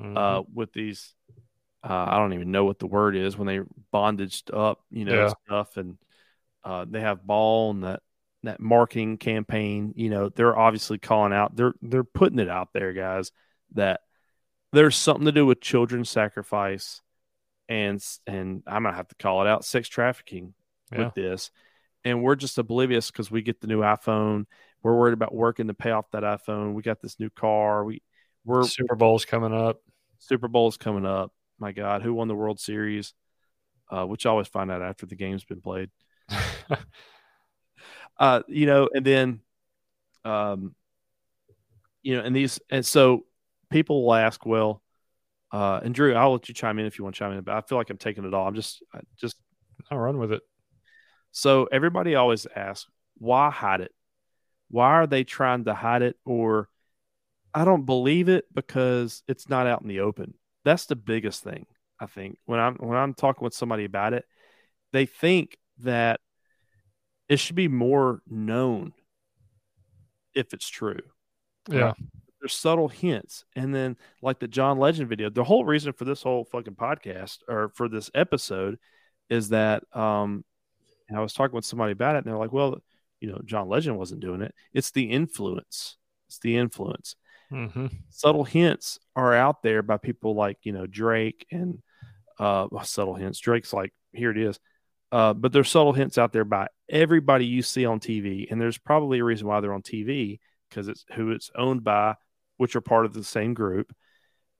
[0.00, 0.16] Mhm.
[0.16, 1.14] uh, with these.
[1.86, 3.60] Uh, I don't even know what the word is when they
[3.92, 5.32] bondaged up, you know, Yeah.
[5.46, 5.98] stuff, and
[6.64, 8.00] uh, they have Baal and that
[8.42, 9.92] that marketing campaign.
[9.96, 11.54] You know, they're obviously calling out.
[11.56, 13.32] They're they're putting it out there, guys,
[13.74, 14.00] that
[14.72, 17.02] there's something to do with children sacrifice,
[17.68, 20.54] and and I'm gonna have to call it out, sex trafficking
[20.90, 21.04] Yeah.
[21.04, 21.50] with this,
[22.02, 24.46] and we're just oblivious because we get the new iPhone.
[24.82, 26.72] We're worried about working to pay off that iPhone.
[26.72, 27.84] We got this new car.
[27.84, 28.02] We
[28.46, 29.82] we're Super Bowl's coming up.
[30.18, 31.33] Super Bowl's coming up.
[31.58, 33.14] My God, who won the World Series?
[33.90, 35.90] Uh, which I always find out after the game's been played.
[38.18, 39.40] Uh, you know, and then,
[40.24, 40.74] um,
[42.02, 43.24] you know, and these, and so
[43.70, 44.82] people will ask, well,
[45.52, 47.54] uh, and Drew, I'll let you chime in if you want to chime in, but
[47.56, 48.46] I feel like I'm taking it all.
[48.46, 49.36] I'm just, I just
[49.90, 50.42] I'll run with it.
[51.32, 53.92] so everybody always asks, why hide it?
[54.70, 56.16] Why are they trying to hide it?
[56.24, 56.68] Or
[57.52, 60.34] I don't believe it because it's not out in the open.
[60.64, 61.66] That's the biggest thing,
[62.00, 62.38] I think.
[62.46, 64.24] When I'm when I'm talking with somebody about it,
[64.92, 66.20] they think that
[67.28, 68.92] it should be more known
[70.34, 71.00] if it's true.
[71.70, 71.92] Yeah.
[72.40, 73.44] There's subtle hints.
[73.56, 77.38] And then like the John Legend video, the whole reason for this whole fucking podcast
[77.48, 78.78] or for this episode
[79.30, 80.44] is that um
[81.08, 82.82] and I was talking with somebody about it, and they're like, "Well,
[83.20, 84.54] you know, John Legend wasn't doing it.
[84.72, 85.96] It's the influence.
[86.28, 87.16] It's the influence.
[87.50, 91.82] Hmm Subtle hints are out there by people like you know Drake and
[92.38, 93.38] uh, subtle hints.
[93.38, 94.58] Drake's like, here it is,
[95.12, 98.78] uh, but there's subtle hints out there by everybody you see on TV, and there's
[98.78, 102.14] probably a reason why they're on TV because it's who it's owned by,
[102.56, 103.94] which are part of the same group.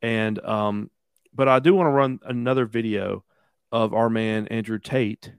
[0.03, 0.91] And um,
[1.35, 3.25] but I do want to run another video
[3.73, 5.33] of our man Andrew Tate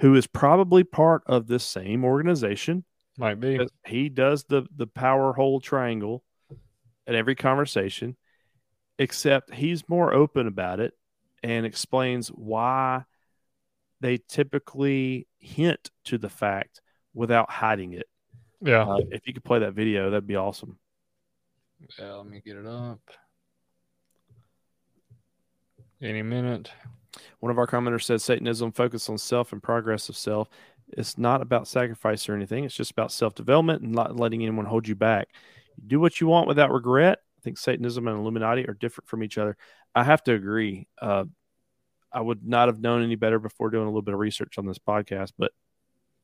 [0.00, 2.84] who is probably part of this same organization.
[3.18, 3.60] Might be.
[3.86, 6.24] He does the the power hole triangle
[7.06, 8.16] at every conversation,
[8.98, 10.94] except he's more open about it
[11.42, 13.04] and explains why
[14.00, 16.80] they typically hint to the fact
[17.14, 18.06] without hiding it.
[18.60, 18.84] Yeah.
[18.84, 20.78] Uh, if you could play that video, that'd be awesome.
[21.98, 23.00] Yeah, let me get it up.
[26.00, 26.70] Any minute.
[27.40, 30.48] One of our commenters said Satanism focus on self and progress of self.
[30.96, 32.64] It's not about sacrifice or anything.
[32.64, 35.28] It's just about self development and not letting anyone hold you back.
[35.86, 37.18] do what you want without regret.
[37.38, 39.56] I think Satanism and Illuminati are different from each other.
[39.94, 40.86] I have to agree.
[41.00, 41.24] Uh,
[42.12, 44.66] I would not have known any better before doing a little bit of research on
[44.66, 45.50] this podcast, but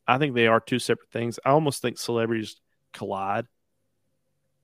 [0.07, 1.39] I think they are two separate things.
[1.45, 2.61] I almost think celebrities
[2.93, 3.47] collide.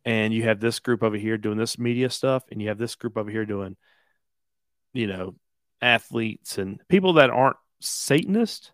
[0.05, 2.95] And you have this group over here doing this media stuff, and you have this
[2.95, 3.77] group over here doing,
[4.93, 5.35] you know,
[5.81, 8.73] athletes and people that aren't Satanist,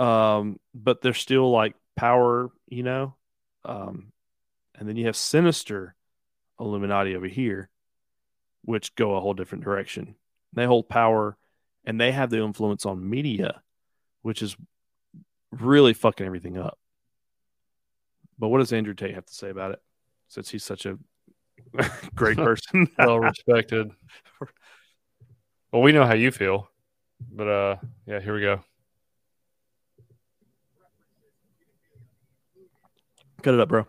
[0.00, 3.14] um, but they're still like power, you know.
[3.66, 4.12] Um,
[4.74, 5.94] and then you have sinister
[6.58, 7.68] Illuminati over here,
[8.64, 10.16] which go a whole different direction.
[10.54, 11.36] They hold power
[11.84, 13.60] and they have the influence on media,
[14.22, 14.56] which is
[15.52, 16.78] really fucking everything up.
[18.38, 19.82] But what does Andrew Tate have to say about it?
[20.28, 20.98] Since he's such a
[22.14, 22.88] great person.
[22.98, 23.90] well respected.
[25.70, 26.70] Well, we know how you feel,
[27.30, 28.64] but uh, yeah, here we go.
[33.42, 33.86] Cut it up, bro.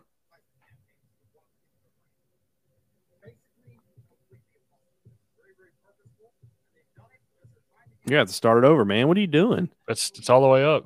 [8.06, 9.07] You have to start it over, man.
[9.07, 9.69] What are you doing?
[9.88, 10.86] It's it's all the way up.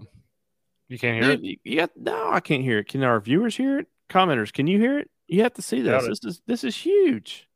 [0.88, 1.60] You can't hear Dude, it.
[1.64, 2.88] you no, I can't hear it.
[2.88, 3.88] Can our viewers hear it?
[4.10, 5.10] Commenters, can you hear it?
[5.28, 6.04] You have to see this.
[6.04, 6.10] Got.
[6.10, 7.48] This is this is huge.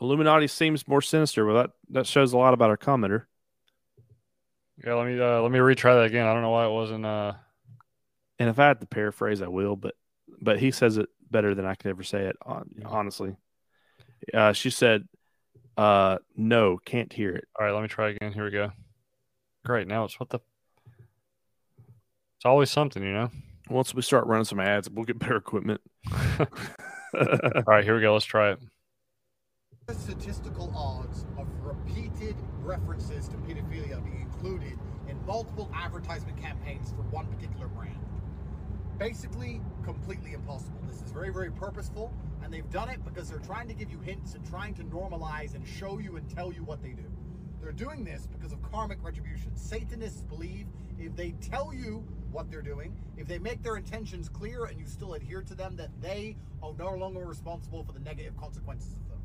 [0.00, 1.46] Illuminati seems more sinister.
[1.46, 3.24] Well, that that shows a lot about our commenter.
[4.84, 6.26] Yeah, let me uh, let me retry that again.
[6.26, 7.06] I don't know why it wasn't.
[7.06, 7.34] Uh,
[8.40, 9.76] And if I had to paraphrase, I will.
[9.76, 9.94] But
[10.40, 12.36] but he says it better than I could ever say it.
[12.86, 13.36] Honestly,
[14.32, 15.06] uh, she said,
[15.76, 18.32] uh, "No, can't hear it." all right, let me try again.
[18.32, 18.72] Here we go.
[19.64, 19.86] Great.
[19.86, 20.40] Now it's what the.
[22.36, 23.30] It's always something, you know.
[23.68, 25.82] Once we start running some ads, we'll get better equipment.
[27.14, 28.14] All right, here we go.
[28.14, 28.58] Let's try it.
[29.86, 37.02] The statistical odds of repeated references to pedophilia being included in multiple advertisement campaigns for
[37.02, 37.98] one particular brand.
[39.00, 40.78] Basically, completely impossible.
[40.86, 42.12] This is very, very purposeful,
[42.44, 45.54] and they've done it because they're trying to give you hints and trying to normalize
[45.54, 47.06] and show you and tell you what they do.
[47.62, 49.56] They're doing this because of karmic retribution.
[49.56, 50.66] Satanists believe
[50.98, 54.84] if they tell you what they're doing, if they make their intentions clear and you
[54.84, 59.08] still adhere to them, that they are no longer responsible for the negative consequences of
[59.08, 59.20] them.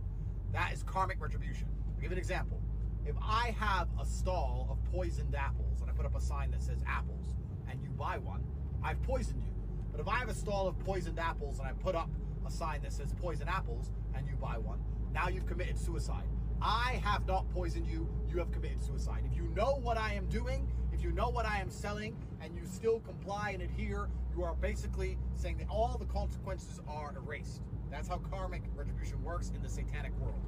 [0.54, 1.68] That is karmic retribution.
[1.94, 2.62] I'll give an example.
[3.06, 6.64] If I have a stall of poisoned apples and I put up a sign that
[6.64, 7.36] says apples
[7.70, 8.42] and you buy one,
[8.82, 9.55] I've poisoned you.
[9.96, 12.10] But if I have a stall of poisoned apples and I put up
[12.46, 14.80] a sign that says poison apples and you buy one,
[15.14, 16.26] now you've committed suicide.
[16.62, 19.24] I have not poisoned you, you have committed suicide.
[19.26, 22.54] If you know what I am doing, if you know what I am selling, and
[22.58, 27.62] you still comply and adhere, you are basically saying that all the consequences are erased.
[27.90, 30.42] That's how karmic retribution works in the satanic world.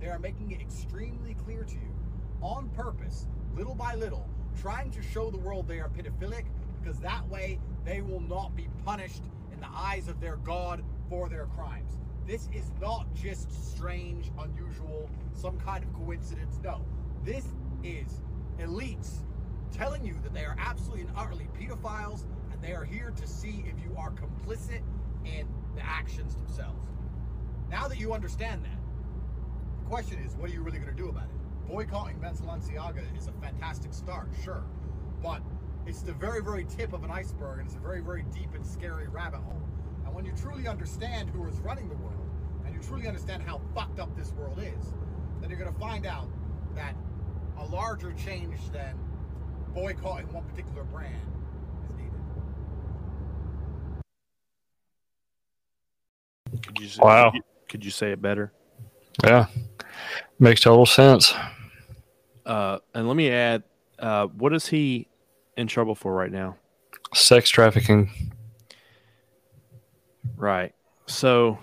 [0.00, 1.94] They are making it extremely clear to you,
[2.42, 4.28] on purpose, little by little,
[4.60, 6.46] trying to show the world they are pedophilic
[6.80, 11.28] because that way they will not be punished in the eyes of their God for
[11.28, 11.98] their crimes.
[12.26, 16.58] This is not just strange, unusual, some kind of coincidence.
[16.62, 16.84] No,
[17.24, 17.44] this
[17.82, 18.20] is
[18.58, 19.24] elites
[19.72, 23.64] telling you that they are absolutely and utterly pedophiles and they are here to see
[23.66, 24.82] if you are complicit
[25.24, 26.86] in the actions themselves.
[27.70, 28.78] Now that you understand that,
[29.82, 31.68] the question is, what are you really going to do about it?
[31.68, 34.64] Boycotting Ben Balenciaga is a fantastic start, sure,
[35.22, 35.40] but
[35.86, 38.66] it's the very, very tip of an iceberg, and it's a very, very deep and
[38.66, 39.62] scary rabbit hole.
[40.04, 42.28] And when you truly understand who is running the world,
[42.64, 44.94] and you truly understand how fucked up this world is,
[45.40, 46.28] then you're going to find out
[46.74, 46.94] that
[47.58, 48.98] a larger change than
[49.74, 51.14] boycotting one particular brand
[51.84, 52.20] is needed.
[56.62, 57.30] Could you say, Wow.
[57.30, 58.52] Could you, could you say it better?
[59.24, 59.46] Yeah,
[60.38, 61.34] makes total sense.
[62.46, 63.62] Uh, and let me add,
[63.98, 65.06] uh, what is he
[65.60, 66.56] in trouble for right now?
[67.14, 68.10] Sex trafficking.
[70.36, 70.74] Right.
[71.06, 71.58] So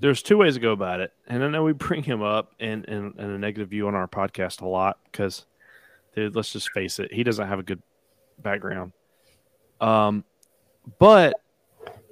[0.00, 1.12] there's two ways to go about it.
[1.26, 4.08] And I know we bring him up in, in, in a negative view on our
[4.08, 5.46] podcast a lot because,
[6.14, 7.82] dude, let's just face it, he doesn't have a good
[8.38, 8.92] background.
[9.80, 10.24] Um,
[10.98, 11.34] but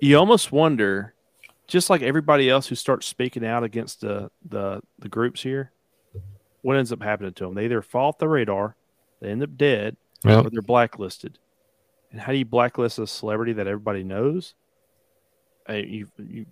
[0.01, 1.15] you almost wonder,
[1.69, 5.71] just like everybody else who starts speaking out against the, the, the groups here,
[6.63, 7.55] what ends up happening to them?
[7.55, 8.77] They either fall off the radar,
[9.21, 10.47] they end up dead, Yep.
[10.47, 11.39] or they're blacklisted.
[12.11, 14.55] And how do you blacklist a celebrity that everybody knows?
[15.67, 16.47] Hey, you you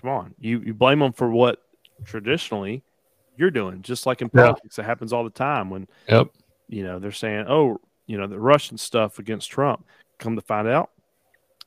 [0.00, 0.34] come on.
[0.38, 1.58] You you blame them for what
[2.04, 2.82] traditionally
[3.36, 4.46] you're doing, just like in Yeah.
[4.46, 4.78] politics.
[4.78, 6.28] It happens all the time when Yep.
[6.68, 9.86] you know they're saying, "Oh, you know, the Russian stuff against Trump."
[10.18, 10.90] Come to find out,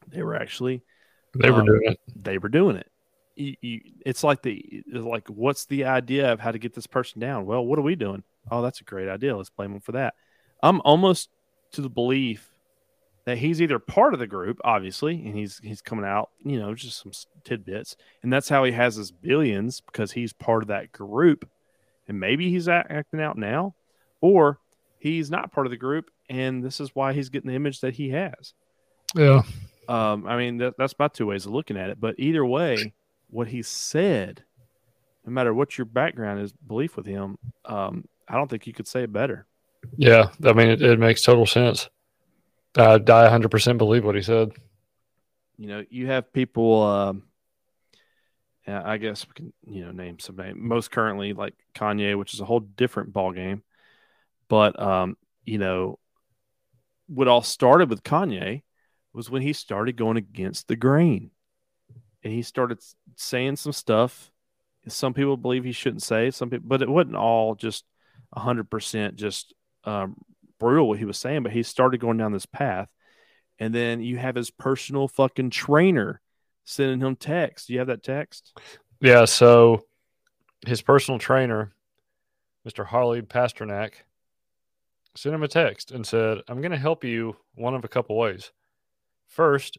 [0.07, 0.83] they were actually
[1.35, 1.99] They were Um, doing it.
[2.15, 2.91] they were doing it.
[3.35, 6.85] You, you, it's like the it's like what's the idea of how to get this
[6.85, 7.47] person down?
[7.47, 8.23] Well, what are we doing?
[8.51, 9.35] Oh, that's a great idea.
[9.35, 10.13] Let's blame them for that.
[10.63, 11.29] I'm almost
[11.73, 12.49] to the belief
[13.25, 16.73] that he's either part of the group, obviously, and he's he's coming out, you know,
[16.73, 17.11] just some
[17.43, 21.47] tidbits, and that's how he has his billions because he's part of that group,
[22.07, 23.75] and maybe he's acting out now,
[24.21, 24.59] or
[24.99, 27.93] he's not part of the group, and this is why he's getting the image that
[27.93, 28.53] he has.
[29.15, 29.43] Yeah.
[29.89, 31.99] Um, I mean, that, that's my two ways of looking at it.
[31.99, 32.93] But either way,
[33.29, 34.43] what he said,
[35.25, 38.87] no matter what your background is, belief with him, um, I don't think you could
[38.87, 39.45] say it better.
[39.97, 40.29] Yeah.
[40.43, 41.89] I mean, it, it makes total sense.
[42.75, 44.51] I, I 100% believe what he said.
[45.57, 46.81] You know, you have people.
[46.81, 47.23] Um,
[48.65, 50.67] I guess we can, you know, name some name.
[50.67, 53.61] Most currently, like Kanye, which is a whole different ball game.
[54.47, 55.99] But um, you know,
[57.07, 58.63] what all started with Kanye
[59.13, 61.31] was when he started going against the grain,
[62.23, 62.79] and he started
[63.15, 64.31] saying some stuff.
[64.87, 67.85] Some people believe he shouldn't say some people, but it wasn't all just
[68.35, 69.53] hundred percent just
[69.85, 70.15] um,
[70.59, 71.43] brutal what he was saying.
[71.43, 72.89] But he started going down this path,
[73.59, 76.21] and then you have his personal fucking trainer
[76.65, 77.67] sending him text.
[77.67, 78.57] Do you have that text?
[79.01, 79.25] Yeah.
[79.25, 79.85] So
[80.65, 81.73] his personal trainer,
[82.67, 82.85] Mr.
[82.85, 83.93] Harley Pasternak,
[85.15, 88.17] sent him a text and said, I'm going to help you one of a couple
[88.17, 88.51] ways.
[89.27, 89.77] First,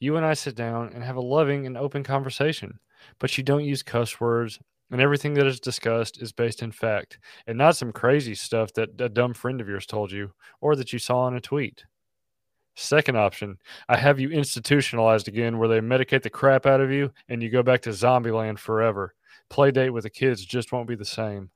[0.00, 2.80] You and I sit down and have a loving and open conversation,
[3.18, 4.58] but you don't use cuss words,
[4.90, 9.00] and everything that is discussed is based in fact and not some crazy stuff that
[9.00, 11.84] a dumb friend of yours told you or that you saw in a tweet.
[12.76, 13.58] Second option,
[13.88, 17.48] I have you institutionalized again where they medicate the crap out of you and you
[17.48, 19.14] go back to zombie land forever.
[19.48, 21.50] Play date with the kids just won't be the same.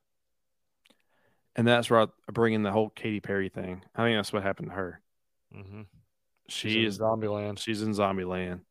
[1.55, 3.83] And that's where I bring in the whole Katy Perry thing.
[3.95, 5.01] I think that's what happened to her.
[5.53, 5.81] Mm-hmm.
[6.47, 7.59] She is zombie land.
[7.59, 8.61] She's in zombie land.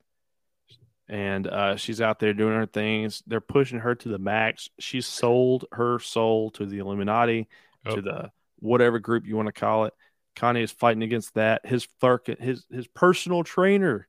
[1.09, 3.23] And uh, she's out there doing her things.
[3.27, 4.69] They're pushing her to the max.
[4.79, 7.49] She's sold her soul to the Illuminati,
[7.91, 9.95] to the whatever group you want to call it.
[10.37, 11.65] Kanye is fighting against that.
[11.67, 14.07] His flirt, his his personal trainer.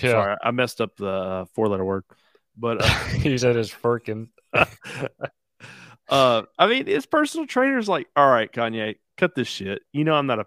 [0.00, 0.10] Yeah.
[0.10, 2.04] Sorry, I messed up the uh, four letter word,
[2.56, 4.30] but uh, he said his Firkin.
[6.08, 9.82] uh, I mean, his personal trainer's like, all right, Kanye, cut this shit.
[9.92, 10.46] You know, I'm not a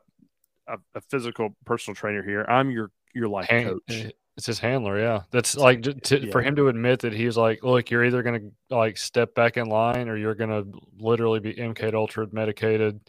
[0.67, 2.45] a, a physical personal trainer here.
[2.47, 4.11] I'm your your life Han- coach.
[4.39, 5.23] It's his handler, yeah.
[5.31, 8.39] That's like to, for him to admit that he's like, look, you're either gonna
[8.69, 10.63] like step back in line or you're gonna
[10.97, 13.01] literally be MK Ultra medicated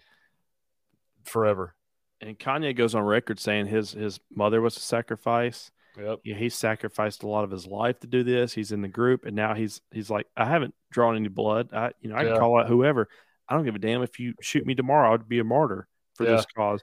[1.23, 1.77] forever.
[2.20, 5.70] And Kanye goes on record saying his his mother was a sacrifice.
[5.97, 6.19] Yep.
[6.24, 8.52] Yeah, he sacrificed a lot of his life to do this.
[8.52, 11.73] He's in the group, and now he's he's like, I haven't drawn any blood.
[11.73, 13.09] I you know I can call out whoever.
[13.48, 15.15] I don't give a damn if you shoot me tomorrow.
[15.15, 15.86] I'd be a martyr
[16.16, 16.32] for Yeah.
[16.32, 16.82] this cause.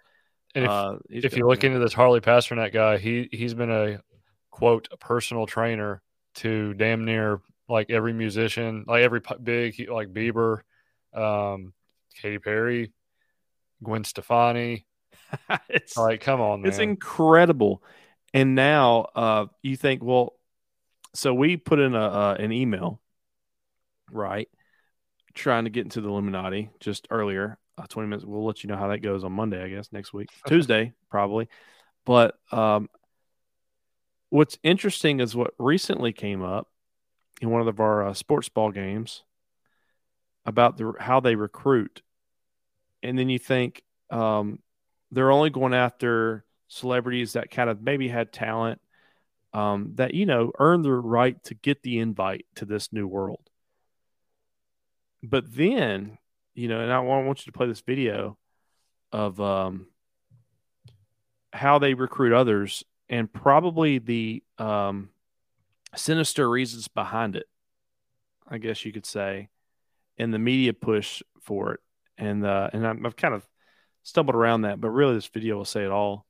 [0.55, 3.99] And if, Uh, if you look into this Harley Pasternak guy, he he's been a
[4.57, 6.01] quote a personal trainer
[6.33, 10.61] to damn near like every musician, like every big like Bieber,
[11.13, 11.73] um,
[12.19, 12.91] Katy Perry,
[13.83, 14.87] Gwen Stefani.
[15.69, 16.69] it's Like, come on, man.
[16.69, 17.83] It's incredible.
[18.33, 20.33] And now uh, you think, well,
[21.13, 22.99] so we put in a uh, an email,
[24.11, 24.49] right?
[25.35, 28.25] Trying to get into the Illuminati just earlier, uh, 20 minutes.
[28.25, 31.47] We'll let you know how that goes on Monday, I guess, next week, Tuesday, probably.
[32.05, 32.89] But um,
[34.29, 36.67] what's interesting is what recently came up
[37.41, 39.23] in one of our uh, sports ball games
[40.45, 42.01] about the how they recruit.
[43.03, 44.59] And then you think, um,
[45.11, 48.81] they're only going after celebrities that kind of maybe had talent
[49.53, 53.49] um, that you know earned the right to get the invite to this new world.
[55.23, 56.17] But then,
[56.53, 58.37] you know, and I want, you to play this video
[59.11, 59.87] of um,
[61.51, 65.09] how they recruit others and probably the um,
[65.95, 67.45] sinister reasons behind it.
[68.49, 69.49] I guess you could say,
[70.17, 71.79] and the media push for it,
[72.17, 73.45] and uh, and I'm, I've kind of
[74.03, 76.25] stumbled around that, but really this video will say it all,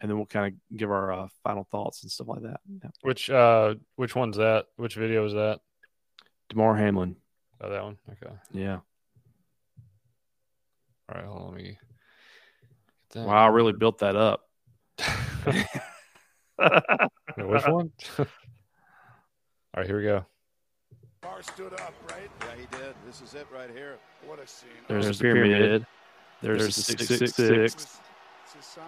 [0.00, 2.60] and then we'll kind of give our uh, final thoughts and stuff like that.
[2.82, 2.90] Yeah.
[3.02, 4.66] Which uh which one's that?
[4.76, 5.60] Which video is that?
[6.48, 7.16] Damar Hamlin,
[7.60, 7.98] Oh, that one.
[8.10, 8.34] Okay.
[8.52, 8.80] yeah.
[11.08, 11.62] All right, hold on, let me.
[11.62, 11.78] get
[13.10, 13.26] that.
[13.26, 14.48] Wow, I really built that up.
[16.58, 17.90] Wait, which one?
[18.18, 18.26] All
[19.76, 20.24] right, here we go.
[21.22, 22.30] Bar stood up, right?
[22.42, 22.94] Yeah, he did.
[23.06, 23.96] This is it right here.
[24.26, 24.68] What a scene.
[24.88, 25.56] There's, There's the the pyramid.
[25.58, 25.86] pyramid.
[26.42, 28.00] There's, There's the the six six six.
[28.44, 28.84] It's a sign.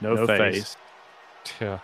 [0.00, 0.76] No, No face.
[1.60, 1.78] Yeah.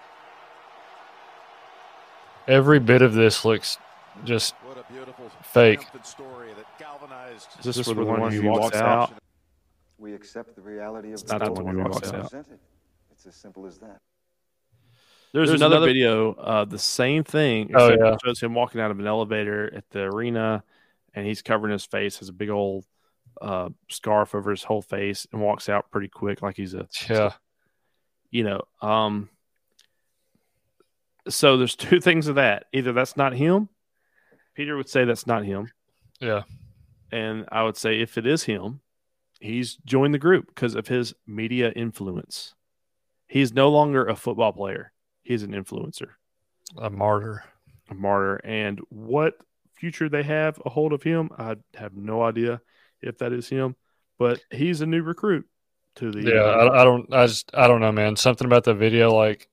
[2.46, 3.78] Every bit of this looks
[4.24, 5.80] just What a beautiful Fake.
[5.80, 7.48] triumphant story that galvanized.
[7.64, 9.12] Is this, for the one who walks out?
[9.98, 12.22] We accept the reality of It's not the one who walks out.
[12.22, 12.58] presented.
[13.26, 14.00] It's as simple as that.
[15.32, 17.70] There's, There's another, another- video, uh, the same thing.
[17.74, 18.12] Oh, except yeah.
[18.12, 20.62] it shows him walking out of an elevator at the arena,
[21.14, 22.84] and he's covering his face, has a big old
[23.40, 27.32] uh, scarf over his whole face, and walks out pretty quick, like he's a yeah.
[28.30, 28.60] you know.
[28.82, 29.30] Um,
[31.28, 32.66] so there's two things of that.
[32.72, 33.68] Either that's not him.
[34.54, 35.68] Peter would say that's not him,
[36.20, 36.42] Yeah.
[37.10, 38.80] and I would say if it is him,
[39.40, 42.54] he's joined the group because of his media influence.
[43.34, 44.92] He's no longer a football player.
[45.24, 46.10] He's an influencer.
[46.78, 47.42] A martyr.
[47.90, 48.36] a martyr.
[48.44, 49.34] And what
[49.72, 52.60] future they have a hold of him, I have no idea
[53.02, 53.74] if that is him,
[54.20, 55.48] but he's a new recruit
[55.96, 56.22] to the.
[56.22, 57.12] Yeah, uh, I, I don't.
[57.12, 57.50] I just.
[57.52, 58.14] I don't know, man.
[58.14, 59.48] Something about the video, like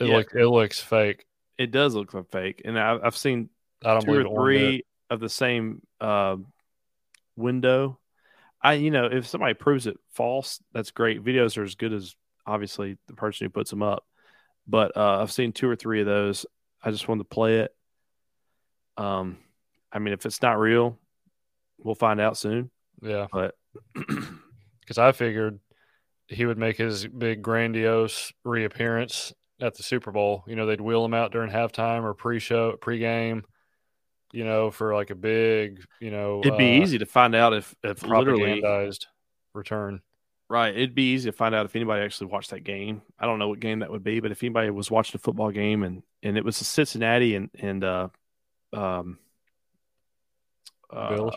[0.00, 0.16] it Yeah.
[0.16, 0.34] look.
[0.34, 1.26] It looks fake.
[1.58, 3.50] it does look fake, and I, I've seen
[3.84, 6.36] I don't two or three of the same uh,
[7.36, 7.98] window.
[8.62, 11.22] I, you know, if somebody proves it false, that's great.
[11.22, 14.04] Videos are as good as obviously the person who puts them up,
[14.66, 16.46] but uh, I've seen two or three of those.
[16.82, 17.74] I just wanted to play it.
[18.96, 19.38] Um,
[19.92, 20.98] I mean, if it's not real,
[21.78, 22.70] we'll find out soon.
[23.00, 23.54] Yeah, But
[24.80, 25.58] because I figured
[26.28, 30.44] he would make his big grandiose reappearance at the Super Bowl.
[30.46, 33.44] You know, they'd wheel him out during halftime or pre-show, pre-game.
[34.32, 37.52] You know, for like a big, you know, It'd be uh, easy to find out
[37.52, 38.62] if if literally
[39.52, 40.00] return.
[40.52, 40.76] Right.
[40.76, 43.00] It'd be easy to find out if anybody actually watched that game.
[43.18, 45.50] I don't know what game that would be, but if anybody was watching a football
[45.50, 48.08] game and and it was a Cincinnati and and uh
[48.74, 49.18] um
[50.92, 51.34] uh, Bills?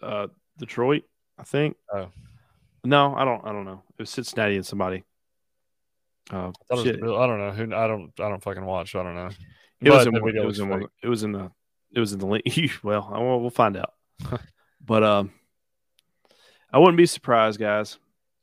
[0.00, 1.02] uh Detroit,
[1.36, 1.78] I think.
[1.92, 2.10] Oh.
[2.84, 3.82] No, I don't I don't know.
[3.98, 5.02] It was Cincinnati and somebody.
[6.32, 6.86] Uh, I, was.
[6.86, 7.74] I don't know who.
[7.74, 8.12] I don't.
[8.20, 8.94] I don't fucking watch.
[8.94, 9.30] I don't know.
[9.80, 11.50] It was in the it was in one, it was in the
[11.92, 12.44] it was in the link.
[12.84, 13.94] well, I, we'll find out.
[14.80, 15.32] but um,
[16.72, 17.98] I wouldn't be surprised, guys.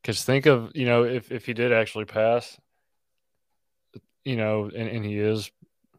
[0.06, 2.60] Because think of you know if if he did actually pass,
[4.24, 5.50] you know, and, and he is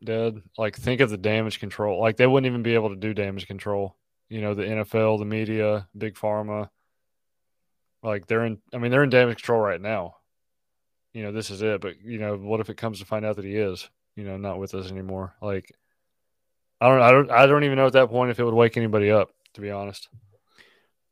[0.05, 0.41] dead.
[0.57, 2.01] Like think of the damage control.
[2.01, 3.97] Like they wouldn't even be able to do damage control.
[4.29, 6.69] You know, the NFL, the media, big pharma.
[8.01, 8.59] Like they're in.
[8.73, 10.15] I mean, they're in damage control right now.
[11.13, 11.81] You know, this is it.
[11.81, 14.37] But you know, what if it comes to find out that he is, you know,
[14.37, 15.35] not with us anymore?
[15.43, 15.75] Like,
[16.81, 17.03] I don't.
[17.03, 17.31] I don't.
[17.33, 19.31] I don't even know at that point if it would wake anybody up.
[19.55, 20.09] To be honest.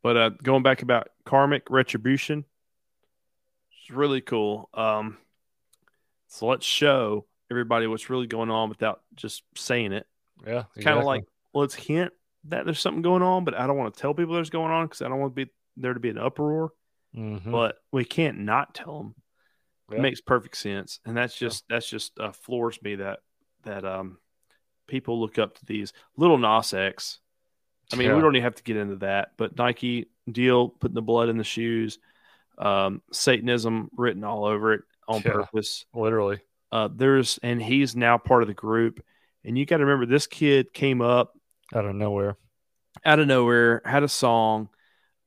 [0.00, 2.44] But uh, going back about karmic retribution,
[3.85, 4.70] it's really cool.
[4.73, 5.19] Um,
[6.28, 10.06] so let's show everybody what's really going on without just saying it.
[10.47, 10.65] Yeah.
[10.81, 12.12] Kind of like let's hint
[12.44, 14.86] that there's something going on, but I don't want to tell people there's going on
[14.86, 16.73] because I don't want to be there to be an uproar.
[17.15, 17.51] Mhm.
[17.51, 19.15] But we can't not tell them.
[19.93, 23.20] It makes perfect sense, and that's just that's just uh, floors me that
[23.65, 24.19] that um
[24.89, 27.20] people look up to these Lil Nas X.
[27.93, 28.16] I mean, Yeah.
[28.16, 31.36] we don't even have to get into that, but Nike deal putting the blood in
[31.36, 31.98] the shoes,
[32.59, 35.32] um, Satanism written all over it on Yeah.
[35.32, 35.85] purpose.
[35.94, 36.39] literally.
[36.72, 39.05] Uh, there's and he's now part of the group,
[39.44, 41.32] and you got to remember this kid came up
[41.74, 42.36] out of nowhere,
[43.05, 44.68] out of nowhere, had a song,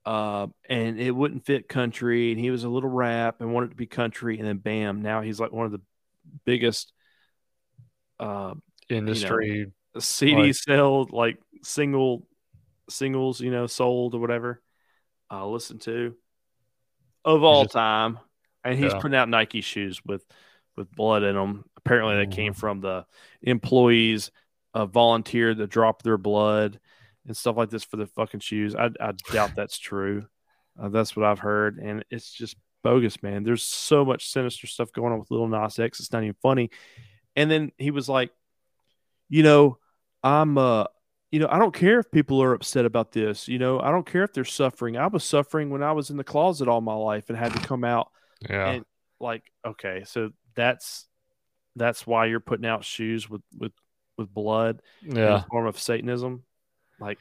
[0.05, 3.75] uh, and it wouldn't fit country, and he was a little rap and wanted to
[3.77, 5.81] be country, and then bam, now he's like one of the
[6.45, 6.91] biggest
[8.19, 8.53] uh,
[8.89, 9.71] Industry.
[9.99, 12.27] CD Like- sold like single
[12.89, 14.61] singles, you know, sold or whatever.
[15.31, 16.15] Uh, listen to
[17.35, 18.19] of all just- time,
[18.63, 18.99] and he's Yeah.
[18.99, 20.25] putting out Nike shoes with
[20.75, 21.65] with blood in them.
[21.77, 22.59] Apparently, they came Mm-hmm.
[22.59, 23.05] from the
[23.41, 24.31] employees
[24.73, 26.79] uh, volunteered to drop their blood
[27.25, 28.75] and stuff like this for the fucking shoes.
[28.75, 30.27] I, I doubt that's true.
[30.79, 33.43] Uh, that's what I've heard, and it's just bogus, man.
[33.43, 35.99] There's so much sinister stuff going on with Lil Nas X.
[35.99, 36.69] It's not even funny.
[37.35, 38.29] And then he was like,
[39.29, 39.79] you know,
[40.23, 40.85] I'm uh
[41.31, 43.47] you know, I don't care if people are upset about this.
[43.47, 44.97] You know, I don't care if they're suffering.
[44.97, 47.59] I was suffering when I was in the closet all my life and had to
[47.59, 48.09] come out.
[48.49, 48.69] Yeah.
[48.69, 48.85] And
[49.19, 51.05] like, okay, so that's
[51.75, 53.71] that's why you're putting out shoes with with
[54.17, 55.43] with blood Yeah.
[55.51, 56.43] form of Satanism.
[56.99, 57.19] Like,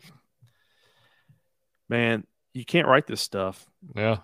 [1.89, 2.25] man,
[2.55, 3.67] you can't write this stuff.
[3.95, 4.19] Yeah.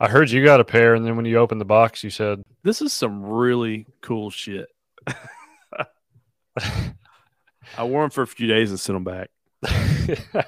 [0.00, 2.42] I heard you got a pair, and then when you opened the box, you said,
[2.64, 4.66] This is some really cool shit.
[7.76, 9.30] I wore them for a few days and sent them back.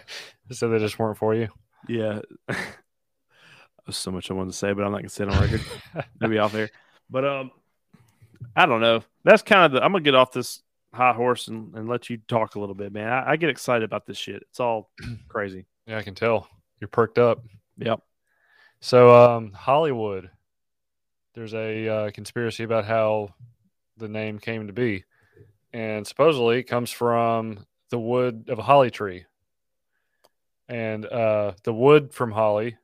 [0.51, 1.49] so they just weren't for you.
[1.89, 2.21] Yeah.
[2.49, 5.61] There's so much I wanted to say, but I'm not gonna say it on record.
[6.21, 6.71] Maybe off there.
[7.11, 7.51] But um
[8.57, 9.03] I don't know.
[9.25, 10.63] That's kind of the I'm gonna get off this
[10.93, 13.09] high horse and, and let you talk a little bit, man.
[13.09, 14.43] I, I get excited about this shit.
[14.51, 14.91] It's all
[15.29, 15.67] crazy.
[15.87, 16.49] Yeah, I can tell
[16.81, 17.45] you're perked up.
[17.79, 18.01] Yep.
[18.81, 20.29] So, um, Hollywood,
[21.35, 23.33] there's a uh, conspiracy about how
[23.97, 25.05] the name came to be,
[25.73, 29.25] and supposedly it comes from the wood of a holly tree.
[30.69, 32.77] And uh, the wood from holly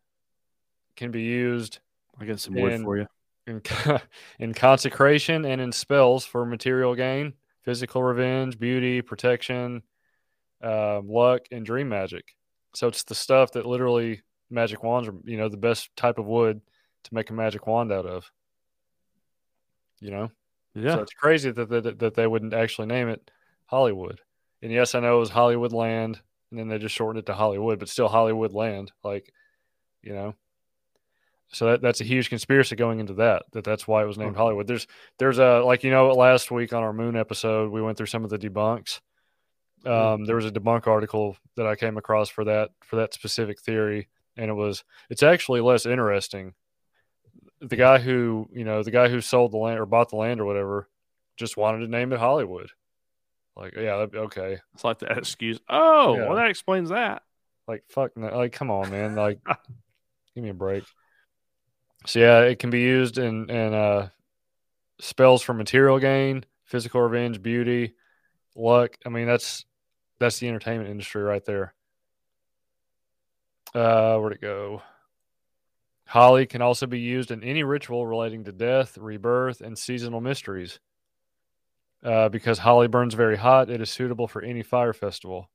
[0.96, 1.78] can be used.
[2.20, 3.06] I got some wood in- for you.
[3.46, 3.62] In,
[4.38, 7.32] in consecration and in spells for material gain,
[7.62, 9.82] physical revenge, beauty, protection,
[10.62, 12.34] uh, luck, and dream magic.
[12.74, 16.26] So it's the stuff that literally magic wands are, you know, the best type of
[16.26, 16.60] wood
[17.04, 18.30] to make a magic wand out of.
[20.00, 20.30] You know?
[20.82, 20.94] Yeah.
[20.94, 23.30] So it's crazy that, that, that they wouldn't actually name it
[23.66, 24.20] Hollywood.
[24.62, 27.34] And yes, I know it was Hollywood Land, and then they just shortened it to
[27.34, 28.92] Hollywood, but still Hollywood Land.
[29.04, 29.32] Like,
[30.02, 30.34] you know?
[31.50, 33.44] So that, that's a huge conspiracy going into that.
[33.52, 34.66] That that's why it was named Hollywood.
[34.66, 34.86] There's
[35.18, 38.24] there's a like you know last week on our Moon episode we went through some
[38.24, 39.00] of the debunks.
[39.86, 43.60] Um, there was a debunk article that I came across for that for that specific
[43.60, 46.52] theory, and it was it's actually less interesting.
[47.60, 50.40] The guy who you know the guy who sold the land or bought the land
[50.40, 50.88] or whatever
[51.36, 52.70] just wanted to name it Hollywood.
[53.56, 54.58] Like yeah, that'd be okay.
[54.74, 55.58] It's like that excuse.
[55.68, 56.26] Oh, Yeah.
[56.28, 57.22] well that explains that.
[57.66, 59.14] Like fuck, no, like come on, man.
[59.16, 59.40] Like,
[60.34, 60.84] give me a break.
[62.06, 64.10] So yeah, it can be used in in uh,
[65.00, 67.94] spells for material gain, physical revenge, beauty,
[68.54, 68.96] luck.
[69.04, 69.64] I mean, that's
[70.20, 71.74] that's the entertainment industry right there.
[73.74, 74.82] Uh, where'd it go?
[76.08, 80.80] Holly can also be used in any ritual relating to death, rebirth, and seasonal mysteries.
[82.02, 85.50] Uh, because holly burns very hot, it is suitable for any fire festival.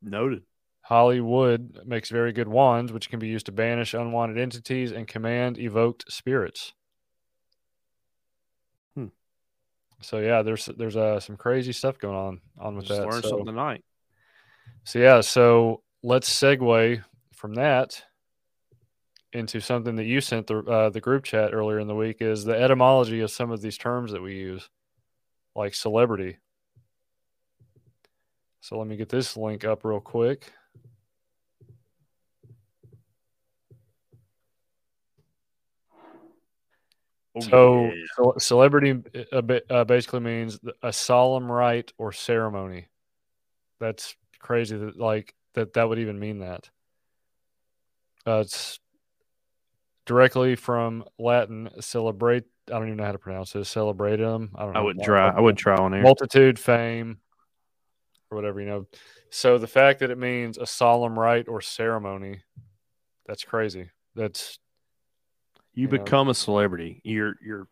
[0.00, 0.44] Noted.
[0.80, 5.58] Hollywood makes very good wands, which can be used to banish unwanted entities and command
[5.58, 6.72] evoked spirits.
[8.94, 9.08] Hmm.
[10.00, 13.06] So yeah, there's there's uh, some crazy stuff going on on with Just that.
[13.06, 13.84] learned so, something tonight.
[14.84, 17.04] so yeah, so let's segue
[17.34, 18.02] from that
[19.34, 22.44] into something that you sent the uh, the group chat earlier in the week is
[22.44, 24.68] the etymology of some of these terms that we use,
[25.54, 26.38] like celebrity.
[28.60, 30.50] So let me get this link up real quick.
[37.40, 37.92] so,
[38.36, 39.02] ce- celebrity
[39.32, 42.86] uh, uh, basically means a solemn rite or ceremony.
[43.80, 46.70] That's crazy that like that that would even mean that.
[48.26, 48.78] Uh, it's
[50.06, 52.44] directly from Latin celebrate.
[52.68, 53.72] I don't even know how to pronounce this.
[53.72, 54.50] Celebratum.
[54.54, 54.72] I don't.
[54.72, 55.28] Know I wouldn't try.
[55.28, 56.02] I wouldn't try on there.
[56.02, 57.18] Multitude, fame,
[58.30, 58.86] or whatever you know.
[59.30, 62.42] So the fact that it means a solemn rite or ceremony,
[63.26, 63.90] that's crazy.
[64.14, 64.58] That's
[65.74, 66.04] you you know.
[66.04, 67.00] become a celebrity.
[67.04, 67.68] You're you're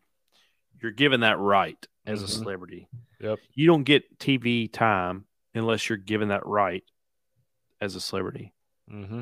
[0.81, 2.29] you're given that right as a Mhm.
[2.43, 2.89] celebrity.
[3.19, 3.39] Yep.
[3.53, 6.83] You don't get TV time unless you're given that right
[7.79, 8.53] as a celebrity.
[8.89, 9.21] hmm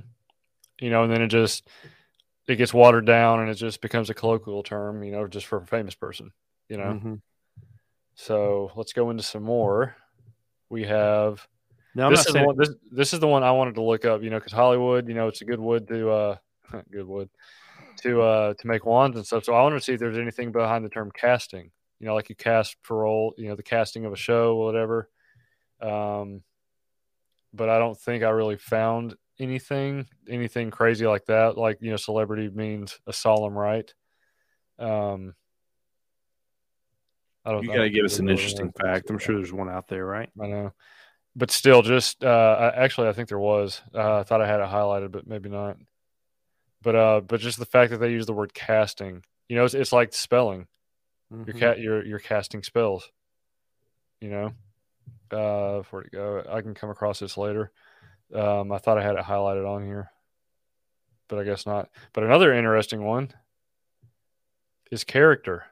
[0.79, 1.67] You know, and then it just
[2.51, 5.03] it gets watered down, and it just becomes a colloquial term.
[5.03, 6.31] You know, just for a famous person.
[6.69, 6.99] You know.
[7.03, 7.21] Mhm.
[8.15, 9.95] So let's go into some more.
[10.69, 11.47] We have
[11.95, 14.05] Now, this is saying the one, this, this is the one I wanted to look
[14.05, 14.21] up.
[14.21, 16.35] You know, because Hollywood, you know, it's a good wood to uh,
[16.91, 17.29] good wood
[17.97, 19.43] to uh to make wands and stuff.
[19.43, 21.71] So I wanted to see if there's anything behind the term casting.
[21.99, 23.33] You know, like you cast for role.
[23.37, 25.09] You know, the casting of a show or whatever.
[25.81, 26.41] Um,
[27.53, 31.57] but I don't think I really found anything anything crazy like that.
[31.57, 33.93] Like you know, celebrity means a solemn rite.
[34.79, 35.35] Um,
[37.43, 37.63] I don't.
[37.63, 39.09] you got to give us an interesting fact.
[39.09, 40.29] I'm sure there's one out there, right?
[40.41, 40.73] I know,
[41.35, 42.27] but still, just uh,
[42.77, 43.81] I, actually, I think there was.
[43.93, 45.77] Uh, I thought I had it highlighted, but maybe not.
[46.83, 49.73] But uh, but just the fact that they use the word casting, you know, it's,
[49.73, 50.67] it's like spelling.
[51.31, 51.59] You're Mhm.
[51.59, 53.09] cat, you're you're casting spells.
[54.19, 54.53] You know,
[55.31, 56.43] uh, where to go?
[56.47, 57.71] I can come across this later.
[58.33, 60.11] Um, I thought I had it highlighted on here,
[61.27, 61.89] but I guess not.
[62.13, 63.33] But another interesting one
[64.89, 65.65] is character.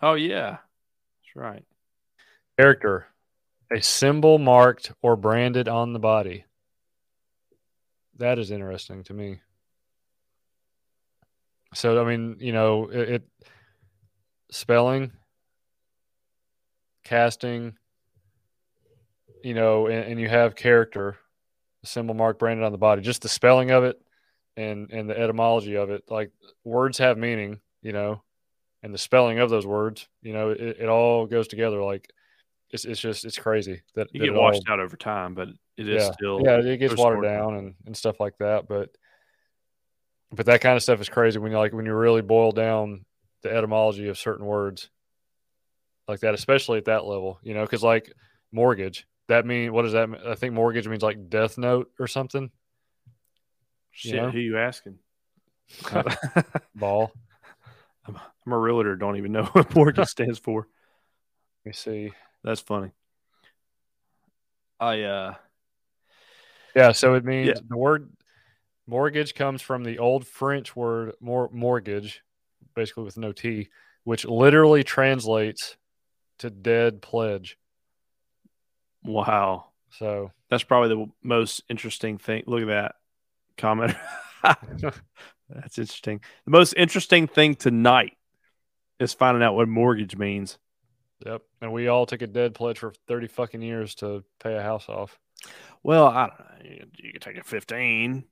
[0.00, 1.64] Oh yeah, that's right.
[2.58, 3.06] Character,
[3.70, 6.44] a symbol marked or branded on the body.
[8.18, 9.40] That is interesting to me.
[11.74, 13.22] So I mean, you know, it, it
[14.50, 15.12] spelling,
[17.04, 17.76] casting,
[19.44, 21.16] you know, and, and you have character,
[21.82, 23.02] a symbol mark branded on the body.
[23.02, 24.00] Just the spelling of it
[24.56, 26.30] and and the etymology of it, like
[26.64, 28.22] words have meaning, you know,
[28.82, 31.82] and the spelling of those words, you know, it, it all goes together.
[31.82, 32.08] Like
[32.70, 35.34] it's it's just it's crazy that You that get it all- washed out over time,
[35.34, 38.68] but it is yeah, still yeah, it gets watered down and, and stuff like that.
[38.68, 38.90] But
[40.30, 43.04] but that kind of stuff is crazy when you like when you really boil down
[43.42, 44.88] the etymology of certain words
[46.08, 47.38] like that, especially at that level.
[47.42, 48.12] You know, because like
[48.52, 50.08] mortgage, that mean what does that?
[50.10, 50.20] mean?
[50.26, 52.50] I think mortgage means like death note or something.
[53.90, 54.30] Shit, know?
[54.30, 54.98] who you asking?
[56.74, 57.12] Ball.
[58.06, 58.16] I'm,
[58.46, 58.96] I'm a realtor.
[58.96, 60.66] Don't even know what mortgage stands for.
[61.64, 62.12] Let me see.
[62.42, 62.90] That's funny.
[64.80, 65.34] I uh
[66.74, 67.60] Yeah, so it means Yeah.
[67.68, 68.10] the word
[68.86, 72.22] mortgage comes from the old French word mor- mortgage,
[72.74, 73.68] basically with no T,
[74.04, 75.76] which literally translates
[76.38, 77.56] to dead pledge.
[79.04, 79.66] Wow.
[79.98, 82.44] So That's probably the most interesting thing.
[82.46, 82.94] Look at that
[83.56, 83.94] comment.
[84.42, 86.20] That's interesting.
[86.44, 88.16] The most interesting thing tonight
[88.98, 90.58] is finding out what mortgage means.
[91.26, 91.42] Yep.
[91.60, 94.88] And we all took a dead pledge for 30 fucking years to pay a house
[94.88, 95.18] off.
[95.82, 96.86] Well, I don't know.
[96.96, 98.24] You, could take a 15,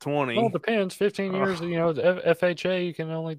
[0.00, 0.36] 20.
[0.36, 0.94] Well, it depends.
[0.94, 3.38] 15 years, you know, FHA, you can only.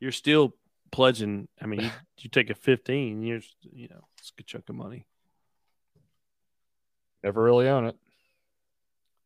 [0.00, 0.54] You're still
[0.90, 1.48] pledging.
[1.60, 4.76] I mean, you, you take a 15 years, you know, it's a good chunk of
[4.76, 5.06] money.
[7.22, 7.96] Never really own it.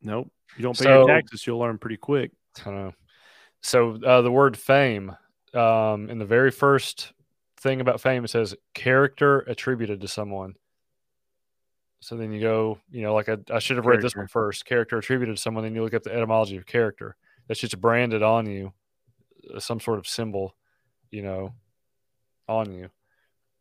[0.02, 0.30] Nope.
[0.56, 2.32] You don't pay So- your taxes, you'll learn pretty quick.
[2.60, 2.92] I don't know.
[3.62, 5.14] So uh, the word fame,
[5.54, 7.12] um, in the very first
[7.58, 10.54] thing about fame, it says character attributed to someone.
[12.00, 14.64] So then you go, you know, like I, I should have read this one first.
[14.66, 14.98] Character.
[14.98, 15.64] attributed to someone.
[15.64, 17.16] Then you look up the etymology of character.
[17.48, 18.72] That's just branded on you,
[19.54, 20.54] uh, some sort of symbol,
[21.10, 21.54] you know,
[22.48, 22.90] on you.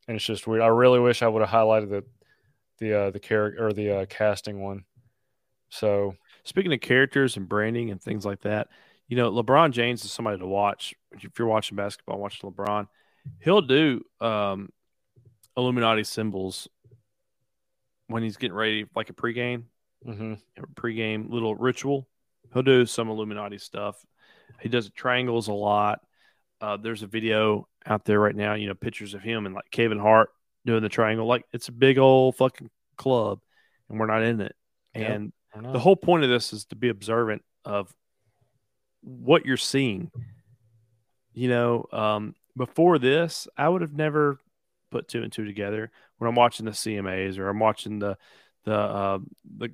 [0.07, 0.62] And it's just weird.
[0.62, 2.03] I really wish I would have highlighted the
[2.80, 4.84] the uh, the character or the uh, casting one.
[5.69, 6.15] So
[6.45, 8.68] Speaking of characters and branding and things like that,
[9.07, 10.93] you know, LeBron James is somebody to watch.
[11.11, 12.88] If you're watching basketball, watch LeBron.
[13.39, 14.69] He'll do um,
[15.57, 16.68] Illuminati symbols
[18.07, 19.64] when he's getting ready, like a pregame.
[20.07, 20.35] Mm-hmm.
[20.76, 22.07] pregame little ritual.
[22.53, 24.06] He'll do some Illuminati stuff.
[24.61, 26.02] He does triangles a lot.
[26.61, 29.72] Uh, there's a video out there right now, you know, pictures of him and like
[29.72, 30.30] Kevin Hart
[30.66, 31.26] doing the triangle.
[31.26, 33.40] Like it's a big old fucking club,
[33.90, 34.56] and we're not in it.
[34.96, 35.34] Yep, And
[35.74, 37.94] the whole point of this is to be observant of
[39.02, 40.12] what you're seeing.
[41.34, 44.40] You know, um, before this, I would have never
[44.92, 48.18] put two and two together when I'm watching the CMAs or I'm watching the
[48.64, 49.20] the uh,
[49.58, 49.70] the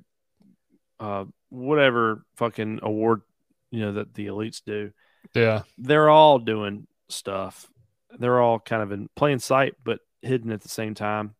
[1.00, 3.22] uh, whatever fucking award
[3.70, 4.92] you know that the elites do.
[5.34, 5.62] Yeah.
[5.78, 7.68] They're all doing stuff.
[8.18, 11.34] They're all kind of in plain sight, but hidden at the same time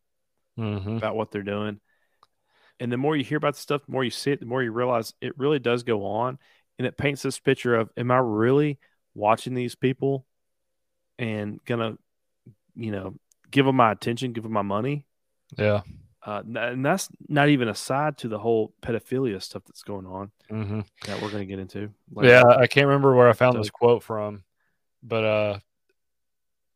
[0.59, 0.97] Mm-hmm.
[0.97, 1.79] about what they're doing.
[2.79, 4.61] And the more you hear about the stuff, the more you see it, the more
[4.61, 6.37] you realize it really does go on.
[6.77, 8.77] And it paints this picture of, am I really
[9.15, 10.27] watching these people
[11.17, 11.97] and gonna,
[12.75, 13.15] you know,
[13.49, 15.05] give them my attention, give them my money?
[15.57, 15.81] Yeah.
[16.25, 20.81] Uh, and that's not even aside to the whole pedophilia stuff that's going on Mm-hmm.
[21.07, 21.89] that we're going to get into.
[22.11, 22.29] later.
[22.29, 24.43] yeah, I can't remember where I found So- this quote from,
[25.01, 25.59] but uh,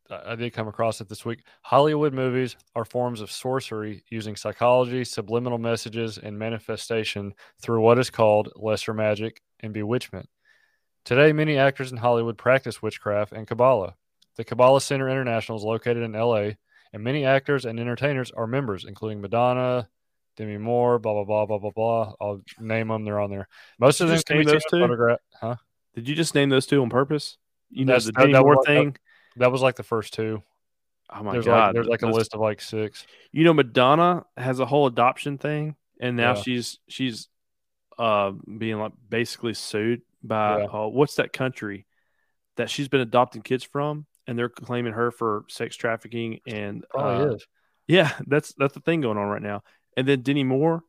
[0.09, 1.43] I did come across it this week.
[1.61, 8.09] Hollywood movies are forms of sorcery using psychology, subliminal messages, and manifestation through what is
[8.09, 10.29] called lesser magic and bewitchment.
[11.03, 13.95] Today, many actors in Hollywood practice witchcraft and Kabbalah.
[14.35, 16.51] The Kabbalah Center International is located in LA,
[16.93, 19.89] and many actors and entertainers are members, including Madonna,
[20.37, 22.13] Demi Moore, blah, blah, blah, blah, blah, blah.
[22.21, 23.03] I'll name them.
[23.03, 23.47] They're on there.
[23.79, 24.79] Most Did of them just can be those two?
[24.79, 25.19] photograph.
[25.33, 25.55] Huh?
[25.95, 27.37] Did you just name those two on purpose?
[27.69, 28.95] You know, That's- the Demi that Moore thing.
[29.37, 30.43] That was like the first two.
[31.09, 31.67] Oh my there's god!
[31.67, 33.05] like there's like a That's- list of like six.
[33.31, 36.41] You know, Madonna has a whole adoption thing, and now Yeah.
[36.41, 37.29] she's she's
[37.97, 40.65] uh being like basically sued by Yeah.
[40.65, 41.85] uh, what's that country
[42.57, 47.33] that she's been adopting kids from, and they're claiming her for sex trafficking and uh,
[47.35, 47.47] is.
[47.87, 49.63] yeah, that's that's the thing going on right now.
[49.95, 50.83] And then Demi Moore,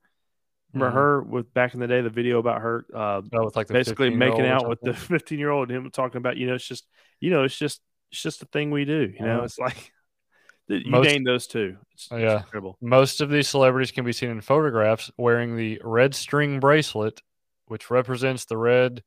[0.74, 0.94] remember Mhm.
[1.00, 3.72] her with back in the day, the video about her uh, Oh, with like the
[3.74, 6.66] basically making out with the 15 year old and him talking about you know it's
[6.66, 6.86] just
[7.20, 7.80] you know it's just
[8.10, 9.92] it's just a thing we do you know it's like
[10.68, 12.38] you Most- named those two it's, oh, it's Yeah.
[12.38, 17.20] incredible Most of these celebrities can be seen in photographs wearing the red string bracelet,
[17.66, 19.02] which represents the red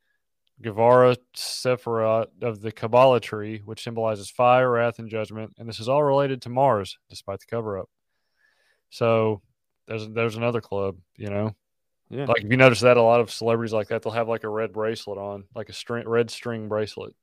[0.61, 5.53] Gevurah Sephiroth of the Kabbalah tree, which symbolizes fire, wrath, and judgment.
[5.57, 7.89] And this is all related to Mars, despite the cover up.
[8.89, 9.41] So
[9.87, 11.55] there's there's another club, you know.
[12.09, 14.43] yeah Like if you notice that a lot of celebrities like that, they'll have like
[14.43, 17.13] a red bracelet on, like a string red string bracelet.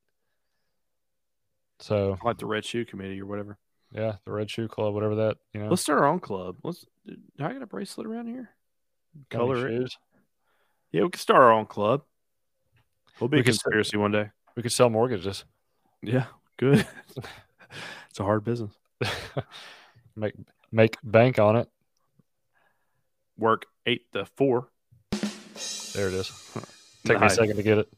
[1.81, 3.59] So like the red shoe committee or whatever
[3.91, 5.71] yeah, the red shoe club, whatever that, you know.
[5.71, 8.51] let's start our own club let's do i got a bracelet around here
[9.31, 9.97] color it shoes.
[10.93, 12.03] yeah we can start our own club
[13.21, 15.45] we'll be We a conspiracy one day We could sell mortgages.
[16.03, 16.27] yeah
[16.59, 16.87] good
[18.11, 18.73] it's a hard business
[20.17, 20.35] make
[20.71, 21.69] make bank on it.
[23.39, 24.69] work eight to four
[25.95, 26.31] There it is.
[27.07, 27.89] Take me a second to get it.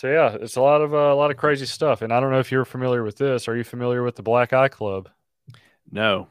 [0.00, 2.30] So yeah, it's a lot of uh, a lot of crazy stuff, and I don't
[2.30, 3.46] know if you're familiar with this.
[3.48, 5.10] Are you familiar with the Black Eye Club?
[5.92, 6.26] no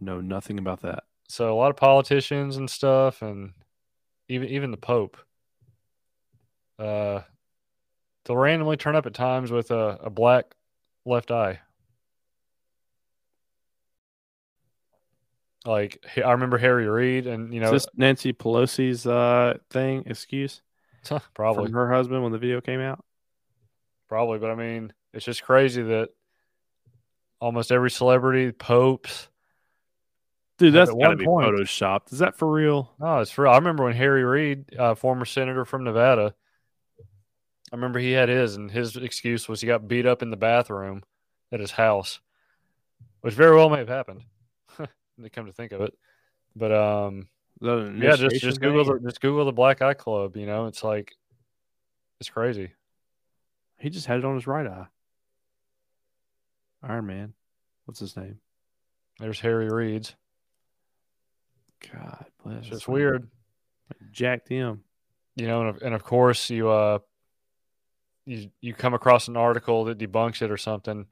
[0.00, 3.52] no nothing about that So a lot of politicians and stuff, and
[4.30, 5.18] even even the Pope.
[6.78, 7.20] Uh,
[8.24, 10.54] they'll randomly turn up at times with a, a black
[11.04, 11.60] left eye.
[15.66, 20.62] Like I remember Harry Reid, and you know, is this nancy pelosi's uh thing excuse
[21.34, 23.04] probably from her husband when the video came out
[24.08, 26.10] Probably, but I mean, it's just crazy that
[27.40, 29.28] almost every celebrity, popes.
[30.58, 32.12] Dude, At that's one got to be point- photoshopped.
[32.12, 32.92] Is that for real?
[33.00, 33.48] No, it's for.
[33.48, 36.34] I remember when Harry Reid, uh, former senator from Nevada,
[37.72, 40.36] I remember he had his, and his excuse was he got beat up in the
[40.36, 41.02] bathroom
[41.50, 42.20] at his house,
[43.22, 44.22] which very well may have happened.
[44.78, 45.94] to come to think of it,
[46.54, 47.26] but um, The
[47.60, 49.02] yeah, just just Google thing?
[49.02, 50.36] the, just Google the Black Eye Club.
[50.36, 51.14] You know, it's like
[52.20, 52.72] it's crazy.
[53.78, 54.86] He just had it on his right eye.
[56.82, 57.32] Iron Man.
[57.84, 58.38] What's his name?
[59.18, 60.14] There's Harry Reid's.
[61.92, 62.58] God bless.
[62.58, 63.28] It's just weird.
[64.10, 64.82] Jacked him.
[65.36, 66.98] you know, and of, and of course you uh
[68.24, 71.06] you you come across an article that debunks it or something,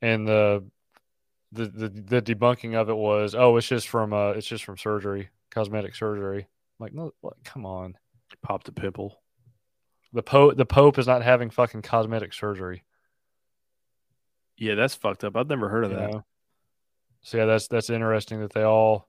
[0.00, 0.64] and the
[1.52, 4.76] the the, the debunking of it was oh it's just from uh it's just from
[4.76, 7.96] surgery cosmetic surgery I'm like no what, come on
[8.42, 9.20] Popped a pimple.
[10.12, 12.84] the pope the pope is not having fucking cosmetic surgery
[14.58, 15.36] Yeah, that's fucked up.
[15.36, 16.10] I've never heard of you that.
[16.12, 16.24] know?
[17.22, 19.08] so yeah that's that's interesting that they all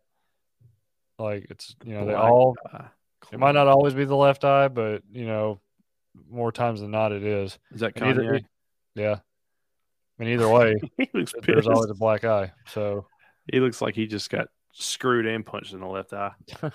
[1.19, 2.87] like it's you know they Black all eye.
[3.31, 5.59] it might not always be the left eye but you know
[6.29, 8.45] more times than not it is Is that And either- Kanye?
[8.95, 9.19] yeah
[10.19, 12.51] and either way he looks there's always a black eye.
[12.67, 13.05] So
[13.51, 14.47] He looks like he just got
[14.81, 16.31] screwed and punched in the left eye.
[16.63, 16.71] I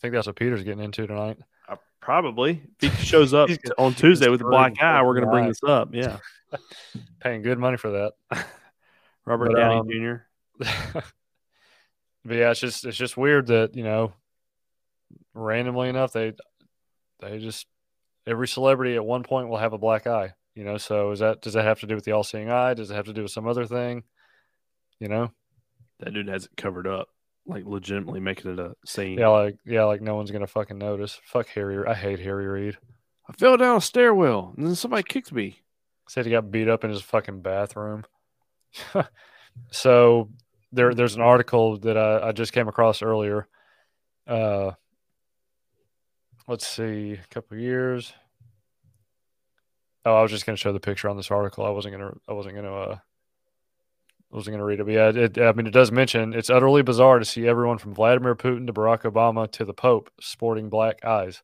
[0.00, 1.38] think that's what Peter's getting into tonight.
[1.68, 5.30] Uh, probably if he shows up on Tuesday with a black eye, we're going to
[5.30, 5.90] bring this up.
[5.92, 6.18] Yeah,
[7.20, 8.44] Paying good money for that.
[9.24, 9.88] Robert But, Downey um,
[10.62, 10.98] Jr.
[12.24, 14.12] but yeah, it's just it's just weird that you know,
[15.34, 16.32] randomly enough they
[17.20, 17.66] they just
[18.26, 20.32] every celebrity at one point will have a black eye.
[20.54, 22.74] You know, so is that does that have to do with the all seeing eye?
[22.74, 24.02] Does it have to do with some other thing?
[24.98, 25.30] You know,
[26.00, 27.08] That dude has it covered up,
[27.48, 29.18] like legitimately making it a scene.
[29.18, 31.18] yeah, like yeah, like no one's gonna fucking notice.
[31.24, 31.84] Fuck Harry.
[31.86, 32.76] I hate Harry Reid.
[33.28, 35.60] I fell down a stairwell and then somebody kicked me.
[36.08, 38.04] Said he got beat up in his fucking bathroom.
[39.70, 40.30] so
[40.72, 43.46] there, there's an article that I, I just came across earlier.
[44.26, 44.72] Uh,
[46.46, 48.12] let's see, a couple years.
[50.04, 51.64] Oh, I was just to show the picture on this article.
[51.66, 52.18] I wasn't to.
[52.26, 52.72] I wasn't to.
[52.72, 52.98] Uh,
[54.30, 54.84] wasn't going to read it.
[54.84, 57.94] But yeah, it, I mean, it does mention it's utterly bizarre to see everyone from
[57.94, 61.42] Vladimir Putin to Barack Obama to the Pope sporting black eyes.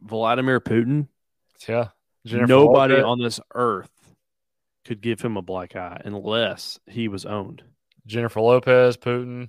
[0.00, 1.08] Vladimir Putin.
[1.68, 1.88] Yeah,
[2.26, 3.90] Jennifer Nobody Lopez- on this earth
[4.84, 7.62] could give him a black eye unless he was owned.
[8.06, 9.48] Jennifer Lopez, Putin,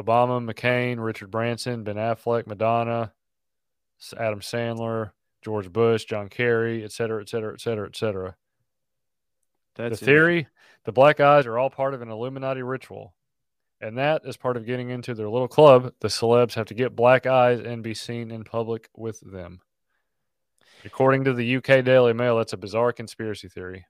[0.00, 3.12] Obama, McCain, Richard Branson, Ben Affleck, Madonna,
[4.16, 5.10] Adam Sandler,
[5.42, 8.36] George Bush, John Kerry, et cetera, et cetera, et cetera, et cetera.
[9.74, 10.46] That's the theory
[10.84, 13.14] the black eyes are all part of an Illuminati ritual.
[13.80, 15.92] And that is part of getting into their little club.
[16.00, 19.60] The celebs have to get black eyes and be seen in public with them.
[20.84, 23.86] According to the UK Daily Mail, that's a bizarre conspiracy theory.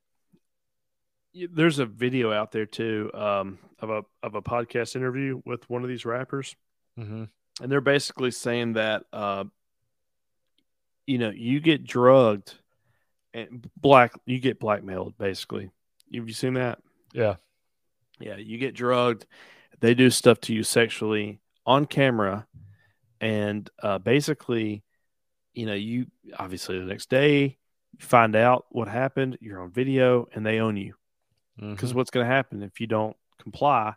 [1.35, 5.83] There's a video out there too um, of a of a podcast interview with one
[5.83, 6.55] of these rappers,
[6.99, 7.25] Mm-hmm.
[7.61, 9.43] and they're basically saying that uh,
[11.09, 12.55] you know you get drugged
[13.33, 15.71] and black you get blackmailed basically.
[16.13, 16.81] Have you seen that?
[17.13, 17.37] Yeah.
[18.21, 19.27] Yeah, you get drugged.
[19.81, 22.47] They do stuff to you sexually on camera,
[23.21, 24.85] and uh, basically,
[25.53, 26.07] you know, you
[26.39, 27.59] obviously the next day
[27.93, 29.39] you find out what happened.
[29.41, 30.95] You're on video, and they own you
[31.57, 31.97] because Mhm.
[31.97, 33.95] what's going to happen if you don't comply?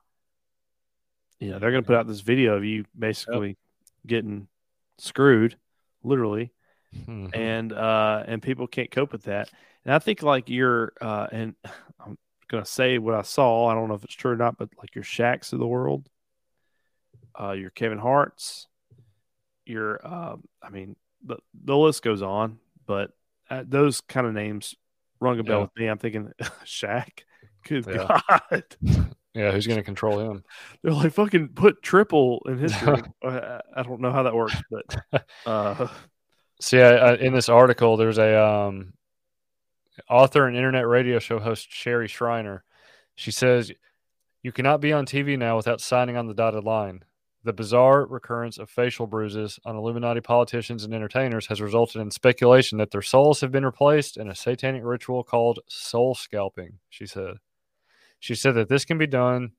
[1.40, 3.58] You know, they're going to put out this video of you basically
[4.06, 4.48] getting
[4.98, 5.58] screwed,
[6.04, 6.52] literally,
[6.96, 7.36] Mhm.
[7.36, 9.52] and uh, and people can't cope with that.
[9.86, 11.56] And I think like you're, uh, and
[12.50, 13.68] I'm gonna say what I saw.
[13.68, 16.08] I don't know if it's true or not, but like your Shaqs of the world,
[17.40, 18.68] uh, your Kevin Hart's,
[19.66, 20.96] your, uh, I mean,
[21.26, 23.12] the the list goes on, but
[23.50, 24.76] uh, those kind of names
[25.20, 25.62] rung a bell Yeah.
[25.64, 25.88] with me.
[25.88, 26.32] I'm thinking
[26.66, 27.24] Shaq.
[27.68, 28.22] Good Yeah.
[28.30, 28.64] God,
[29.34, 30.44] Yeah, who's going to control him?
[30.84, 33.04] they're like fucking put triple in history.
[33.24, 35.88] I, I don't know how that works, but uh,
[36.62, 38.94] So yeah, uh, in this article, there's a um,
[40.10, 42.64] author and internet radio show host Sherry Shriner.
[43.16, 43.72] She says,
[44.44, 47.04] "You cannot be on TV now without signing on the dotted line.
[47.44, 52.78] The bizarre recurrence of facial bruises on Illuminati politicians and entertainers has resulted in speculation
[52.80, 57.38] that their souls have been replaced in a satanic ritual called soul scalping." She said.
[58.20, 59.52] She said that this can be done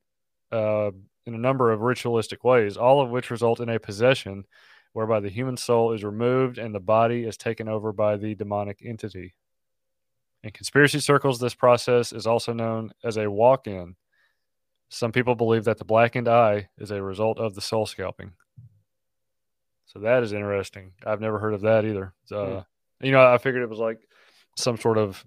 [0.51, 0.91] uh,
[1.27, 4.45] in a number of ritualistic ways, all of which result in a possession
[4.93, 8.81] whereby the human soul is removed and the body is taken over by the demonic
[8.85, 9.35] entity.
[10.43, 13.97] In conspiracy circles, this process is also known as a walk in.
[14.89, 18.33] Some people believe that the blackened eye is a result of the soul scalping.
[19.87, 20.93] So that is interesting.
[21.05, 22.15] I've never heard of that either.
[22.31, 22.63] Uh,
[23.01, 23.99] You know, I figured it was like
[24.57, 25.25] some sort of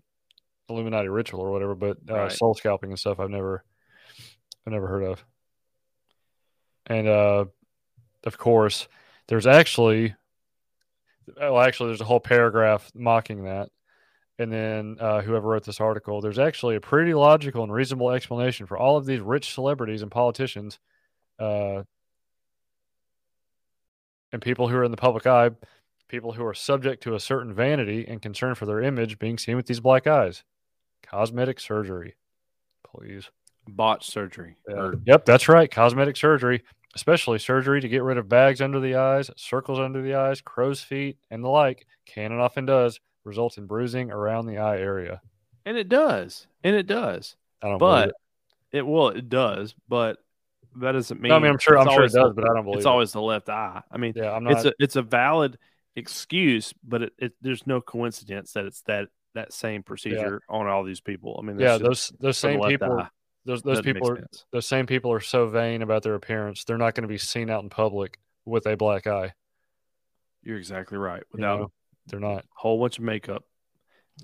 [0.70, 2.32] Illuminati ritual or whatever, but uh, Right.
[2.32, 3.64] soul scalping and stuff I've never,
[4.66, 5.24] I've never heard of.
[6.88, 7.46] And uh,
[8.24, 8.88] of course,
[9.28, 10.16] there's actually,
[11.38, 13.70] well, actually, there's a whole paragraph mocking that.
[14.42, 18.66] And then uh, whoever wrote this article, there's actually a pretty logical and reasonable explanation
[18.66, 20.80] for all of these rich celebrities and politicians,
[21.38, 21.84] uh,
[24.34, 25.52] and people who are in the public eye,
[26.08, 29.58] people who are subject to a certain vanity and concern for their image being seen
[29.58, 30.44] with these black eyes.
[31.04, 32.16] Cosmetic surgery,
[32.84, 33.30] please.
[33.68, 34.56] botched surgery.
[34.68, 35.70] Or- Yep, that's right.
[35.70, 36.64] Cosmetic surgery,
[36.96, 40.82] especially surgery to get rid of bags under the eyes, circles under the eyes, crow's
[40.82, 45.22] feet, and the like, can and often does result in bruising around the eye area.
[45.66, 47.36] and it does, and it does.
[47.62, 48.10] I don't believe but
[48.72, 48.80] it.
[48.80, 50.18] it well, it does, but
[50.78, 51.30] that doesn't mean.
[51.30, 52.86] No, I mean, I'm sure- I'm sure it does, the- but I don't believe it's
[52.86, 52.90] it.
[52.90, 53.82] always the left eye.
[53.92, 54.54] I mean, Yeah, I'm not.
[54.54, 55.58] it's a it's a valid
[55.96, 60.84] excuse, but it, it there's no coincidence that it's that that same procedure on all
[60.84, 61.38] these people.
[61.42, 63.10] I mean, Yeah, those those same people, eye.
[63.46, 64.46] those those Doesn't people are sense.
[64.52, 66.64] those same people are so vain about their appearance.
[66.64, 69.34] They're not going to be seen out in public with a black eye.
[70.44, 71.20] You're exactly right.
[71.20, 71.72] You Without know,
[72.12, 73.44] they're not a whole bunch of makeup,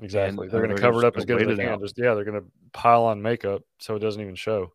[0.01, 0.45] exactly.
[0.45, 1.73] And, they're going to cover it up as good as they can.
[1.73, 1.81] out.
[1.81, 4.73] Just yeah, they're going to pile on makeup so it doesn't even show.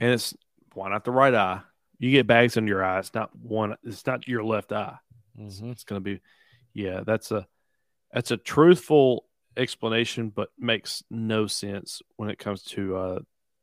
[0.00, 0.34] and it's
[0.74, 1.60] why not the right eye?
[1.98, 2.98] You get bags under your eye.
[2.98, 3.76] It's not one.
[3.84, 4.96] It's not your left eye.
[5.38, 5.72] Mhm.
[5.72, 6.20] It's going to be,
[6.72, 7.02] yeah.
[7.04, 7.46] That's a
[8.12, 9.26] that's a truthful
[9.56, 13.18] explanation, but makes no sense when it comes to uh,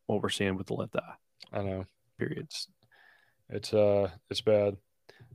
[0.07, 1.13] what we're seeing with the left eye.
[1.53, 1.85] I know.
[2.19, 2.67] Periods.
[3.49, 4.77] It's uh, it's bad.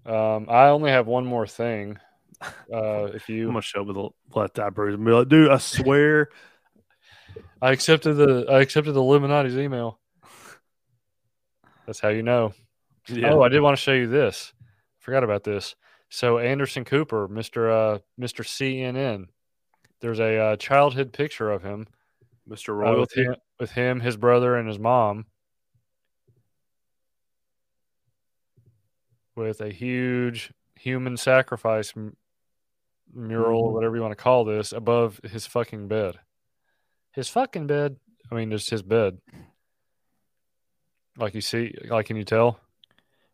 [0.05, 1.99] Um, I only have one more thing.
[2.43, 5.29] Uh, if I'm you, gonna show up with a left eye bruise and be like,
[5.29, 6.29] dude, I swear.
[7.63, 9.99] I accepted the, I accepted the Illuminati's email.
[11.87, 12.55] That's how you know.
[13.09, 13.33] Yeah.
[13.33, 14.53] Oh, I did want to show you this.
[15.01, 15.75] Forgot about this.
[16.09, 19.27] So Anderson Cooper, Mister uh, Mister CNN.
[20.01, 21.87] There's a uh, childhood picture of him
[22.51, 22.87] Mr.
[22.87, 25.27] uh, with him, with him, his brother, and his mom,
[29.37, 32.17] with a huge human sacrifice m-
[33.15, 33.73] mural, Mhm.
[33.73, 36.19] whatever you want to call this, above his fucking bed.
[37.13, 37.97] His fucking bed.
[38.31, 39.21] I mean, just his bed.
[41.17, 42.61] Like you see, like can you tell?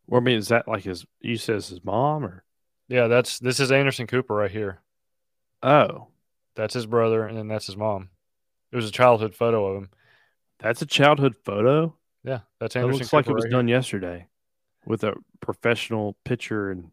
[0.07, 1.05] Well, I mean, is that like his?
[1.21, 2.45] You says his mom or?
[2.89, 4.81] Yeah, that's this is Anderson Cooper right here.
[5.63, 6.09] Oh,
[6.55, 8.09] That's his brother, and then that's his mom.
[8.73, 9.91] It was a childhood photo of him.
[10.59, 11.95] that's a childhood photo.
[12.25, 13.59] Yeah, that's It Anderson looks like it was right here.
[13.59, 14.27] done yesterday,
[14.87, 16.91] with a professional picture and.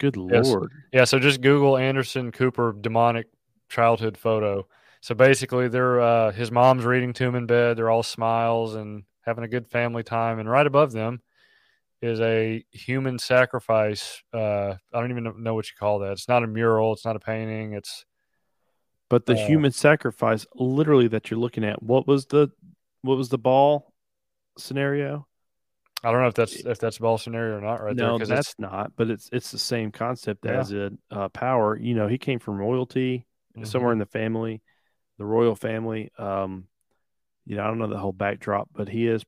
[0.00, 0.48] Good Yes.
[0.48, 0.72] lord!
[0.92, 3.28] Yeah, so just Google Anderson Cooper demonic
[3.68, 4.66] childhood photo.
[5.00, 7.76] So basically, they're uh, his mom's reading to him in bed.
[7.76, 11.20] They're all smiles and having a good family time, and right above them
[12.02, 14.22] is a human sacrifice.
[14.32, 16.12] Uh, I don't even know what you call that.
[16.12, 16.94] It's not a mural.
[16.94, 17.74] It's not a painting.
[17.74, 18.06] It's
[19.10, 21.82] But the Uh, human sacrifice, literally, that you're looking at.
[21.82, 22.48] What was the,
[23.02, 23.92] what was the Baal
[24.56, 25.26] scenario?
[26.02, 28.28] I don't know if that's if that's Baal scenario or not right there no, because
[28.28, 28.92] that's not.
[28.96, 30.60] But it's it's the same concept Yeah.
[30.60, 31.78] as a uh, power.
[31.78, 33.64] You know, he came from royalty, Mm-hmm.
[33.64, 34.62] somewhere in the family,
[35.18, 36.12] the royal family.
[36.16, 36.68] Um,
[37.44, 39.24] you know, I don't know the whole backdrop, but he is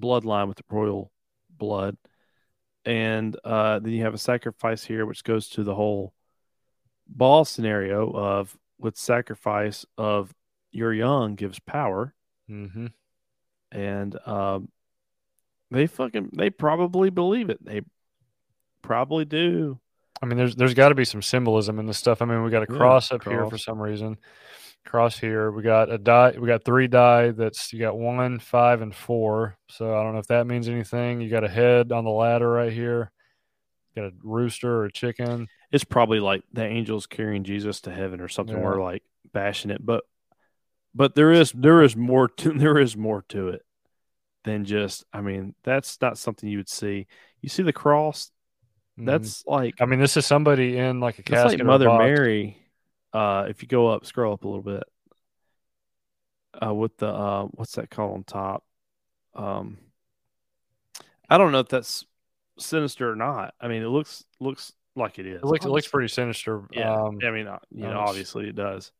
[0.00, 1.12] bloodline with the royal
[1.50, 1.96] blood.
[2.84, 6.12] And uh, then you have a sacrifice here, which goes to the whole
[7.06, 10.34] Baal scenario of with sacrifice of
[10.72, 12.12] your young gives power,
[12.50, 12.88] mm-hmm.
[13.70, 14.68] and um,
[15.74, 17.64] they fucking they probably believe it.
[17.64, 17.82] They
[18.82, 19.80] probably do.
[20.22, 22.22] I mean, there's there's got to be some symbolism in this stuff.
[22.22, 24.16] I mean, we got a Yeah, cross up here for some reason.
[24.86, 25.50] Cross here.
[25.50, 26.34] We got a die.
[26.38, 27.30] We got three die.
[27.30, 29.56] That's you got one, five, and four.
[29.68, 31.20] So I don't know if that means anything.
[31.20, 33.10] You got a head on the ladder right here.
[33.96, 35.48] got a rooster or a chicken.
[35.72, 38.56] it's probably like the angels carrying Jesus to heaven or something.
[38.56, 38.62] Yeah.
[38.62, 39.02] We're like
[39.32, 40.04] bashing it, but
[40.94, 43.62] but there is there is more to there is more to it
[44.44, 45.04] than just.
[45.12, 47.06] I mean, that's not something you would see.
[47.40, 48.30] You see the cross.
[48.98, 49.06] Mhm.
[49.06, 51.60] That's like I mean, this is somebody in like a casket.
[51.60, 51.88] like Mother.
[51.98, 52.58] Mary.
[53.12, 54.84] Uh, if you go up, scroll up a little bit.
[56.64, 58.64] Uh, with the uh, what's that called on top?
[59.34, 59.78] Um,
[61.28, 62.04] I don't know if that's
[62.58, 63.54] sinister or not.
[63.60, 65.42] I mean, it looks looks like it is.
[65.42, 66.62] It looks, it looks pretty sinister.
[66.70, 68.92] Yeah, Um, I mean, uh, you know, obviously it does.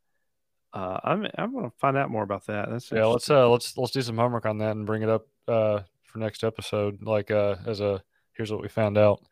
[0.73, 2.69] Uh, I'm I'm gonna find out more about that.
[2.69, 3.05] That's yeah.
[3.05, 6.19] Let's uh let's let's do some homework on that and bring it up uh for
[6.19, 7.03] next episode.
[7.03, 8.03] Like uh as a
[8.33, 9.23] here's what we found out.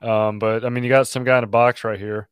[0.00, 2.28] Um, but I mean, you got some guy in a box right here.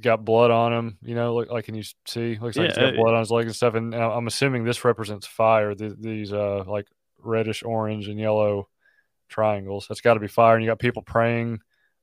[0.00, 1.34] Got blood on him, you know.
[1.34, 2.36] Look like, can you see?
[2.40, 3.74] Looks like he's got uh, blood on his leg and stuff.
[3.74, 5.74] And I'm assuming this represents fire.
[5.74, 6.88] th these uh like
[7.18, 8.68] reddish orange and yellow
[9.28, 9.86] triangles.
[9.88, 10.56] That's got to be fire.
[10.56, 11.60] And you got people praying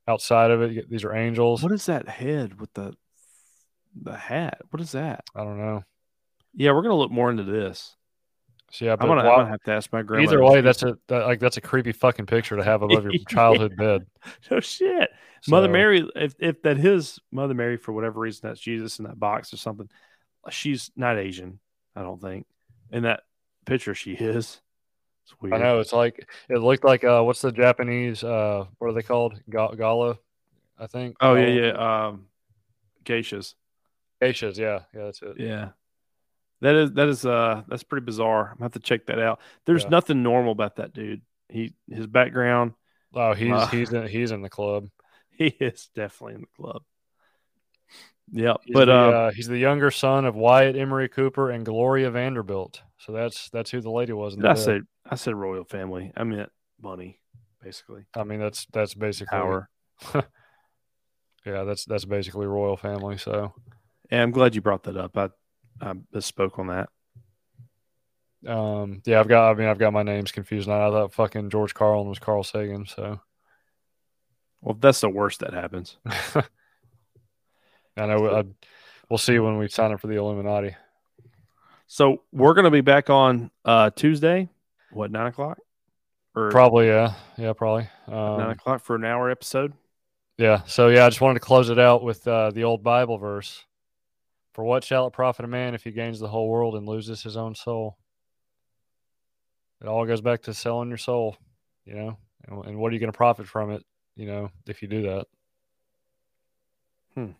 [0.08, 0.70] outside of it.
[0.70, 1.62] You get, these are angels.
[1.62, 2.94] what is that head with the
[3.94, 4.60] the hat?
[4.70, 5.24] What is that?
[5.34, 5.84] I don't know.
[6.54, 7.94] Yeah, we're gonna look more into this.
[8.72, 10.24] So yeah, but I'm gonna, I'm gonna have to ask my grandma.
[10.30, 13.12] either way, that's a that, like that's a creepy fucking picture to have above your
[13.28, 14.06] childhood bed.
[14.50, 15.10] no shit.
[15.46, 19.20] Mother Mary, if if that his Mother Mary for whatever reason that's Jesus in that
[19.20, 19.90] box or something,
[20.48, 21.60] she's not Asian.
[21.94, 22.46] I don't think.
[22.90, 23.24] In that
[23.66, 24.62] picture, she is.
[25.26, 25.54] It's weird.
[25.54, 29.02] I know it's like it looked like uh what's the Japanese uh what are they
[29.02, 30.18] called Ga- gala
[30.78, 32.06] I think Oh yeah, yeah.
[32.06, 32.28] Um,
[33.04, 33.54] geishas.
[34.22, 35.70] geishas yeah yeah that's it Yeah.
[36.62, 38.48] That is that is uh that's pretty bizarre.
[38.50, 39.40] I'm gonna have to check that out.
[39.66, 39.90] There's Yeah.
[39.90, 41.22] nothing normal about that dude.
[41.48, 42.72] He his background,
[43.14, 44.88] oh he's Uh, he's in, he's in the club
[45.30, 46.82] he is definitely in the club.
[48.34, 48.60] Yep.
[48.64, 52.10] he's but the, uh, uh, he's the younger son of Wyatt Emory Cooper and Gloria
[52.10, 56.12] Vanderbilt so that's that's who the lady was in I said I said royal family.
[56.16, 57.18] I meant money,
[57.60, 58.04] basically.
[58.14, 59.68] I mean that's that's basically Power.
[61.44, 63.52] yeah that's that's basically royal family so
[64.10, 65.16] And I'm glad you brought that up.
[65.18, 65.30] I
[65.82, 66.88] I bespoke on that.
[68.46, 71.50] um yeah I've got I mean I've got my names confused now I thought fucking
[71.50, 73.20] George Carlin was Carl Sagan so
[74.60, 75.96] Well, that's the worst that happens.
[77.96, 78.44] I know I,
[79.08, 80.76] we'll see when we sign up for the Illuminati.
[81.86, 84.48] So we're gonna be back on uh Tuesday.
[84.92, 85.58] What nine o'clock?
[86.34, 87.88] or Probably, yeah, yeah, probably.
[88.08, 89.74] nine Um, o'clock for an hour episode.
[90.38, 90.62] yeah.
[90.64, 93.64] So yeah, I just wanted to close it out with uh, the old Bible verse:
[94.52, 97.22] "For what shall it profit a man if he gains the whole world and loses
[97.22, 97.96] his own soul?"
[99.80, 101.36] It all goes back to selling your soul,
[101.84, 102.16] you know.
[102.46, 103.84] And, and what are you going to profit from it,
[104.14, 105.26] you know, if you do that?
[107.14, 107.32] Hmm.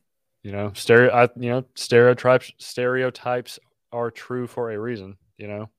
[0.43, 1.12] You know, stereo.
[1.12, 2.52] I, you know, stereotypes.
[2.59, 3.59] Stereotypes
[3.93, 5.16] are true for a reason.
[5.36, 5.70] You know,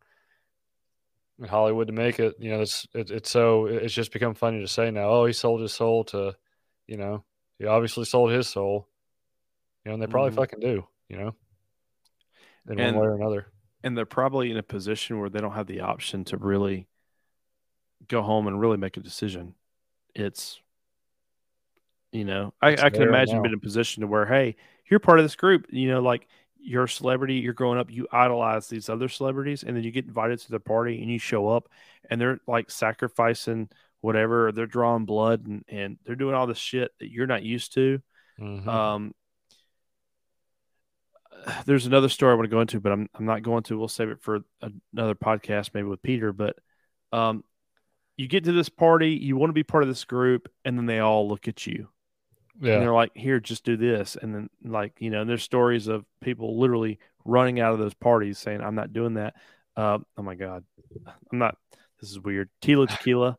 [1.39, 2.35] in Hollywood to make it.
[2.39, 5.09] You know, it's it, it's so it's just become funny to say now.
[5.09, 6.35] Oh, he sold his soul to,
[6.87, 7.25] you know,
[7.59, 8.87] he obviously sold his soul.
[9.83, 10.35] You know, and they probably Mhm.
[10.35, 10.87] fucking do.
[11.13, 11.35] You know,
[12.69, 13.47] in And- one way or another.
[13.83, 16.87] and they're probably in a position where they don't have the option to really
[18.07, 19.53] go home and really make a decision.
[20.15, 20.59] It's,
[22.11, 23.41] you know, I, I can imagine now.
[23.43, 24.55] being in a position to where, hey,
[24.89, 25.67] you're part of this group.
[25.69, 26.27] You know, like
[26.59, 30.05] you're a celebrity, you're growing up, you idolize these other celebrities, and then you get
[30.05, 31.69] invited to their party and you show up
[32.09, 33.69] and they're like sacrificing
[34.01, 37.73] whatever, they're drawing blood and, and they're doing all this shit that you're not used
[37.75, 38.01] to.
[38.39, 38.67] Mhm.
[38.67, 39.13] Um,
[41.65, 43.77] there's another story I want to go into, but I'm I'm not going to.
[43.77, 44.41] We'll save it for
[44.93, 46.33] another podcast, maybe with Peter.
[46.33, 46.57] But
[47.11, 47.43] um,
[48.17, 50.85] you get to this party, you want to be part of this group, and then
[50.85, 51.89] they all look at you,
[52.59, 52.73] yeah.
[52.73, 55.87] and they're like, "Here, just do this," and then like you know, and there's stories
[55.87, 59.35] of people literally running out of those parties saying, "I'm not doing that."
[59.75, 60.63] Uh, oh my god,
[61.31, 61.57] I'm not.
[61.99, 62.49] This is weird.
[62.61, 63.37] Tila Tequila,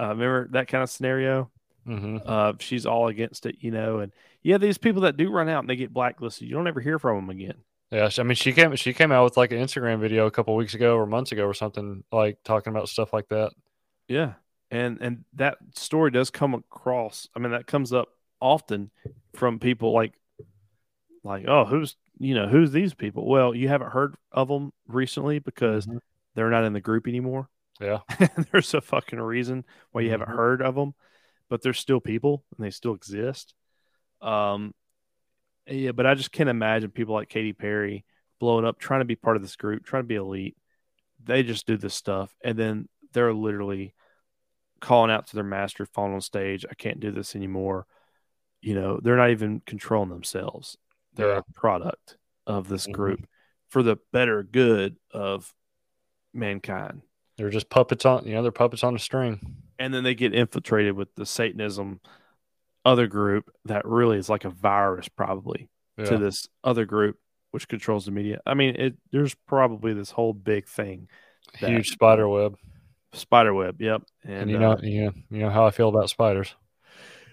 [0.00, 1.50] uh, remember that kind of scenario?
[1.86, 4.00] Hmm uh, she's all against it, you know.
[4.00, 6.80] And yeah, these people that do run out and they get blacklisted, you don't ever
[6.80, 7.56] hear from them again.
[7.92, 10.56] Yeah, I mean, she came she came out with like an Instagram video a couple
[10.56, 13.52] weeks ago or months ago or something, like talking about stuff like that.
[14.08, 14.34] Yeah,
[14.70, 17.28] and and that story does come across.
[17.34, 18.08] I mean, that comes up
[18.40, 18.90] often
[19.34, 20.14] from people like
[21.22, 23.26] like oh, who's you know who's these people?
[23.26, 26.00] Well, you haven't heard of them recently because Mhm.
[26.34, 27.48] they're not in the group anymore.
[27.80, 28.00] Yeah,
[28.52, 30.36] There's a fucking reason why you haven't Mhm.
[30.36, 30.94] heard of them,
[31.48, 33.54] but they're still people and they still exist.
[34.20, 34.74] Um,
[35.66, 38.04] yeah, but I just can't imagine people like Katy Perry
[38.38, 40.56] blowing up, trying to be part of this group, trying to be elite.
[41.22, 43.94] They just do this stuff, and then they're literally
[44.80, 46.64] calling out to their master, falling on stage.
[46.70, 47.86] I can't do this anymore.
[48.60, 50.76] You know, they're not even controlling themselves.
[51.14, 51.38] They're Yeah.
[51.48, 52.16] a product
[52.46, 52.92] of this Mhm.
[52.92, 53.28] group
[53.68, 55.54] for the better good of
[56.32, 57.02] mankind.
[57.38, 59.62] they're just puppets on you know they're puppets on a string.
[59.78, 62.00] And then they get infiltrated with the Satanism
[62.84, 66.04] other group that really is like a virus, probably Yeah.
[66.06, 67.18] to this other group
[67.52, 68.40] which controls the media.
[68.44, 71.08] I mean, it there's probably this whole big thing,
[71.60, 72.56] that- Huge spider web,
[73.12, 73.80] spider web.
[73.80, 76.54] Yep, and, and, you know uh, you know you know how I feel about spiders.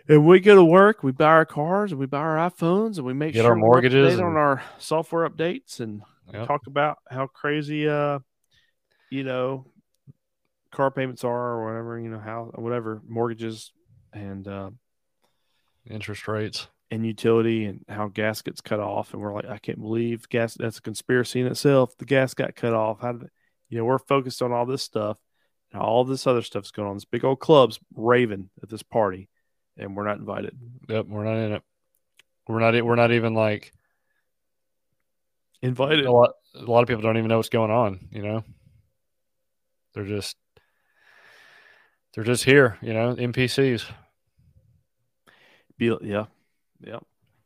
[0.08, 3.06] and we go to work, we buy our cars, and we buy our iPhones, and
[3.06, 6.02] we make Get sure our mortgages date on our software updates, and
[6.34, 6.48] Yep.
[6.48, 8.20] talk about how crazy, uh,
[9.10, 9.66] you know,
[10.74, 13.72] car payments are, or whatever, you know, how whatever mortgages
[14.12, 14.48] and.
[14.48, 14.70] uh
[15.90, 16.68] Interest rates.
[16.92, 20.54] and utility and how gas gets cut off and we're like i can't believe gas
[20.54, 23.30] that's a conspiracy in itself the gas got cut off how did
[23.68, 25.18] you know we're focused on all this stuff
[25.74, 29.28] and all this other stuff's going on this big old club's raving at this party
[29.76, 31.64] and we're not invited Yep, we're not in it.
[32.48, 32.86] We're not.
[32.86, 33.72] We're not even like
[35.62, 36.32] invited a lot.
[36.56, 38.08] A lot of people don't even know what's going on.
[38.12, 38.44] You know,
[39.94, 40.36] they're just
[42.14, 42.78] they're just here.
[42.82, 43.86] You know, NPCs.
[45.78, 46.26] Be, yeah
[46.82, 47.00] yeah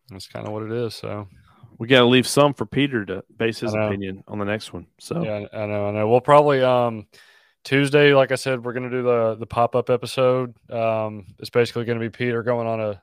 [0.09, 0.93] That's kind of what it is.
[0.93, 1.27] So
[1.77, 4.87] we got to leave some for peter to base his opinion on the next one
[4.99, 5.87] so yeah, I know.
[5.87, 6.07] I know.
[6.09, 7.07] We'll probably um
[7.63, 10.55] Tuesday, like I said, we're gonna do the the pop up episode.
[10.71, 13.01] Um, it's basically gonna be Peter going on a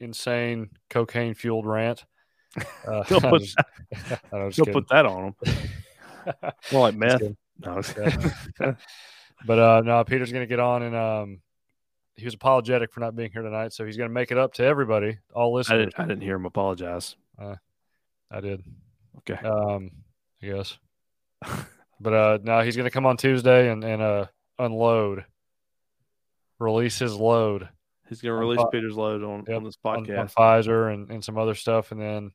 [0.00, 2.04] insane cocaine fueled rant.
[2.88, 3.58] Uh, Don't put just-
[4.32, 5.34] I know, just don't put that on him
[6.72, 7.94] more like meth no, I was-
[8.58, 8.74] Yeah.
[9.44, 11.40] But uh, no, Peter's going to get on, and um,
[12.14, 14.54] he was apologetic for not being here tonight, so he's going to make it up
[14.54, 15.84] to everybody, all I, listeners.
[15.84, 18.64] didn't, I didn't hear him apologize I did,
[19.18, 19.90] okay um,
[20.42, 20.78] I guess.
[22.00, 24.26] but uh, no, he's going to come on Tuesday and and uh,
[24.58, 25.26] unload,
[26.58, 27.68] release his load
[28.08, 31.10] he's gonna release Fi- peter's load on, Yep, on this on, podcast on Pfizer and,
[31.10, 32.30] and some other stuff, and then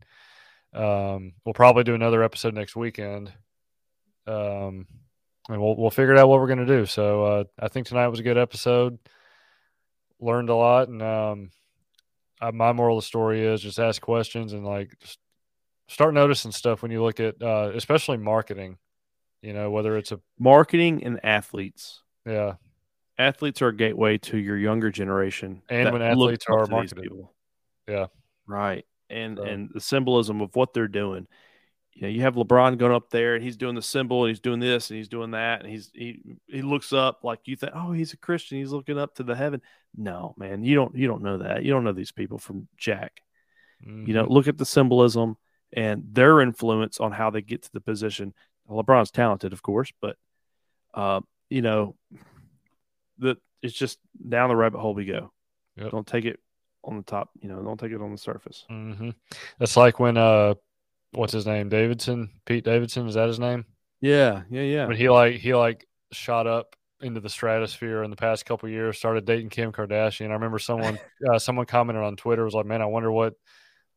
[0.74, 3.32] um, we'll probably do another episode next weekend.
[4.28, 4.88] Um,
[5.50, 6.86] and we'll we'll figure out what we're gonna do.
[6.86, 8.98] So uh, I think tonight was a good episode.
[10.20, 11.50] Learned a lot, and um,
[12.40, 15.18] uh, my moral of the story is just ask questions and like just
[15.88, 18.78] start noticing stuff when you look at, uh, especially marketing.
[19.42, 22.54] You know, whether it's a marketing and athletes yeah,
[23.18, 27.02] athletes are a gateway to your younger generation And when athletes are marketed.
[27.02, 27.34] people.
[27.88, 28.06] Yeah.
[28.46, 31.26] right and So- and the symbolism of what they're doing
[31.94, 34.40] you know, you have LeBron going up there and he's doing the symbol and he's
[34.40, 37.74] doing this and he's doing that and he's he he looks up like you think,
[37.76, 39.62] oh, he's a Christian, he's looking up to the heaven.
[39.96, 41.64] No, man, you don't you don't know that.
[41.64, 43.22] You don't know these people from Jack.
[43.84, 44.30] You know, Mhm.
[44.30, 45.38] look at the symbolism
[45.74, 48.34] and their influence on how they get to the position.
[48.70, 50.18] LeBron's talented, of course, but
[50.94, 51.96] uh, you know,
[53.18, 54.00] the it's just
[54.30, 55.32] down the rabbit hole we go.
[55.78, 55.92] Yep.
[55.92, 56.40] Don't take it
[56.84, 57.30] on the top.
[57.42, 58.66] You know, don't take it on the surface.
[58.70, 59.10] hmm
[59.60, 60.56] That's like when uh,
[61.12, 61.70] what's his name?
[61.70, 63.66] Davidson, Pete Davidson, is that his name?
[64.02, 64.86] Yeah, yeah, yeah.
[64.88, 68.74] When he like he like shot up into the stratosphere in the past couple of
[68.74, 70.30] years, started dating Kim Kardashian.
[70.30, 71.00] I remember someone
[71.32, 73.34] uh, someone commented on Twitter was like, "Man, I wonder what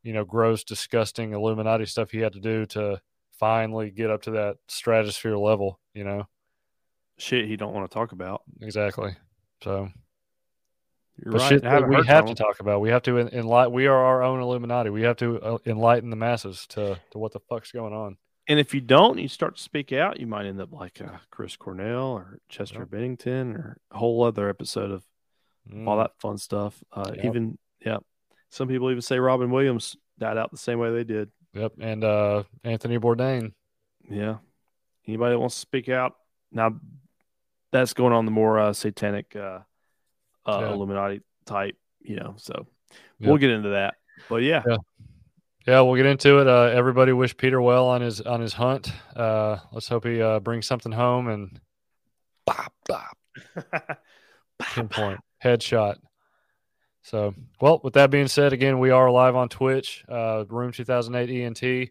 [0.02, 3.00] you know gross, disgusting Illuminati stuff he had to do to
[3.38, 6.28] finally get up to that stratosphere level." You know,
[7.18, 8.42] Shit, he don't want to talk about.
[8.60, 9.14] exactly.
[9.62, 9.88] So,
[11.22, 11.48] You're but right.
[11.48, 12.80] shit that we have to talk about.
[12.80, 13.72] We have to enlighten.
[13.72, 14.90] We are our own Illuminati.
[14.90, 18.16] We have to uh, enlighten the masses to to what the fuck's going on.
[18.48, 21.16] And if you don't, you start to speak out, you might end up like uh,
[21.30, 22.90] Chris Cornell or Chester Yep.
[22.90, 25.04] Bennington or a whole other episode of
[25.72, 26.02] all Mm.
[26.02, 26.82] that fun stuff.
[26.92, 27.24] Uh, Yep.
[27.24, 27.98] Even yeah,
[28.50, 31.30] some people even say Robin Williams died out the same way they did.
[31.54, 33.52] Yep, and uh, Anthony Bourdain.
[34.10, 34.38] Yeah.
[35.06, 36.16] Anybody that wants to speak out
[36.50, 36.78] now,
[37.72, 39.34] that's going on the more uh, satanic
[40.46, 40.72] uh, Yeah.
[40.72, 42.34] Illuminati type, you know.
[42.38, 42.66] So
[43.20, 43.28] Yep.
[43.28, 43.94] we'll get into that.
[44.28, 44.76] But yeah, Yeah.
[45.66, 46.46] Yeah, we'll get into it.
[46.46, 48.92] Uh, everybody wish Peter well on his on his hunt.
[49.16, 51.58] Uh, let's hope he uh, brings something home and
[52.44, 53.16] bop, bop,
[54.60, 55.96] pinpoint headshot.
[57.00, 61.30] So, well, with that being said, again, we are live on Twitch, uh, Room 2008
[61.30, 61.90] ENT.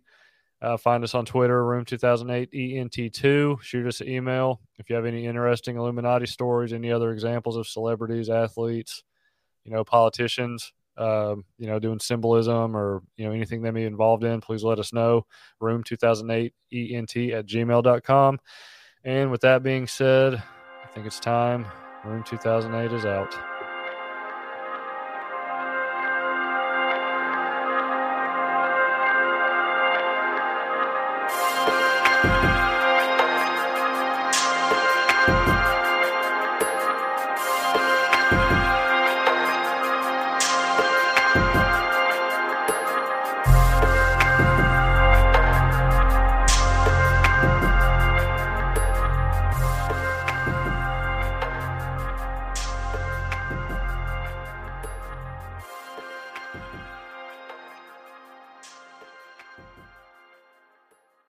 [0.64, 3.61] Uh, find us on Twitter, Room 2008 ENT2.
[3.61, 7.68] Shoot us an email if you have any interesting Illuminati stories, any other examples of
[7.68, 9.03] celebrities, athletes,
[9.65, 13.85] you know, politicians, um, you know, doing symbolism or, you know, anything they may be
[13.85, 15.26] involved in, please let us know.
[15.60, 18.40] Room 2008 ENT at gmail.com.
[19.03, 21.65] And with that being said, I think it's time.
[22.06, 23.53] Room 2008 is out.